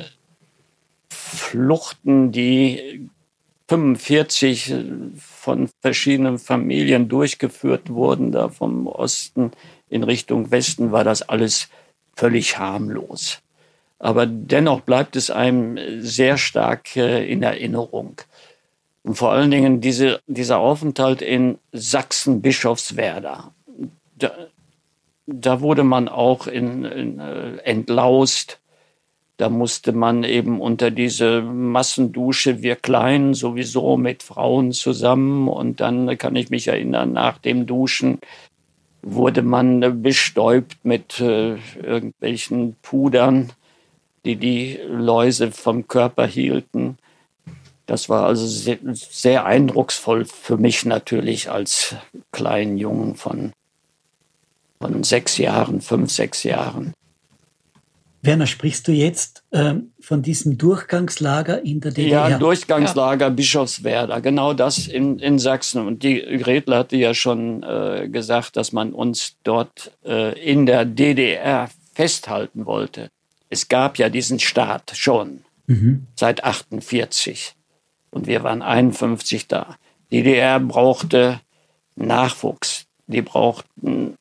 Fluchten, 1.09 2.31
die 2.31 3.09
45 3.69 4.73
von 5.17 5.69
verschiedenen 5.81 6.37
Familien 6.37 7.07
durchgeführt 7.07 7.89
wurden, 7.89 8.31
da 8.31 8.49
vom 8.49 8.87
Osten 8.87 9.51
in 9.89 10.03
Richtung 10.03 10.51
Westen, 10.51 10.91
war 10.91 11.03
das 11.03 11.21
alles 11.21 11.69
völlig 12.15 12.57
harmlos. 12.57 13.39
Aber 13.99 14.25
dennoch 14.25 14.81
bleibt 14.81 15.15
es 15.15 15.31
einem 15.31 15.79
sehr 16.01 16.37
stark 16.37 16.95
äh, 16.97 17.25
in 17.25 17.41
Erinnerung. 17.41 18.19
Und 19.03 19.15
vor 19.15 19.31
allen 19.31 19.49
Dingen 19.49 19.81
diese, 19.81 20.19
dieser 20.27 20.59
Aufenthalt 20.59 21.21
in 21.21 21.57
Sachsen-Bischofswerda. 21.71 23.53
Da, 25.25 25.61
wurde 25.61 25.83
man 25.83 26.09
auch 26.09 26.47
in, 26.47 26.83
in, 26.85 27.19
äh, 27.19 27.57
entlaust 27.57 28.59
da 29.37 29.49
musste 29.49 29.93
man 29.93 30.23
eben 30.23 30.61
unter 30.61 30.91
diese 30.91 31.41
Massendusche, 31.41 32.61
wir 32.61 32.75
Kleinen 32.75 33.33
sowieso 33.33 33.97
mit 33.97 34.21
Frauen 34.21 34.71
zusammen. 34.73 35.47
Und 35.47 35.79
dann 35.81 36.17
kann 36.17 36.35
ich 36.35 36.49
mich 36.49 36.67
erinnern, 36.67 37.13
nach 37.13 37.39
dem 37.39 37.65
Duschen 37.65 38.19
wurde 39.01 39.41
man 39.41 40.01
bestäubt 40.01 40.85
mit 40.85 41.19
äh, 41.19 41.55
irgendwelchen 41.81 42.75
Pudern, 42.83 43.51
die 44.23 44.35
die 44.35 44.79
Läuse 44.87 45.51
vom 45.51 45.87
Körper 45.87 46.27
hielten. 46.27 46.97
Das 47.85 48.07
war 48.07 48.27
also 48.27 48.47
sehr, 48.47 48.77
sehr 48.93 49.45
eindrucksvoll 49.45 50.25
für 50.25 50.57
mich 50.57 50.85
natürlich 50.85 51.49
als 51.51 51.95
kleinen 52.31 52.77
Jungen 52.77 53.15
von, 53.15 53.51
von 54.83 55.03
sechs 55.03 55.37
Jahren, 55.37 55.79
fünf, 55.79 56.11
sechs 56.11 56.43
Jahren. 56.43 56.93
Werner, 58.21 58.47
sprichst 58.47 58.87
du 58.87 58.91
jetzt 58.91 59.43
ähm, 59.53 59.91
von 59.99 60.21
diesem 60.21 60.57
Durchgangslager 60.57 61.63
in 61.63 61.79
der 61.79 61.91
DDR? 61.91 62.29
Ja, 62.29 62.37
Durchgangslager 62.37 63.27
ja. 63.27 63.29
Bischofswerda, 63.29 64.19
genau 64.19 64.53
das 64.53 64.87
in, 64.87 65.19
in 65.19 65.39
Sachsen. 65.39 65.85
Und 65.87 66.03
die 66.03 66.19
Gretel 66.41 66.75
hatte 66.75 66.97
ja 66.97 67.13
schon 67.13 67.63
äh, 67.63 68.09
gesagt, 68.09 68.57
dass 68.57 68.73
man 68.73 68.91
uns 68.91 69.37
dort 69.43 69.91
äh, 70.05 70.37
in 70.39 70.65
der 70.65 70.83
DDR 70.83 71.69
festhalten 71.93 72.65
wollte. 72.65 73.09
Es 73.49 73.69
gab 73.69 73.97
ja 73.97 74.09
diesen 74.09 74.39
Staat 74.39 74.91
schon 74.95 75.43
mhm. 75.67 76.07
seit 76.15 76.43
48 76.43 77.55
und 78.09 78.27
wir 78.27 78.43
waren 78.43 78.61
51 78.61 79.47
da. 79.47 79.77
Die 80.11 80.23
DDR 80.23 80.59
brauchte 80.59 81.39
Nachwuchs, 81.95 82.85
die 83.07 83.21
brauchten 83.21 84.15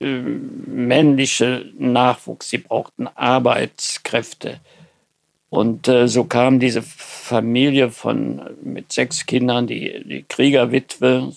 männliche 0.00 1.66
Nachwuchs, 1.78 2.50
sie 2.50 2.58
brauchten 2.58 3.06
Arbeitskräfte. 3.06 4.60
Und 5.50 5.86
äh, 5.86 6.08
so 6.08 6.24
kam 6.24 6.58
diese 6.58 6.82
Familie 6.82 7.90
von 7.90 8.42
mit 8.62 8.92
sechs 8.92 9.24
Kindern, 9.24 9.66
die, 9.66 10.02
die 10.04 10.24
Kriegerwitwe, 10.28 11.32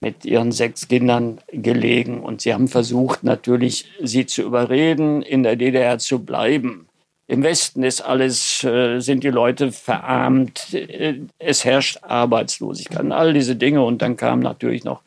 mit 0.00 0.24
ihren 0.24 0.52
sechs 0.52 0.86
Kindern 0.86 1.40
gelegen. 1.48 2.20
Und 2.20 2.42
sie 2.42 2.54
haben 2.54 2.68
versucht, 2.68 3.24
natürlich 3.24 3.86
sie 4.00 4.26
zu 4.26 4.42
überreden, 4.42 5.22
in 5.22 5.42
der 5.42 5.56
DDR 5.56 5.98
zu 5.98 6.20
bleiben. 6.20 6.86
Im 7.26 7.42
Westen 7.42 7.82
ist 7.82 8.00
alles, 8.00 8.64
äh, 8.64 9.00
sind 9.00 9.24
die 9.24 9.30
Leute 9.30 9.72
verarmt, 9.72 10.72
äh, 10.72 11.16
es 11.38 11.64
herrscht 11.64 11.98
Arbeitslosigkeit, 12.02 13.10
all 13.10 13.34
diese 13.34 13.56
Dinge. 13.56 13.82
Und 13.82 14.02
dann 14.02 14.16
kamen 14.16 14.42
natürlich 14.42 14.84
noch 14.84 15.02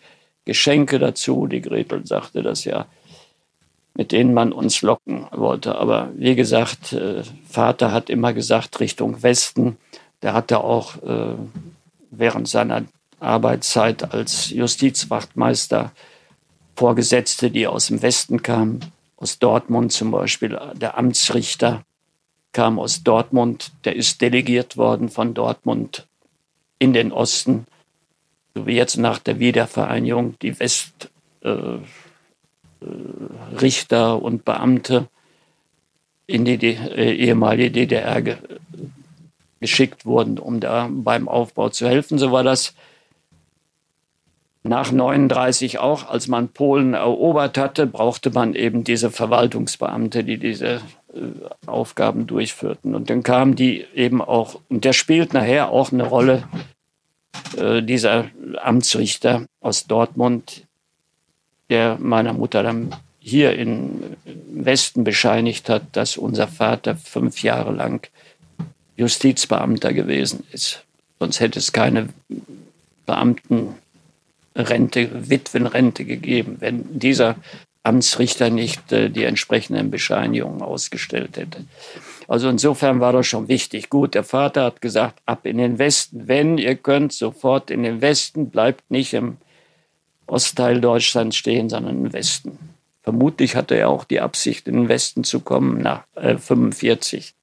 Geschenke 0.45 0.99
dazu. 0.99 1.47
Die 1.47 1.61
Gretel 1.61 2.05
sagte 2.05 2.41
das 2.41 2.65
ja, 2.65 2.85
mit 3.93 4.11
denen 4.11 4.33
man 4.33 4.51
uns 4.53 4.81
locken 4.81 5.27
wollte. 5.31 5.75
Aber 5.75 6.09
wie 6.15 6.35
gesagt, 6.35 6.93
äh, 6.93 7.23
Vater 7.47 7.91
hat 7.91 8.09
immer 8.09 8.33
gesagt, 8.33 8.79
Richtung 8.79 9.21
Westen. 9.23 9.77
Der 10.21 10.33
hatte 10.33 10.63
auch 10.63 10.97
während 12.11 12.47
seiner 12.47 12.83
Arbeitszeit 13.19 14.13
als 14.13 14.51
Justizwachtmeister 14.51 15.91
Vorgesetzte, 16.75 17.51
die 17.51 17.67
aus 17.67 17.87
dem 17.87 18.01
Westen 18.01 18.41
kamen, 18.41 18.79
aus 19.17 19.39
Dortmund 19.39 19.91
zum 19.91 20.11
Beispiel, 20.11 20.59
der 20.73 20.97
Amtsrichter 20.97 21.83
kam 22.53 22.79
aus 22.79 23.03
Dortmund, 23.03 23.71
der 23.85 23.95
ist 23.95 24.21
delegiert 24.21 24.77
worden 24.77 25.09
von 25.09 25.33
Dortmund 25.33 26.07
in 26.79 26.93
den 26.93 27.11
Osten, 27.11 27.67
so 28.53 28.65
wie 28.65 28.75
jetzt 28.75 28.97
nach 28.97 29.19
der 29.19 29.39
Wiedervereinigung 29.39 30.37
die 30.41 30.59
Westrichter 30.59 31.09
äh, 32.81 34.15
äh, 34.15 34.21
und 34.21 34.45
Beamte 34.45 35.07
in 36.27 36.45
die 36.45 36.57
äh, 36.65 37.13
ehemalige 37.13 37.71
DDR 37.71 38.21
ge 38.21 38.37
geschickt 39.59 40.07
wurden, 40.07 40.39
um 40.39 40.59
da 40.59 40.89
beim 40.91 41.27
Aufbau 41.27 41.69
zu 41.69 41.87
helfen. 41.87 42.17
So 42.17 42.31
war 42.31 42.43
das 42.43 42.73
nach 44.63 44.91
39 44.91 45.79
auch, 45.79 46.09
als 46.09 46.27
man 46.27 46.49
Polen 46.49 46.93
erobert 46.93 47.57
hatte, 47.57 47.87
brauchte 47.87 48.31
man 48.31 48.55
eben 48.55 48.83
diese 48.83 49.11
Verwaltungsbeamte, 49.11 50.23
die 50.23 50.37
diese 50.37 50.81
äh, 51.13 51.21
Aufgaben 51.65 52.27
durchführten. 52.27 52.93
Und 52.93 53.09
dann 53.09 53.23
kamen 53.23 53.55
die 53.55 53.85
eben 53.95 54.21
auch, 54.21 54.59
und 54.69 54.85
der 54.85 54.93
spielt 54.93 55.33
nachher 55.33 55.69
auch 55.69 55.91
eine 55.91 56.03
Rolle, 56.03 56.43
äh, 57.57 57.81
dieser 57.81 58.29
Amtsrichter 58.61 59.45
aus 59.59 59.85
Dortmund, 59.87 60.65
der 61.69 61.97
meiner 61.99 62.33
Mutter 62.33 62.63
dann 62.63 62.95
hier 63.19 63.55
im 63.55 64.17
Westen 64.25 65.03
bescheinigt 65.03 65.69
hat, 65.69 65.83
dass 65.93 66.17
unser 66.17 66.47
Vater 66.47 66.95
fünf 66.95 67.43
Jahre 67.43 67.71
lang 67.71 68.07
Justizbeamter 68.97 69.93
gewesen 69.93 70.43
ist. 70.51 70.83
Sonst 71.19 71.39
hätte 71.39 71.59
es 71.59 71.71
keine 71.71 72.09
Beamtenrente, 73.05 73.75
Witwenrente 75.29 76.03
gegeben. 76.03 76.57
Wenn 76.59 76.99
dieser 76.99 77.35
Amtsrichter 77.83 78.49
nicht 78.49 78.91
äh, 78.91 79.09
die 79.09 79.23
entsprechenden 79.23 79.91
Bescheinigungen 79.91 80.61
ausgestellt 80.61 81.37
hätte. 81.37 81.65
Also 82.27 82.47
insofern 82.49 82.99
war 82.99 83.11
das 83.11 83.27
schon 83.27 83.47
wichtig. 83.47 83.89
Gut, 83.89 84.13
der 84.13 84.23
Vater 84.23 84.63
hat 84.63 84.81
gesagt, 84.81 85.21
ab 85.25 85.45
in 85.45 85.57
den 85.57 85.79
Westen. 85.79 86.27
Wenn 86.27 86.57
ihr 86.57 86.75
könnt, 86.75 87.11
sofort 87.13 87.71
in 87.71 87.83
den 87.83 88.01
Westen, 88.01 88.49
bleibt 88.49 88.89
nicht 88.89 89.13
im 89.13 89.37
Ostteil 90.27 90.79
Deutschlands 90.79 91.35
stehen, 91.35 91.69
sondern 91.69 92.05
im 92.05 92.13
Westen. 92.13 92.57
Vermutlich 93.01 93.55
hatte 93.55 93.75
er 93.75 93.89
auch 93.89 94.03
die 94.03 94.21
Absicht, 94.21 94.67
in 94.67 94.75
den 94.75 94.89
Westen 94.89 95.23
zu 95.23 95.39
kommen 95.39 95.81
nach 95.81 96.03
äh, 96.15 96.37
45. 96.37 97.33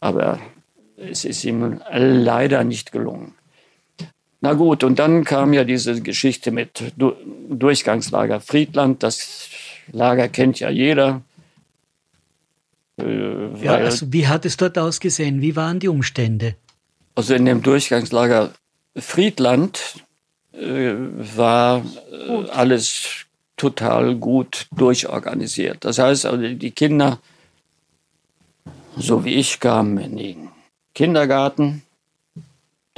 Aber 0.00 0.40
es 0.96 1.24
ist 1.24 1.44
ihm 1.44 1.80
leider 1.90 2.64
nicht 2.64 2.92
gelungen. 2.92 3.34
Na 4.40 4.52
gut, 4.52 4.84
und 4.84 4.98
dann 4.98 5.24
kam 5.24 5.52
ja 5.52 5.64
diese 5.64 6.00
Geschichte 6.00 6.50
mit 6.50 6.92
du 6.96 7.12
Durchgangslager 7.50 8.40
Friedland. 8.40 9.02
Das 9.02 9.48
Lager 9.90 10.28
kennt 10.28 10.60
ja 10.60 10.70
jeder. 10.70 11.22
Äh, 13.00 13.64
ja, 13.64 13.74
also 13.74 14.12
wie 14.12 14.28
hat 14.28 14.44
es 14.44 14.56
dort 14.56 14.78
ausgesehen? 14.78 15.40
Wie 15.40 15.56
waren 15.56 15.80
die 15.80 15.88
Umstände? 15.88 16.54
Also 17.14 17.34
in 17.34 17.46
dem 17.46 17.62
Durchgangslager 17.62 18.52
Friedland 18.96 20.04
äh, 20.52 20.94
war 21.36 21.84
äh, 22.12 22.50
alles 22.50 23.26
total 23.56 24.14
gut 24.14 24.66
durchorganisiert. 24.76 25.84
Das 25.84 25.98
heißt, 25.98 26.26
also 26.26 26.54
die 26.54 26.70
Kinder, 26.70 27.18
so 28.96 29.24
wie 29.24 29.34
ich, 29.34 29.58
kamen 29.58 29.98
in 29.98 30.16
den 30.16 30.48
Kindergarten, 30.94 31.82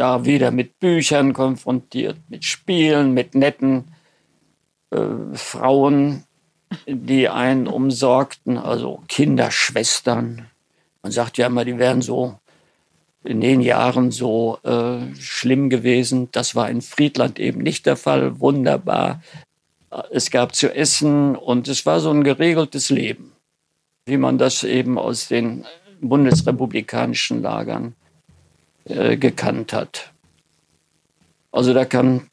da 0.01 0.25
wieder 0.25 0.51
mit 0.51 0.81
Büchern 0.81 1.35
konfrontiert, 1.35 2.17
mit 2.29 2.45
Spielen, 2.45 3.13
mit 3.13 3.35
netten 3.35 3.85
äh, 4.91 4.99
Frauen, 5.35 6.25
die 6.87 7.29
einen 7.29 7.67
umsorgten, 7.67 8.57
also 8.57 9.03
Kinderschwestern. 9.09 10.47
Man 11.03 11.13
sagt 11.13 11.37
ja 11.37 11.49
immer, 11.49 11.67
die 11.67 11.79
wären 11.79 12.01
so 12.01 12.39
in 13.25 13.43
den 13.43 13.61
Jahren 13.61 14.11
so 14.11 14.59
äh, 14.63 15.15
schlimm 15.17 15.69
gewesen. 15.69 16.31
Das 16.33 16.55
war 16.55 16.71
in 16.71 16.81
Friedland 16.81 17.39
eben 17.39 17.61
nicht 17.61 17.85
der 17.85 17.97
Fall. 17.97 18.41
Wunderbar. 18.41 19.23
Es 20.11 20.31
gab 20.31 20.55
zu 20.55 20.75
essen 20.75 21.37
und 21.37 21.69
es 21.69 21.85
war 21.85 22.01
so 22.01 22.11
ein 22.11 22.25
geregeltes 22.25 22.89
Leben, 22.89 23.33
wie 24.07 24.17
man 24.17 24.39
das 24.39 24.65
eben 24.65 24.99
aus 24.99 25.29
den 25.29 25.67
bundesrepublikanischen 26.01 27.43
Lagern 27.43 27.95
äh, 28.91 29.17
gekannt 29.17 29.73
hat. 29.73 30.13
Also 31.53 31.75
da 31.75 31.85
kann, 31.85 32.29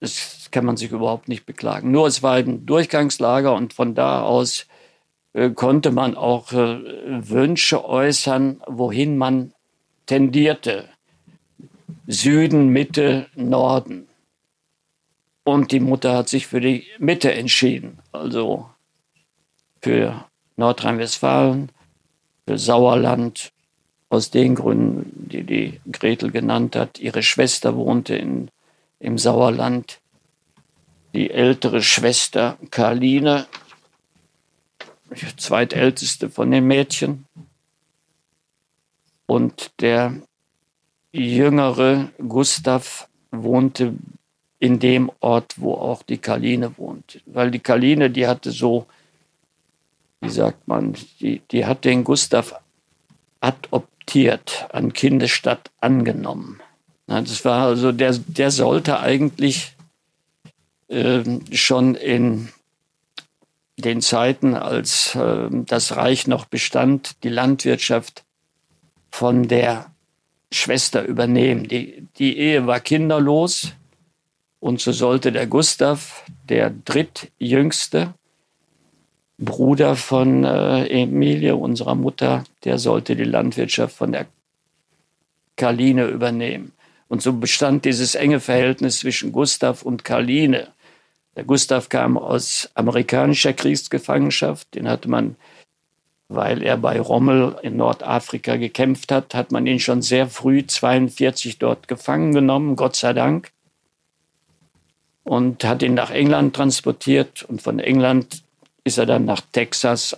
das 0.00 0.48
kann 0.50 0.64
man 0.64 0.76
sich 0.76 0.90
überhaupt 0.90 1.28
nicht 1.28 1.46
beklagen. 1.46 1.90
Nur 1.90 2.06
es 2.06 2.22
war 2.22 2.34
ein 2.34 2.66
Durchgangslager 2.66 3.54
und 3.54 3.72
von 3.72 3.94
da 3.94 4.22
aus 4.22 4.66
äh, 5.32 5.50
konnte 5.50 5.90
man 5.90 6.16
auch 6.16 6.52
äh, 6.52 6.78
Wünsche 7.28 7.84
äußern, 7.84 8.62
wohin 8.66 9.18
man 9.18 9.52
tendierte. 10.06 10.88
Süden, 12.06 12.68
Mitte, 12.68 13.26
Norden. 13.34 14.08
Und 15.44 15.72
die 15.72 15.80
Mutter 15.80 16.16
hat 16.16 16.28
sich 16.28 16.46
für 16.46 16.60
die 16.60 16.86
Mitte 16.98 17.32
entschieden, 17.32 17.98
also 18.12 18.68
für 19.80 20.24
Nordrhein-Westfalen, 20.56 21.70
für 22.46 22.58
Sauerland 22.58 23.52
aus 24.16 24.30
den 24.30 24.54
Gründen, 24.54 25.28
die 25.28 25.44
die 25.44 25.80
Gretel 25.92 26.30
genannt 26.30 26.74
hat. 26.74 26.98
Ihre 26.98 27.22
Schwester 27.22 27.76
wohnte 27.76 28.16
in, 28.16 28.50
im 28.98 29.18
Sauerland. 29.18 30.00
Die 31.12 31.30
ältere 31.30 31.82
Schwester 31.82 32.56
Karline, 32.70 33.46
die 35.10 35.36
zweitälteste 35.36 36.30
von 36.30 36.50
den 36.50 36.66
Mädchen. 36.66 37.26
Und 39.26 39.70
der 39.80 40.14
jüngere 41.12 42.08
Gustav 42.16 43.08
wohnte 43.30 43.94
in 44.58 44.78
dem 44.78 45.10
Ort, 45.20 45.60
wo 45.60 45.74
auch 45.74 46.02
die 46.02 46.18
Karline 46.18 46.78
wohnt. 46.78 47.20
Weil 47.26 47.50
die 47.50 47.58
Karline, 47.58 48.08
die 48.08 48.26
hatte 48.26 48.50
so, 48.50 48.86
wie 50.22 50.30
sagt 50.30 50.66
man, 50.66 50.94
die, 51.20 51.42
die 51.50 51.66
hat 51.66 51.84
den 51.84 52.02
Gustav 52.02 52.58
adoptiert 53.40 53.95
adoptiert, 54.06 54.66
an 54.72 54.92
Kindesstadt 54.92 55.70
angenommen. 55.80 56.60
Das 57.06 57.44
war 57.44 57.66
also, 57.66 57.92
der, 57.92 58.14
der 58.26 58.50
sollte 58.50 59.00
eigentlich 59.00 59.72
äh, 60.88 61.22
schon 61.52 61.94
in 61.94 62.48
den 63.76 64.00
Zeiten, 64.00 64.54
als 64.54 65.14
äh, 65.14 65.48
das 65.50 65.96
Reich 65.96 66.26
noch 66.26 66.46
bestand, 66.46 67.22
die 67.22 67.28
Landwirtschaft 67.28 68.24
von 69.10 69.48
der 69.48 69.90
Schwester 70.50 71.04
übernehmen. 71.04 71.68
Die, 71.68 72.06
die 72.18 72.38
Ehe 72.38 72.66
war 72.66 72.80
kinderlos 72.80 73.72
und 74.60 74.80
so 74.80 74.92
sollte 74.92 75.32
der 75.32 75.46
Gustav, 75.46 76.24
der 76.48 76.70
drittjüngste, 76.70 78.14
Bruder 79.38 79.96
von 79.96 80.44
äh, 80.44 80.86
Emilie, 80.86 81.56
unserer 81.56 81.94
Mutter, 81.94 82.44
der 82.64 82.78
sollte 82.78 83.16
die 83.16 83.24
Landwirtschaft 83.24 83.94
von 83.94 84.12
der 84.12 84.26
Karline 85.56 86.06
übernehmen. 86.06 86.72
Und 87.08 87.22
so 87.22 87.32
bestand 87.34 87.84
dieses 87.84 88.14
enge 88.14 88.40
Verhältnis 88.40 89.00
zwischen 89.00 89.32
Gustav 89.32 89.82
und 89.82 90.04
Karline. 90.04 90.68
Der 91.36 91.44
Gustav 91.44 91.88
kam 91.88 92.16
aus 92.16 92.70
amerikanischer 92.74 93.52
Kriegsgefangenschaft, 93.52 94.74
den 94.74 94.88
hatte 94.88 95.08
man, 95.08 95.36
weil 96.28 96.62
er 96.62 96.78
bei 96.78 96.98
Rommel 96.98 97.56
in 97.62 97.76
Nordafrika 97.76 98.56
gekämpft 98.56 99.12
hat, 99.12 99.34
hat 99.34 99.52
man 99.52 99.66
ihn 99.66 99.78
schon 99.78 100.00
sehr 100.00 100.28
früh 100.28 100.66
42 100.66 101.58
dort 101.58 101.88
gefangen 101.88 102.32
genommen, 102.32 102.74
Gott 102.74 102.96
sei 102.96 103.12
Dank, 103.12 103.52
und 105.24 105.62
hat 105.62 105.82
ihn 105.82 105.94
nach 105.94 106.10
England 106.10 106.56
transportiert 106.56 107.42
und 107.44 107.60
von 107.60 107.78
England 107.78 108.45
ist 108.86 108.98
er 108.98 109.06
dann 109.06 109.24
nach 109.24 109.40
Texas 109.52 110.16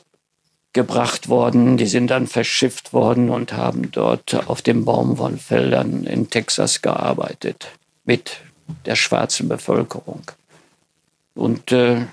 gebracht 0.75 1.29
worden. 1.29 1.79
Die 1.79 1.87
sind 1.87 2.09
dann 2.09 2.27
verschifft 2.27 2.93
worden 2.93 3.31
und 3.31 3.55
haben 3.55 3.91
dort 3.91 4.35
auf 4.49 4.61
den 4.61 4.85
Baumwollfeldern 4.85 6.05
in 6.05 6.29
Texas 6.29 6.83
gearbeitet 6.83 7.71
mit 8.05 8.37
der 8.85 8.95
schwarzen 8.95 9.49
Bevölkerung. 9.49 10.23
Und 11.35 11.73
äh, 11.73 12.05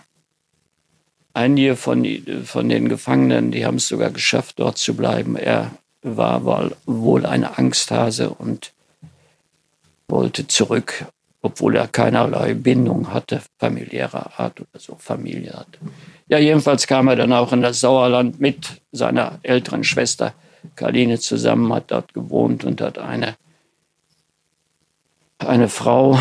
einige 1.34 1.76
von, 1.76 2.06
von 2.46 2.70
den 2.70 2.88
Gefangenen, 2.88 3.52
die 3.52 3.66
haben 3.66 3.76
es 3.76 3.90
sogar 3.90 4.12
geschafft, 4.12 4.60
dort 4.60 4.78
zu 4.78 4.96
bleiben. 4.96 5.36
Er 5.36 5.72
war 6.04 6.72
wohl 6.86 7.26
eine 7.26 7.58
Angsthase 7.58 8.30
und 8.30 8.72
wollte 10.08 10.48
zurück, 10.48 11.06
obwohl 11.42 11.76
er 11.76 11.90
keinerlei 11.90 12.54
Bindung 12.54 13.12
hatte, 13.12 13.42
familiärer 13.60 14.40
Art 14.40 14.62
oder 14.62 14.80
so, 14.80 14.96
Familie 14.98 15.54
hatte. 15.54 15.80
Ja, 16.28 16.40
jedenfalls 16.40 16.88
kam 16.88 17.08
er 17.08 17.16
dann 17.16 17.34
auch 17.34 17.54
in 17.54 17.62
das 17.62 17.80
Sauerland 17.80 18.40
mit 18.40 18.82
seiner 18.92 19.40
älteren 19.44 19.84
Schwester 19.84 20.34
Karline 20.76 21.20
zusammen, 21.20 21.72
hat 21.74 21.92
dort 21.92 22.14
gewohnt 22.14 22.64
und 22.64 22.82
hat 22.82 22.98
eine, 22.98 23.36
eine 25.38 25.70
Frau 25.70 26.20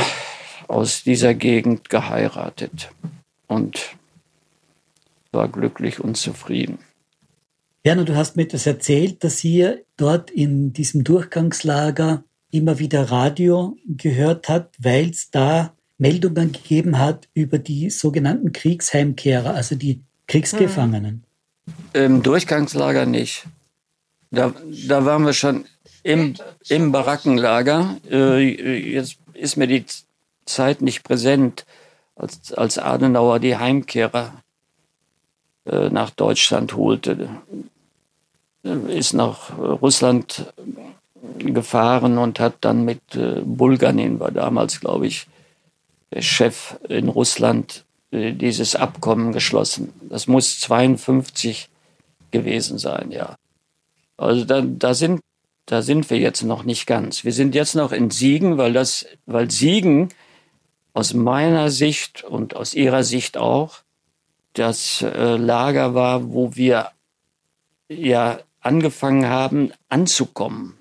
aus 0.68 1.02
dieser 1.02 1.34
Gegend 1.34 1.88
geheiratet 1.88 2.90
und 3.46 3.96
war 5.32 5.48
glücklich 5.48 6.00
und 6.00 6.16
zufrieden. 6.16 6.78
Werner, 7.82 8.04
du 8.04 8.16
hast 8.16 8.36
mir 8.36 8.44
etwas 8.44 8.66
erzählt, 8.66 9.24
dass 9.24 9.44
ihr 9.44 9.84
dort 9.96 10.30
in 10.30 10.72
diesem 10.72 11.04
Durchgangslager 11.04 12.24
immer 12.50 12.78
wieder 12.78 13.10
Radio 13.10 13.76
gehört 13.86 14.48
habt, 14.48 14.82
weil 14.82 15.10
es 15.10 15.30
da 15.30 15.74
Meldungen 15.98 16.52
gegeben 16.52 16.98
hat 16.98 17.28
über 17.34 17.58
die 17.58 17.90
sogenannten 17.90 18.52
Kriegsheimkehrer, 18.52 19.54
also 19.54 19.74
die 19.74 20.00
Kriegsgefangenen. 20.26 21.24
Im 21.92 22.22
Durchgangslager 22.22 23.06
nicht. 23.06 23.44
Da, 24.30 24.52
da 24.88 25.04
waren 25.04 25.24
wir 25.24 25.32
schon 25.32 25.64
im, 26.02 26.34
im 26.68 26.92
Barackenlager. 26.92 27.96
Äh, 28.10 28.92
jetzt 28.92 29.18
ist 29.34 29.56
mir 29.56 29.66
die 29.66 29.84
Zeit 30.44 30.82
nicht 30.82 31.04
präsent, 31.04 31.64
als, 32.16 32.52
als 32.52 32.78
Adenauer 32.78 33.38
die 33.38 33.56
Heimkehrer 33.56 34.42
äh, 35.66 35.88
nach 35.90 36.10
Deutschland 36.10 36.74
holte. 36.76 37.28
Äh, 38.64 38.98
ist 38.98 39.14
nach 39.14 39.56
Russland 39.58 40.52
gefahren 41.38 42.18
und 42.18 42.40
hat 42.40 42.56
dann 42.60 42.84
mit 42.84 43.14
äh, 43.14 43.40
war 43.44 44.30
damals, 44.30 44.80
glaube 44.80 45.06
ich, 45.06 45.26
Chef 46.20 46.78
in 46.88 47.08
Russland, 47.08 47.84
äh, 48.10 48.32
dieses 48.32 48.76
Abkommen 48.76 49.32
geschlossen. 49.32 49.92
Das 50.08 50.26
muss 50.26 50.60
52 50.60 51.68
gewesen 52.30 52.78
sein, 52.78 53.10
ja. 53.10 53.36
Also 54.16 54.44
da, 54.44 54.62
da 54.62 54.94
sind 54.94 55.20
da 55.66 55.80
sind 55.80 56.10
wir 56.10 56.18
jetzt 56.18 56.42
noch 56.42 56.64
nicht 56.64 56.86
ganz. 56.86 57.24
Wir 57.24 57.32
sind 57.32 57.54
jetzt 57.54 57.74
noch 57.74 57.92
in 57.92 58.10
Siegen, 58.10 58.58
weil 58.58 58.72
das, 58.72 59.06
weil 59.24 59.50
Siegen 59.50 60.10
aus 60.92 61.14
meiner 61.14 61.70
Sicht 61.70 62.22
und 62.22 62.54
aus 62.54 62.74
ihrer 62.74 63.02
Sicht 63.02 63.36
auch 63.36 63.78
das 64.52 65.02
äh, 65.02 65.36
Lager 65.36 65.94
war, 65.94 66.32
wo 66.32 66.54
wir 66.54 66.90
ja 67.88 68.38
angefangen 68.60 69.26
haben 69.26 69.72
anzukommen. 69.88 70.78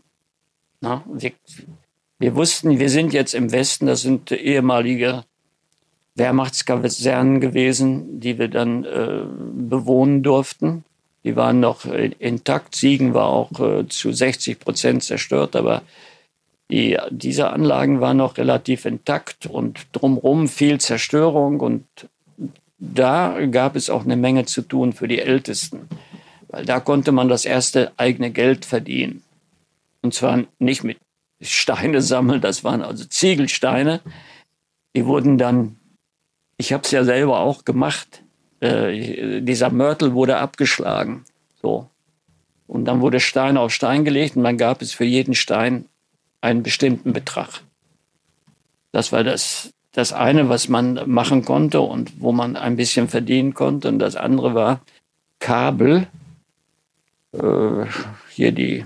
Na, 0.82 1.04
wir, 1.08 1.32
wir 2.24 2.36
wussten, 2.38 2.80
wir 2.80 2.90
sind 2.90 3.12
jetzt 3.12 3.34
im 3.34 3.52
Westen, 3.52 3.86
das 3.86 4.02
sind 4.02 4.32
ehemalige 4.32 5.26
Wehrmachtskasernen 6.16 7.42
gewesen, 7.42 8.22
die 8.22 8.40
wir 8.40 8.48
dann 8.48 8.86
äh, 8.86 9.24
bewohnen 9.54 10.24
durften. 10.24 10.86
Die 11.26 11.36
waren 11.36 11.60
noch 11.60 11.84
äh, 11.84 12.12
intakt. 12.20 12.76
Siegen 12.76 13.14
war 13.14 13.28
auch 13.28 13.60
äh, 13.60 13.90
zu 13.90 14.14
60 14.14 14.58
Prozent 14.62 15.04
zerstört, 15.04 15.58
aber 15.58 15.82
die, 16.72 16.98
diese 17.10 17.50
Anlagen 17.50 18.00
waren 18.00 18.16
noch 18.16 18.38
relativ 18.38 18.86
intakt 18.86 19.46
und 19.46 19.86
drumherum 19.92 20.48
viel 20.48 20.80
Zerstörung 20.80 21.60
und 21.60 21.84
da 22.80 23.38
gab 23.48 23.76
es 23.76 23.90
auch 23.90 24.06
eine 24.06 24.16
Menge 24.16 24.46
zu 24.46 24.62
tun 24.62 24.94
für 24.94 25.10
die 25.10 25.20
Ältesten, 25.20 25.90
weil 26.48 26.64
da 26.64 26.80
konnte 26.80 27.12
man 27.12 27.28
das 27.28 27.44
erste 27.44 27.92
eigene 27.98 28.32
Geld 28.32 28.64
verdienen. 28.64 29.24
Und 30.02 30.14
zwar 30.14 30.46
nicht 30.60 30.86
mit 30.86 31.03
Steine 31.44 32.02
sammeln, 32.02 32.42
das 32.42 32.64
waren 32.64 32.82
also 32.82 33.06
Ziegelsteine. 33.06 34.02
Die 34.96 35.06
wurden 35.06 35.38
dann, 35.38 35.78
ich 36.58 36.74
habe 36.74 36.84
es 36.84 36.92
ja 36.92 37.04
selber 37.04 37.40
auch 37.40 37.66
gemacht, 37.66 38.24
äh, 38.60 39.42
dieser 39.42 39.70
Mörtel 39.70 40.14
wurde 40.14 40.38
abgeschlagen. 40.38 41.26
So. 41.62 41.90
Und 42.68 42.86
dann 42.86 43.02
wurde 43.02 43.20
Stein 43.20 43.58
auf 43.58 43.74
Stein 43.74 44.06
gelegt 44.06 44.36
und 44.36 44.44
dann 44.44 44.58
gab 44.58 44.82
es 44.82 44.94
für 44.94 45.04
jeden 45.04 45.36
Stein 45.36 45.86
einen 46.42 46.64
bestimmten 46.64 47.14
Betrag. 47.14 47.62
Das 48.92 49.12
war 49.12 49.24
das, 49.24 49.74
das 49.92 50.14
eine, 50.14 50.50
was 50.50 50.70
man 50.70 51.02
machen 51.10 51.46
konnte 51.46 51.82
und 51.82 52.22
wo 52.22 52.32
man 52.32 52.56
ein 52.56 52.76
bisschen 52.76 53.08
verdienen 53.08 53.54
konnte. 53.54 53.90
Und 53.90 54.00
das 54.00 54.16
andere 54.16 54.54
war 54.54 54.82
Kabel. 55.40 56.08
Äh, 57.34 57.86
hier 58.30 58.52
die 58.52 58.86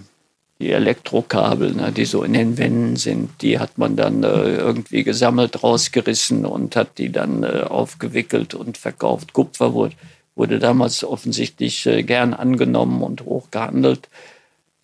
die 0.60 0.72
Elektrokabel, 0.72 1.74
ne, 1.74 1.92
die 1.92 2.06
so 2.06 2.24
in 2.24 2.34
den 2.34 2.58
Wänden 2.58 2.96
sind, 2.96 3.42
die 3.42 3.60
hat 3.60 3.78
man 3.78 3.96
dann 3.96 4.24
äh, 4.24 4.56
irgendwie 4.56 5.04
gesammelt, 5.04 5.62
rausgerissen 5.64 6.46
und 6.46 6.76
hat 6.76 6.98
die 6.98 7.12
dann 7.12 7.44
äh, 7.44 7.64
aufgewickelt 7.68 8.56
und 8.56 8.78
verkauft. 8.78 9.34
Kupfer 9.34 9.74
wurde, 9.74 9.96
wurde 10.36 10.60
damals 10.60 11.04
offensichtlich 11.04 11.86
äh, 11.86 12.02
gern 12.02 12.34
angenommen 12.34 13.04
und 13.04 13.26
hoch 13.26 13.52
gehandelt. 13.52 14.10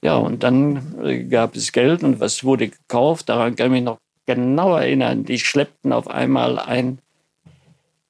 Ja, 0.03 0.17
und 0.17 0.43
dann 0.43 0.95
äh, 1.03 1.23
gab 1.23 1.55
es 1.55 1.71
Geld 1.71 2.03
und 2.03 2.19
was 2.19 2.43
wurde 2.43 2.69
gekauft? 2.69 3.29
Daran 3.29 3.55
kann 3.55 3.67
ich 3.67 3.71
mich 3.71 3.83
noch 3.83 3.97
genau 4.27 4.75
erinnern. 4.75 5.25
Die 5.25 5.39
schleppten 5.39 5.91
auf 5.91 6.07
einmal 6.07 6.59
ein 6.59 6.99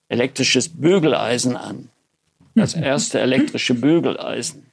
elektrisches 0.10 0.68
Bügeleisen 0.70 1.56
an. 1.56 1.90
Das 2.56 2.74
erste 2.74 3.22
elektrische 3.22 3.74
Bügeleisen. 3.74 4.66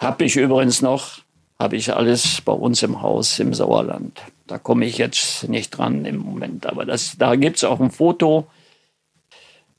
Habe 0.00 0.24
ich 0.24 0.36
übrigens 0.36 0.82
noch 0.82 1.23
habe 1.58 1.76
ich 1.76 1.94
alles 1.94 2.40
bei 2.40 2.52
uns 2.52 2.82
im 2.82 3.00
Haus 3.02 3.38
im 3.38 3.54
Sauerland. 3.54 4.20
Da 4.46 4.58
komme 4.58 4.84
ich 4.84 4.98
jetzt 4.98 5.48
nicht 5.48 5.70
dran 5.70 6.04
im 6.04 6.18
Moment, 6.18 6.66
aber 6.66 6.84
das, 6.84 7.16
da 7.16 7.36
gibt 7.36 7.56
es 7.56 7.64
auch 7.64 7.80
ein 7.80 7.90
Foto. 7.90 8.46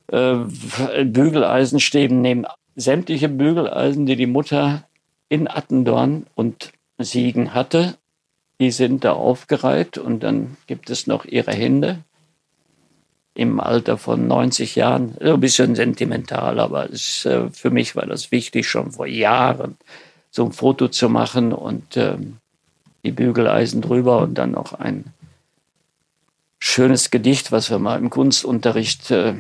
Äh, 0.08 0.36
Bügeleisenstäben 1.04 2.22
nehmen 2.22 2.46
sämtliche 2.76 3.30
Bügeleisen, 3.30 4.06
die 4.06 4.16
die 4.16 4.26
Mutter 4.26 4.88
in 5.30 5.48
Attendorn 5.48 6.28
und 6.36 6.72
Siegen 6.98 7.54
hatte, 7.54 7.98
die 8.60 8.72
sind 8.72 9.04
da 9.04 9.14
aufgereiht 9.14 9.98
und 9.98 10.22
dann 10.24 10.58
gibt 10.68 10.90
es 10.90 11.08
noch 11.08 11.26
ihre 11.26 11.52
Hände 11.52 12.00
im 13.34 13.60
Alter 13.60 13.98
von 13.98 14.28
90 14.28 14.76
Jahren. 14.76 15.18
Ein 15.20 15.40
bisschen 15.42 15.76
sentimental, 15.76 16.60
aber 16.60 16.90
es, 16.90 17.26
äh, 17.26 17.50
für 17.50 17.70
mich 17.70 17.96
war 17.96 18.06
das 18.06 18.32
wichtig 18.32 18.68
schon 18.68 18.92
vor 18.92 19.08
Jahren 19.08 19.78
so 20.36 20.44
ein 20.44 20.52
Foto 20.52 20.90
zu 20.90 21.08
machen 21.08 21.54
und 21.54 21.96
ähm, 21.96 22.38
die 23.06 23.12
Bügeleisen 23.12 23.82
drüber 23.82 24.20
und 24.20 24.34
dann 24.34 24.52
noch 24.52 24.74
ein 24.74 25.06
schönes 26.60 27.10
Gedicht, 27.10 27.54
was 27.54 27.70
wir 27.70 27.80
mal 27.80 27.98
im 27.98 28.10
Kunstunterricht 28.10 29.12
äh, 29.12 29.36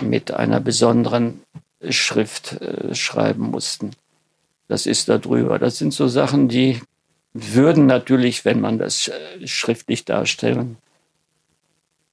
mit 0.00 0.32
einer 0.32 0.60
besonderen 0.60 1.42
Schrift 1.90 2.52
äh, 2.62 2.94
schreiben 2.94 3.50
mussten. 3.50 3.90
Das 4.68 4.86
ist 4.86 5.10
da 5.10 5.18
drüber. 5.18 5.58
Das 5.58 5.76
sind 5.76 5.92
so 5.92 6.08
Sachen, 6.08 6.48
die 6.48 6.80
würden 7.34 7.84
natürlich, 7.84 8.46
wenn 8.46 8.62
man 8.62 8.78
das 8.78 9.08
äh, 9.08 9.46
schriftlich 9.46 10.06
darstellen 10.06 10.78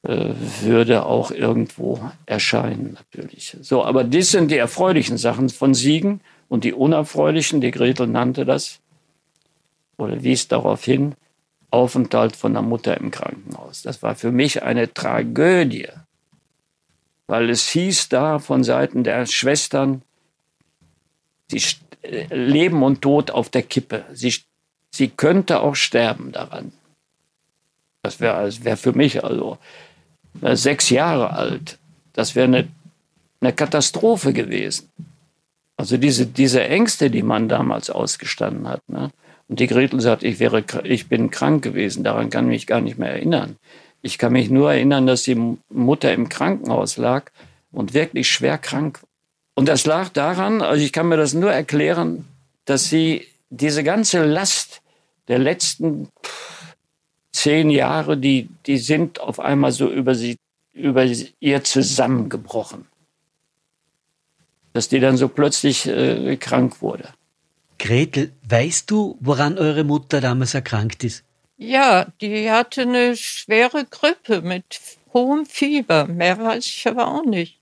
äh, 0.02 0.34
würde, 0.62 1.06
auch 1.06 1.32
irgendwo 1.32 2.02
erscheinen 2.26 2.96
natürlich. 2.96 3.56
So, 3.62 3.86
aber 3.86 4.04
das 4.04 4.32
sind 4.32 4.52
die 4.52 4.58
erfreulichen 4.58 5.18
Sachen 5.18 5.48
von 5.48 5.74
Siegen. 5.74 6.20
Und 6.54 6.66
die 6.66 6.74
unerfreulichen, 6.74 7.62
die 7.62 7.72
Gretel 7.72 8.06
nannte 8.06 8.46
das, 8.46 8.80
oder 9.98 10.22
wies 10.22 10.50
darauf 10.50 10.84
hin, 10.84 11.16
Aufenthalt 11.72 12.36
von 12.36 12.54
der 12.54 12.62
Mutter 12.62 12.96
im 12.96 13.10
Krankenhaus. 13.10 13.82
Das 13.82 14.04
war 14.04 14.14
für 14.14 14.32
mich 14.32 14.62
eine 14.62 14.94
Tragödie, 14.94 15.88
weil 17.26 17.50
es 17.50 17.70
hieß 17.70 18.10
da 18.10 18.38
von 18.38 18.64
Seiten 18.64 19.04
der 19.04 19.26
Schwestern, 19.26 20.04
sie 21.50 21.60
äh, 22.04 22.28
leben 22.32 22.84
und 22.84 23.02
Tod 23.02 23.32
auf 23.32 23.50
der 23.50 23.64
Kippe. 23.64 24.06
Sie, 24.14 24.36
sie 24.92 25.08
könnte 25.08 25.60
auch 25.60 25.76
sterben 25.76 26.34
daran. 26.34 26.72
Das 28.04 28.20
wäre 28.20 28.64
wär 28.64 28.78
für 28.78 28.94
mich 28.94 29.24
also 29.24 29.58
äh, 30.44 30.56
sechs 30.56 30.92
Jahre 30.92 31.32
alt. 31.32 31.80
Das 32.14 32.36
wäre 32.36 32.46
eine, 32.46 32.68
eine 33.42 33.54
Katastrophe 33.54 34.34
gewesen. 34.34 34.92
Also 35.78 35.98
diese, 35.98 36.26
diese 36.26 36.64
Ängste, 36.64 37.10
die 37.10 37.24
man 37.24 37.50
damals 37.50 37.90
ausgestanden 37.90 38.68
hat. 38.68 38.82
Ne? 38.88 39.10
Und 39.48 39.60
die 39.60 39.68
Gretel 39.68 40.00
sagt, 40.00 40.24
ich, 40.24 40.40
wäre, 40.40 40.64
ich 40.84 41.10
bin 41.10 41.32
krank 41.32 41.64
gewesen, 41.64 42.04
daran 42.04 42.30
kann 42.30 42.46
ich 42.46 42.50
mich 42.50 42.68
gar 42.68 42.82
nicht 42.82 42.98
mehr 42.98 43.12
erinnern. 43.12 43.58
Ich 44.02 44.18
kann 44.18 44.34
mich 44.34 44.50
nur 44.50 44.74
erinnern, 44.74 45.08
dass 45.08 45.24
die 45.24 45.58
Mutter 45.70 46.14
im 46.14 46.30
Krankenhaus 46.30 46.98
lag 46.98 47.32
und 47.72 47.94
wirklich 47.94 48.30
schwer 48.30 48.58
krank. 48.58 49.00
Und 49.56 49.68
das 49.68 49.86
lag 49.86 50.10
daran, 50.10 50.62
also 50.62 50.84
ich 50.84 50.92
kann 50.92 51.08
mir 51.08 51.18
das 51.18 51.34
nur 51.34 51.52
erklären, 51.52 52.26
dass 52.66 52.90
sie 52.90 53.28
diese 53.50 53.84
ganze 53.84 54.24
Last 54.24 54.82
der 55.28 55.40
letzten 55.40 56.10
zehn 57.32 57.70
Jahre, 57.70 58.18
die, 58.18 58.50
die 58.66 58.78
sind 58.78 59.20
auf 59.20 59.40
einmal 59.40 59.72
so 59.72 59.90
über 59.90 60.16
sie, 60.16 60.38
über 60.74 61.06
ihr 61.40 61.64
zusammengebrochen. 61.64 62.86
Dass 64.74 64.90
die 64.90 65.00
dann 65.00 65.18
so 65.18 65.28
plötzlich 65.28 65.88
äh, 65.88 66.36
krank 66.38 66.82
wurde. 66.82 67.10
Gretel, 67.80 68.32
weißt 68.48 68.90
du, 68.90 69.18
woran 69.20 69.58
eure 69.58 69.84
Mutter 69.84 70.22
damals 70.22 70.54
erkrankt 70.54 71.04
ist? 71.04 71.24
Ja, 71.58 72.08
die 72.22 72.50
hatte 72.50 72.82
eine 72.82 73.16
schwere 73.16 73.86
Grippe 73.86 74.42
mit 74.42 74.80
hohem 75.14 75.46
Fieber. 75.46 76.08
Mehr 76.08 76.40
weiß 76.40 76.66
ich 76.66 76.88
aber 76.88 77.08
auch 77.08 77.26
nicht. 77.26 77.60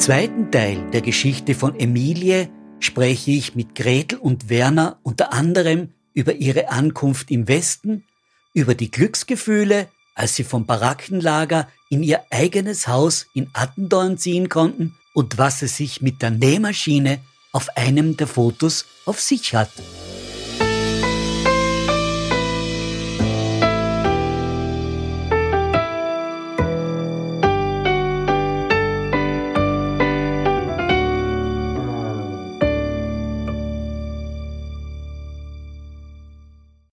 Zweiten 0.00 0.50
Teil 0.50 0.90
der 0.92 1.02
Geschichte 1.02 1.54
von 1.54 1.78
Emilie 1.78 2.48
spreche 2.78 3.32
ich 3.32 3.54
mit 3.54 3.74
Gretel 3.74 4.18
und 4.18 4.48
Werner 4.48 4.98
unter 5.02 5.34
anderem 5.34 5.90
über 6.14 6.32
ihre 6.36 6.70
Ankunft 6.70 7.30
im 7.30 7.46
Westen, 7.48 8.04
über 8.54 8.74
die 8.74 8.90
Glücksgefühle, 8.90 9.88
als 10.14 10.36
sie 10.36 10.44
vom 10.44 10.64
Barackenlager 10.64 11.68
in 11.90 12.02
ihr 12.02 12.22
eigenes 12.30 12.88
Haus 12.88 13.26
in 13.34 13.50
Attendorn 13.52 14.16
ziehen 14.16 14.48
konnten 14.48 14.96
und 15.12 15.36
was 15.36 15.60
es 15.60 15.76
sich 15.76 16.00
mit 16.00 16.22
der 16.22 16.30
Nähmaschine 16.30 17.20
auf 17.52 17.76
einem 17.76 18.16
der 18.16 18.26
Fotos 18.26 18.86
auf 19.04 19.20
sich 19.20 19.54
hat. 19.54 19.70